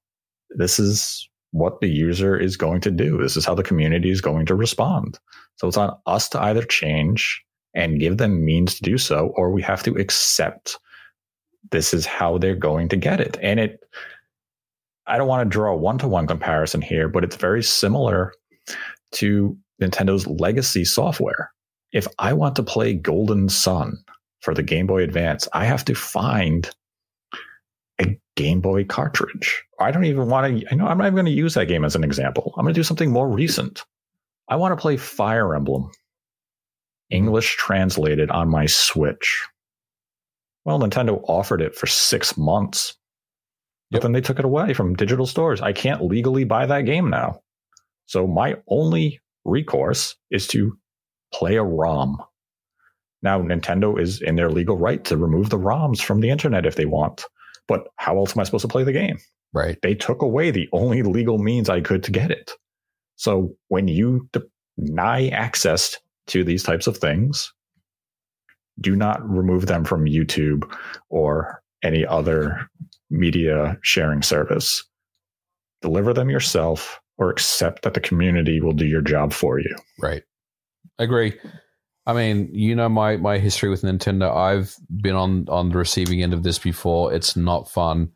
[0.50, 3.18] this is what the user is going to do.
[3.18, 5.18] This is how the community is going to respond.
[5.56, 7.42] So it's on us to either change
[7.74, 10.78] and give them means to do so, or we have to accept
[11.70, 13.38] this is how they're going to get it.
[13.40, 13.80] And it,
[15.06, 18.32] I don't want to draw a one to one comparison here, but it's very similar
[19.12, 21.52] to Nintendo's legacy software.
[21.92, 23.96] If I want to play Golden Sun
[24.40, 26.68] for the Game Boy Advance, I have to find
[28.00, 29.64] a Game Boy cartridge.
[29.78, 31.84] I don't even want to, I know I'm not even going to use that game
[31.84, 32.52] as an example.
[32.56, 33.84] I'm going to do something more recent.
[34.48, 37.16] I want to play Fire Emblem, mm-hmm.
[37.16, 39.46] English translated on my Switch.
[40.64, 42.94] Well, Nintendo offered it for six months,
[43.90, 44.02] but Yep.
[44.02, 45.60] then they took it away from digital stores.
[45.60, 47.40] I can't legally buy that game now.
[48.06, 50.78] So my only recourse is to
[51.32, 52.22] play a ROM.
[53.22, 56.76] Now, Nintendo is in their legal right to remove the ROMs from the internet if
[56.76, 57.24] they want.
[57.66, 59.18] But how else am I supposed to play the game?
[59.52, 59.78] Right.
[59.82, 62.50] They took away the only legal means I could to get it.
[63.16, 64.28] So when you
[64.76, 65.96] deny access
[66.28, 67.52] to these types of things,
[68.80, 70.70] do not remove them from YouTube
[71.08, 72.68] or any other
[73.10, 74.84] media sharing service.
[75.82, 79.76] Deliver them yourself or accept that the community will do your job for you.
[80.00, 80.22] Right.
[80.98, 81.38] I agree.
[82.06, 84.34] I mean, you know my my history with Nintendo.
[84.34, 87.12] I've been on on the receiving end of this before.
[87.14, 88.10] It's not fun.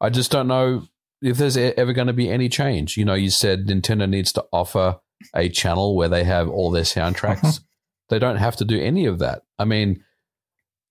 [0.00, 0.84] I just don't know
[1.22, 2.96] if there's ever going to be any change.
[2.96, 4.98] You know, you said Nintendo needs to offer
[5.34, 7.60] a channel where they have all their soundtracks.
[8.08, 9.42] they don't have to do any of that.
[9.58, 10.02] I mean,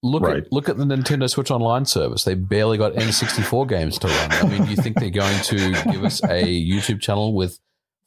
[0.03, 0.43] look Right.
[0.43, 2.23] at look at the Nintendo Switch Online service.
[2.25, 4.31] They barely got N64 games to run.
[4.31, 7.59] I mean, you think they're going to give us a YouTube channel with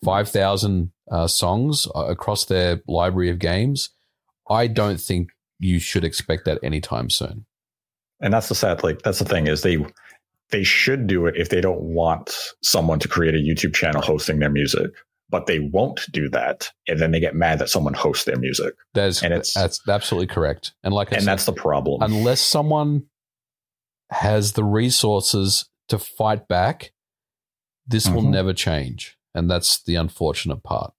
[0.05, 3.91] 5,000 uh, songs uh, across their library of games?
[4.53, 7.47] I don't think you should expect that anytime soon.
[8.21, 9.85] And that's the sad like that's the thing is they
[10.51, 12.31] they should do it if they don't want
[12.63, 14.91] someone to create a YouTube channel hosting their music.
[15.31, 18.75] But they won't do that, and then they get mad that someone hosts their music,
[18.93, 20.75] That is, And it's- that's absolutely correct.
[20.85, 22.03] And like I and said, that's the problem.
[22.03, 23.05] unless someone
[24.11, 26.93] has the resources to fight back,
[27.87, 28.31] this will Mhm.
[28.31, 29.17] never change.
[29.35, 30.93] And that's the unfortunate part.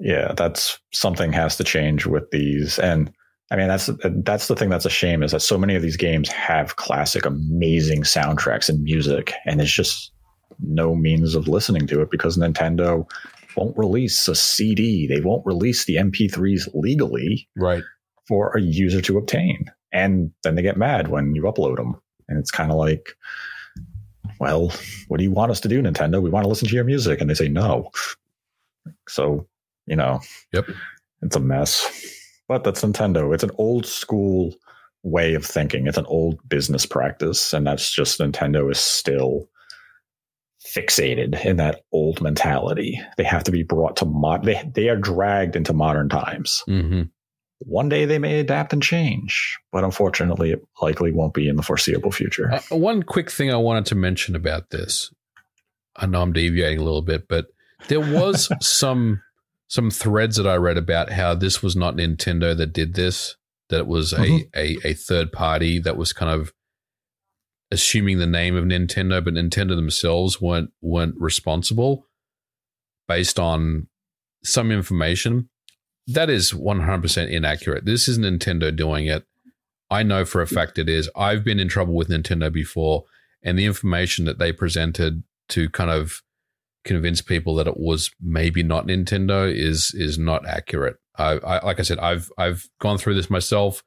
[0.00, 3.12] Yeah that's something has to change with these and
[3.50, 3.90] i mean that's
[4.22, 7.24] that's the thing that's a shame is that so many of these games have classic
[7.26, 10.12] amazing soundtracks and music and there's just
[10.60, 13.04] no means of listening to it because nintendo
[13.56, 17.82] won't release a cd they won't release the mp3s legally Right.
[18.26, 22.38] for a user to obtain and then they get mad when you upload them and
[22.38, 23.16] it's kind of like
[24.38, 24.72] well
[25.08, 26.20] what do you want us to do nintendo?
[26.22, 27.90] We want to listen to your music and they say no.
[29.08, 29.48] So
[29.88, 30.20] you know
[30.52, 30.66] Yep.
[31.22, 32.14] it's a mess.
[32.48, 33.34] But that's nintendo.
[33.34, 34.54] It's an old school
[35.02, 35.86] way of thinking.
[35.86, 37.52] It's an old business practice.
[37.52, 39.48] And that's just nintendo is still
[40.74, 43.00] fixated in that old mentality.
[43.16, 46.62] They have to be brought to mod they, they are dragged into modern times.
[46.66, 47.02] Hmm
[47.60, 51.62] one day they may adapt and change, but unfortunately, it likely won't be in the
[51.62, 52.52] foreseeable future.
[52.52, 55.12] Uh, one quick thing I wanted to mention about this.
[55.96, 57.46] I know I'm deviating a little bit, but
[57.88, 59.20] there was some
[59.68, 63.36] some threads that I read about how this was not Nintendo that did this.
[63.68, 64.58] That it was a, mm-hmm.
[64.58, 66.52] a a third party that was kind of
[67.70, 72.06] assuming the name of Nintendo, but Nintendo themselves weren't weren't responsible
[73.06, 73.88] based on
[74.42, 75.48] some information.
[76.06, 77.84] That is 100% inaccurate.
[77.84, 79.24] This is Nintendo doing it.
[79.90, 81.10] I know for a fact it is.
[81.14, 83.04] I've been in trouble with Nintendo before,
[83.42, 86.22] and the information that they presented to kind of
[86.88, 90.96] convince people that it was maybe not Nintendo is is not accurate.
[91.16, 93.84] I, I like I said, I've I've gone through this myself.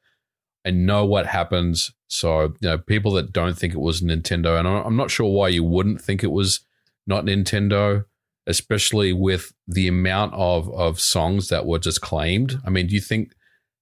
[0.65, 1.91] I know what happens.
[2.07, 5.32] So you know, people that don't think it was Nintendo, and I'm I'm not sure
[5.32, 6.61] why you wouldn't think it was
[7.07, 8.06] not Nintendo,
[8.48, 12.60] especially with the amount of of songs that were just claimed.
[12.65, 13.34] I mean, do you think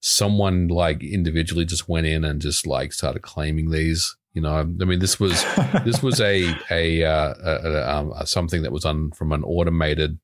[0.01, 4.15] someone like individually just went in and just like started claiming these?
[4.39, 5.43] You know, I mean, this was
[5.83, 10.17] this was a a, uh, a, a um, something that was on from an automated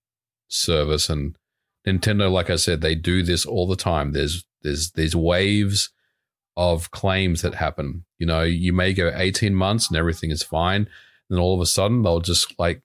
[0.48, 1.38] service, and
[1.86, 4.14] Nintendo, like I said, they do this all the time.
[4.14, 5.90] There's there's these waves
[6.56, 8.06] of claims that happen.
[8.18, 10.88] You know, you may go 18 months and everything is fine.
[11.30, 12.84] Then all of a sudden they'll just like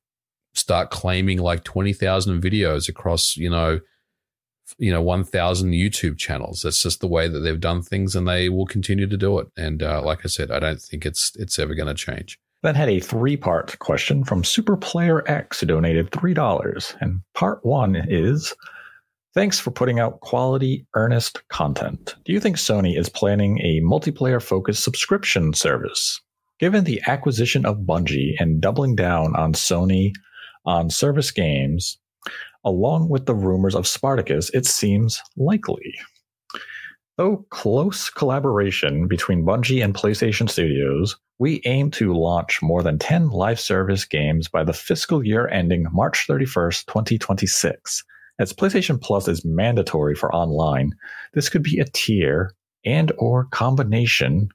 [0.54, 3.78] start claiming like 20,000 videos across, you know,
[4.78, 6.62] you know, 1,000 YouTube channels.
[6.62, 9.48] That's just the way that they've done things and they will continue to do it.
[9.56, 12.38] And uh, like I said, I don't think it's it's ever going to change.
[12.62, 16.96] Then had a three part question from Super Player X who donated $3.
[17.00, 18.54] And part one is
[19.32, 22.16] Thanks for putting out quality, earnest content.
[22.24, 26.20] Do you think Sony is planning a multiplayer focused subscription service?
[26.58, 30.12] Given the acquisition of Bungie and doubling down on Sony
[30.64, 31.96] on service games,
[32.64, 35.94] along with the rumors of Spartacus, it seems likely.
[37.16, 43.28] Though close collaboration between Bungie and PlayStation Studios, we aim to launch more than 10
[43.28, 48.04] live service games by the fiscal year ending March 31st, 2026.
[48.38, 50.92] As PlayStation Plus is mandatory for online,
[51.34, 52.54] this could be a tier
[52.86, 54.48] and or combination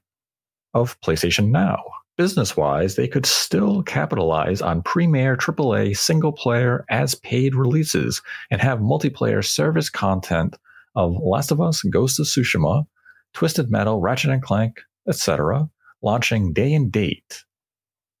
[0.74, 1.84] of PlayStation Now.
[2.16, 9.44] Business-wise, they could still capitalize on premier AAA single-player as paid releases and have multiplayer
[9.44, 10.56] service content
[10.94, 12.86] of Last of Us, Ghost of Tsushima,
[13.34, 15.68] Twisted Metal, Ratchet and Clank, etc.,
[16.02, 17.44] launching day and date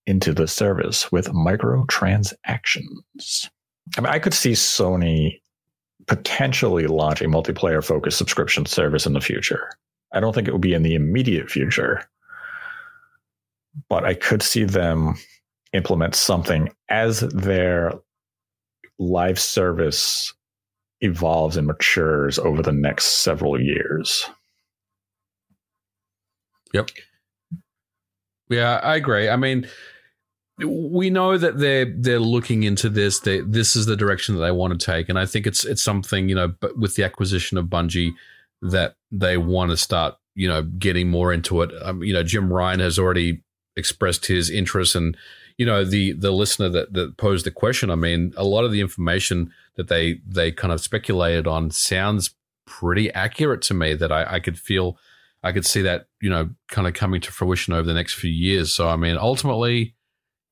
[0.06, 3.48] into the service with microtransactions.
[3.96, 5.40] I mean, I could see Sony
[6.06, 9.70] potentially launch a multiplayer focused subscription service in the future.
[10.12, 12.06] I don't think it will be in the immediate future,
[13.88, 15.14] but I could see them
[15.72, 17.92] implement something as their
[18.98, 20.32] live service
[21.00, 24.28] evolves and matures over the next several years.
[26.72, 26.90] Yep.
[28.48, 29.28] Yeah, I agree.
[29.28, 29.68] I mean,
[30.64, 33.20] we know that they're they're looking into this.
[33.20, 35.82] They, this is the direction that they want to take, and I think it's it's
[35.82, 36.48] something you know.
[36.48, 38.12] But with the acquisition of Bungie,
[38.62, 41.70] that they want to start you know getting more into it.
[41.82, 43.42] Um, you know, Jim Ryan has already
[43.76, 45.16] expressed his interest, and
[45.56, 47.90] you know the the listener that that posed the question.
[47.90, 52.34] I mean, a lot of the information that they they kind of speculated on sounds
[52.66, 53.94] pretty accurate to me.
[53.94, 54.98] That I, I could feel.
[55.42, 58.30] I could see that, you know, kind of coming to fruition over the next few
[58.30, 58.72] years.
[58.72, 59.94] So, I mean, ultimately,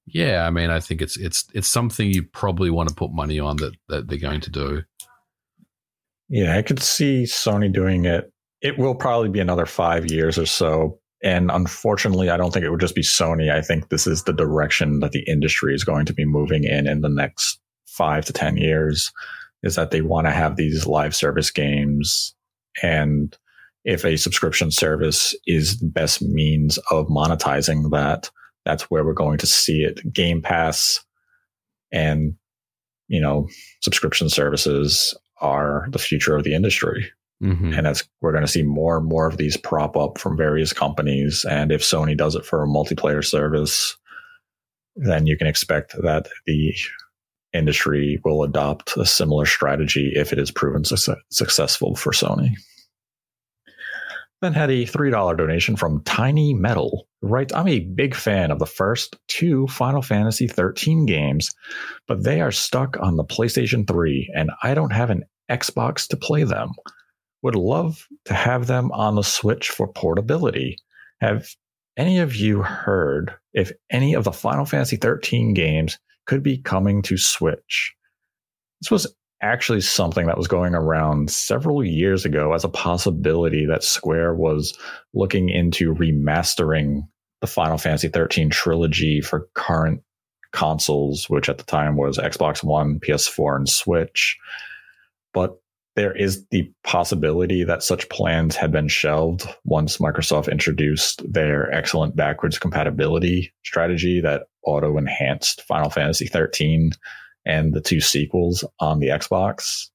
[0.06, 3.40] yeah, I mean, I think it's it's it's something you probably want to put money
[3.40, 4.82] on that that they're going to do.
[6.28, 8.30] Yeah, I could see Sony doing it.
[8.60, 11.00] It will probably be another five years or so.
[11.24, 13.50] And unfortunately, I don't think it would just be Sony.
[13.50, 16.86] I think this is the direction that the industry is going to be moving in
[16.86, 19.10] in the next five to 10 years
[19.62, 22.34] is that they want to have these live service games.
[22.82, 23.34] And
[23.86, 28.30] if a subscription service is the best means of monetizing that,
[28.66, 30.12] that's where we're going to see it.
[30.12, 31.02] Game Pass
[31.90, 32.34] and,
[33.08, 33.48] you know,
[33.80, 37.10] subscription services are the future of the industry.
[37.44, 37.74] Mm-hmm.
[37.74, 41.44] And we're going to see more and more of these prop up from various companies.
[41.44, 43.96] And if Sony does it for a multiplayer service,
[44.96, 46.74] then you can expect that the
[47.52, 52.54] industry will adopt a similar strategy if it is proven su- successful for Sony.
[54.40, 58.58] Then had a $3 donation from Tiny Metal, who writes, I'm a big fan of
[58.58, 61.50] the first two Final Fantasy 13 games,
[62.08, 66.16] but they are stuck on the PlayStation 3 and I don't have an Xbox to
[66.16, 66.72] play them.
[67.44, 70.78] Would love to have them on the Switch for portability.
[71.20, 71.46] Have
[71.94, 77.02] any of you heard if any of the Final Fantasy 13 games could be coming
[77.02, 77.94] to Switch?
[78.80, 83.84] This was actually something that was going around several years ago as a possibility that
[83.84, 84.76] Square was
[85.12, 87.02] looking into remastering
[87.42, 90.00] the Final Fantasy 13 trilogy for current
[90.52, 94.38] consoles, which at the time was Xbox One, PS4, and Switch.
[95.34, 95.58] But
[95.96, 102.16] there is the possibility that such plans had been shelved once Microsoft introduced their excellent
[102.16, 106.92] backwards compatibility strategy that auto enhanced Final Fantasy 13
[107.46, 109.88] and the two sequels on the Xbox.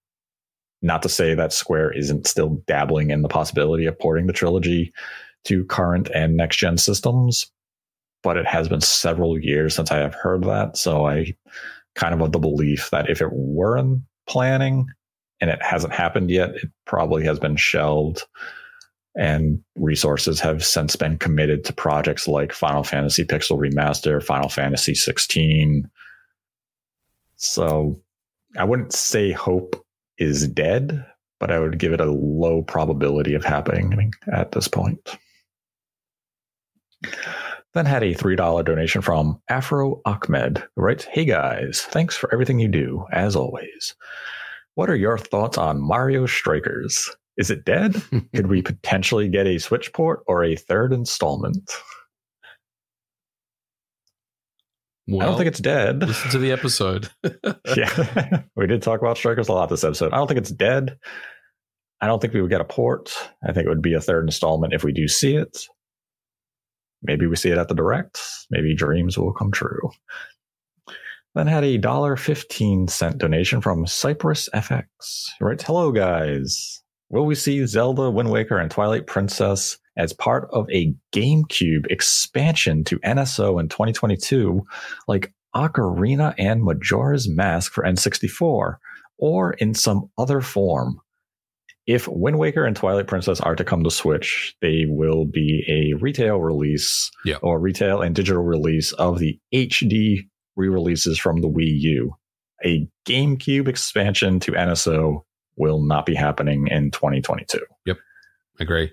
[0.82, 4.94] Not to say that Square isn't still dabbling in the possibility of porting the trilogy
[5.46, 7.52] to current and next gen systems,
[8.24, 10.78] but it has been several years since I have heard that.
[10.78, 11.34] So I
[11.96, 14.88] kind of have the belief that if it were in planning
[15.41, 18.24] and it hasn't happened yet, it probably has been shelved
[19.16, 24.94] and resources have since been committed to projects like Final Fantasy Pixel Remaster, Final Fantasy
[24.94, 25.90] 16,
[27.41, 27.99] so
[28.57, 29.82] I wouldn't say hope
[30.18, 31.06] is dead,
[31.40, 35.18] but I would give it a low probability of happening at this point.
[37.74, 42.60] Then had a $3 donation from Afro Ahmed, who writes, Hey guys, thanks for everything
[42.60, 43.95] you do, as always.
[44.80, 47.14] What are your thoughts on Mario Strikers?
[47.36, 48.02] Is it dead?
[48.34, 51.70] Could we potentially get a Switch port or a third installment?
[55.06, 56.00] Well, I don't think it's dead.
[56.00, 57.10] listen to the episode.
[57.76, 60.14] yeah, we did talk about Strikers a lot this episode.
[60.14, 60.98] I don't think it's dead.
[62.00, 63.14] I don't think we would get a port.
[63.46, 65.66] I think it would be a third installment if we do see it.
[67.04, 68.22] Maybe we see it at the direct.
[68.50, 69.90] Maybe dreams will come true.
[71.36, 74.86] Then had a dollar fifteen cent donation from Cypress FX.
[75.38, 76.82] He writes, "Hello guys.
[77.10, 82.84] Will we see Zelda, Wind Waker, and Twilight Princess as part of a GameCube expansion
[82.86, 84.62] to NSO in 2022,
[85.08, 88.76] like Ocarina and Majora's Mask for N64,
[89.18, 91.00] or in some other form?"
[91.88, 95.98] if Wind Waker and Twilight Princess are to come to Switch, they will be a
[96.00, 97.38] retail release Yeah.
[97.42, 102.16] or retail and digital release of the HD re-releases from the Wii U.
[102.66, 105.24] A GameCube expansion to NSO
[105.56, 107.60] will not be happening in 2022.
[107.86, 107.98] Yep,
[108.60, 108.92] Agree.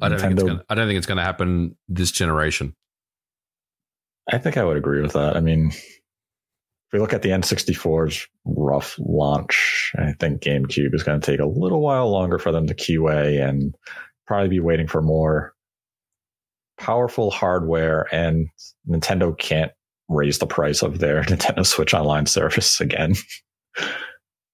[0.00, 2.74] I don't think it's gonna, I don't think it's going to happen this generation.
[4.30, 5.36] I think I would agree with that.
[5.36, 11.20] I mean, if we look at the N64's rough launch, I think GameCube is going
[11.20, 13.74] to take a little while longer for them to QA and
[14.26, 15.54] probably be waiting for more
[16.78, 18.06] powerful hardware.
[18.12, 18.48] And
[18.88, 19.72] Nintendo can't
[20.14, 23.14] raise the price of their Nintendo Switch Online service again.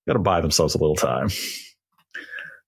[0.06, 1.28] Got to buy themselves a little time.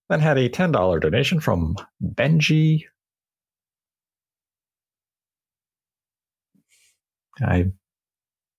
[0.09, 2.83] Then had a $10 donation from Benji.
[7.41, 7.71] I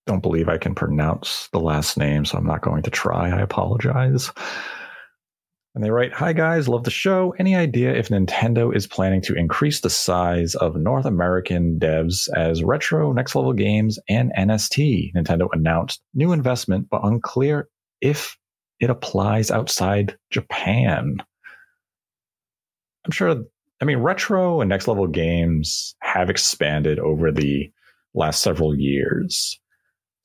[0.07, 3.31] don't believe I can pronounce the last name, so I'm not going to try.
[3.31, 4.33] I apologize.
[5.75, 7.35] And they write, Hi guys, love the show.
[7.39, 12.63] Any idea if Nintendo is planning to increase the size of North American devs as
[12.63, 15.15] Retro, Next Level Games, and NST?
[15.15, 17.69] Nintendo announced new investment, but unclear
[18.03, 18.37] if
[18.81, 21.17] it applies outside Japan.
[23.07, 23.43] I'm sure,
[23.81, 27.73] I mean, Retro and Next Level Games have expanded over the
[28.13, 29.59] last several years.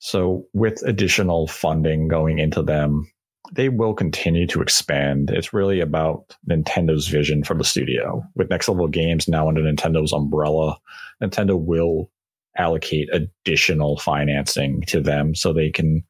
[0.00, 3.10] So, with additional funding going into them,
[3.52, 5.30] they will continue to expand.
[5.30, 8.22] It's really about Nintendo's vision for the studio.
[8.34, 10.78] With Next Level Games now under Nintendo's umbrella,
[11.22, 12.10] Nintendo will
[12.56, 16.02] allocate additional financing to them so they can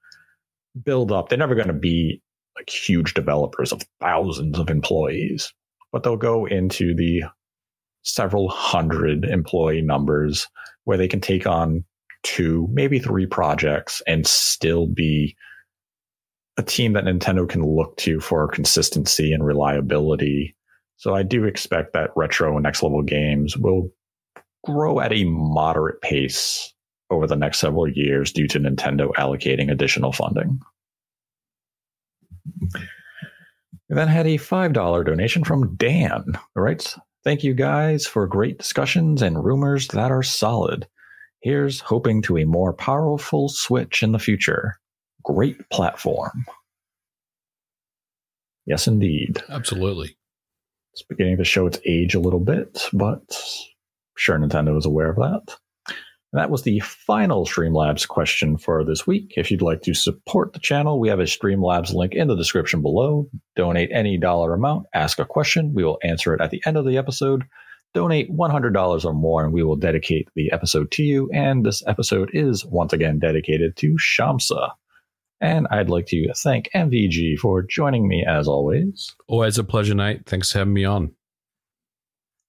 [0.82, 1.28] build up.
[1.28, 2.22] They're never going to be
[2.56, 5.52] like huge developers of thousands of employees,
[5.92, 7.22] but they'll go into the
[8.02, 10.48] several hundred employee numbers
[10.84, 11.84] where they can take on
[12.22, 15.36] two, maybe three projects and still be
[16.58, 20.56] a team that Nintendo can look to for consistency and reliability.
[20.96, 23.90] So I do expect that retro and next level games will
[24.64, 26.74] grow at a moderate pace
[27.10, 30.60] over the next several years due to Nintendo allocating additional funding.
[33.88, 36.24] We then had a $5 donation from Dan,
[36.54, 40.86] who writes, Thank you guys for great discussions and rumors that are solid.
[41.40, 44.78] Here's hoping to a more powerful Switch in the future.
[45.28, 46.46] Great platform.
[48.64, 49.42] Yes, indeed.
[49.50, 50.16] Absolutely.
[50.94, 53.20] It's beginning to show its age a little bit, but
[54.16, 55.56] sure Nintendo is aware of that.
[56.32, 59.34] And that was the final Streamlabs question for this week.
[59.36, 62.80] If you'd like to support the channel, we have a Streamlabs link in the description
[62.80, 63.28] below.
[63.54, 65.74] Donate any dollar amount, ask a question.
[65.74, 67.44] We will answer it at the end of the episode.
[67.92, 71.28] Donate $100 or more, and we will dedicate the episode to you.
[71.34, 74.70] And this episode is once again dedicated to Shamsa.
[75.40, 79.14] And I'd like to thank MVG for joining me as always.
[79.28, 80.26] Always a pleasure, Nate.
[80.26, 81.12] Thanks for having me on.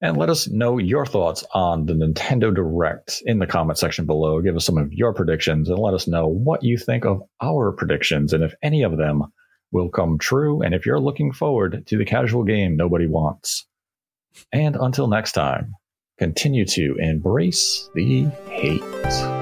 [0.02, 4.42] And let us know your thoughts on the Nintendo Direct in the comment section below.
[4.42, 7.74] Give us some of your predictions and let us know what you think of our
[7.74, 9.24] predictions and if any of them
[9.72, 10.62] will come true.
[10.62, 13.68] And if you're looking forward to the casual game nobody wants.
[14.54, 15.74] And until next time,
[16.18, 19.39] continue to embrace the hate.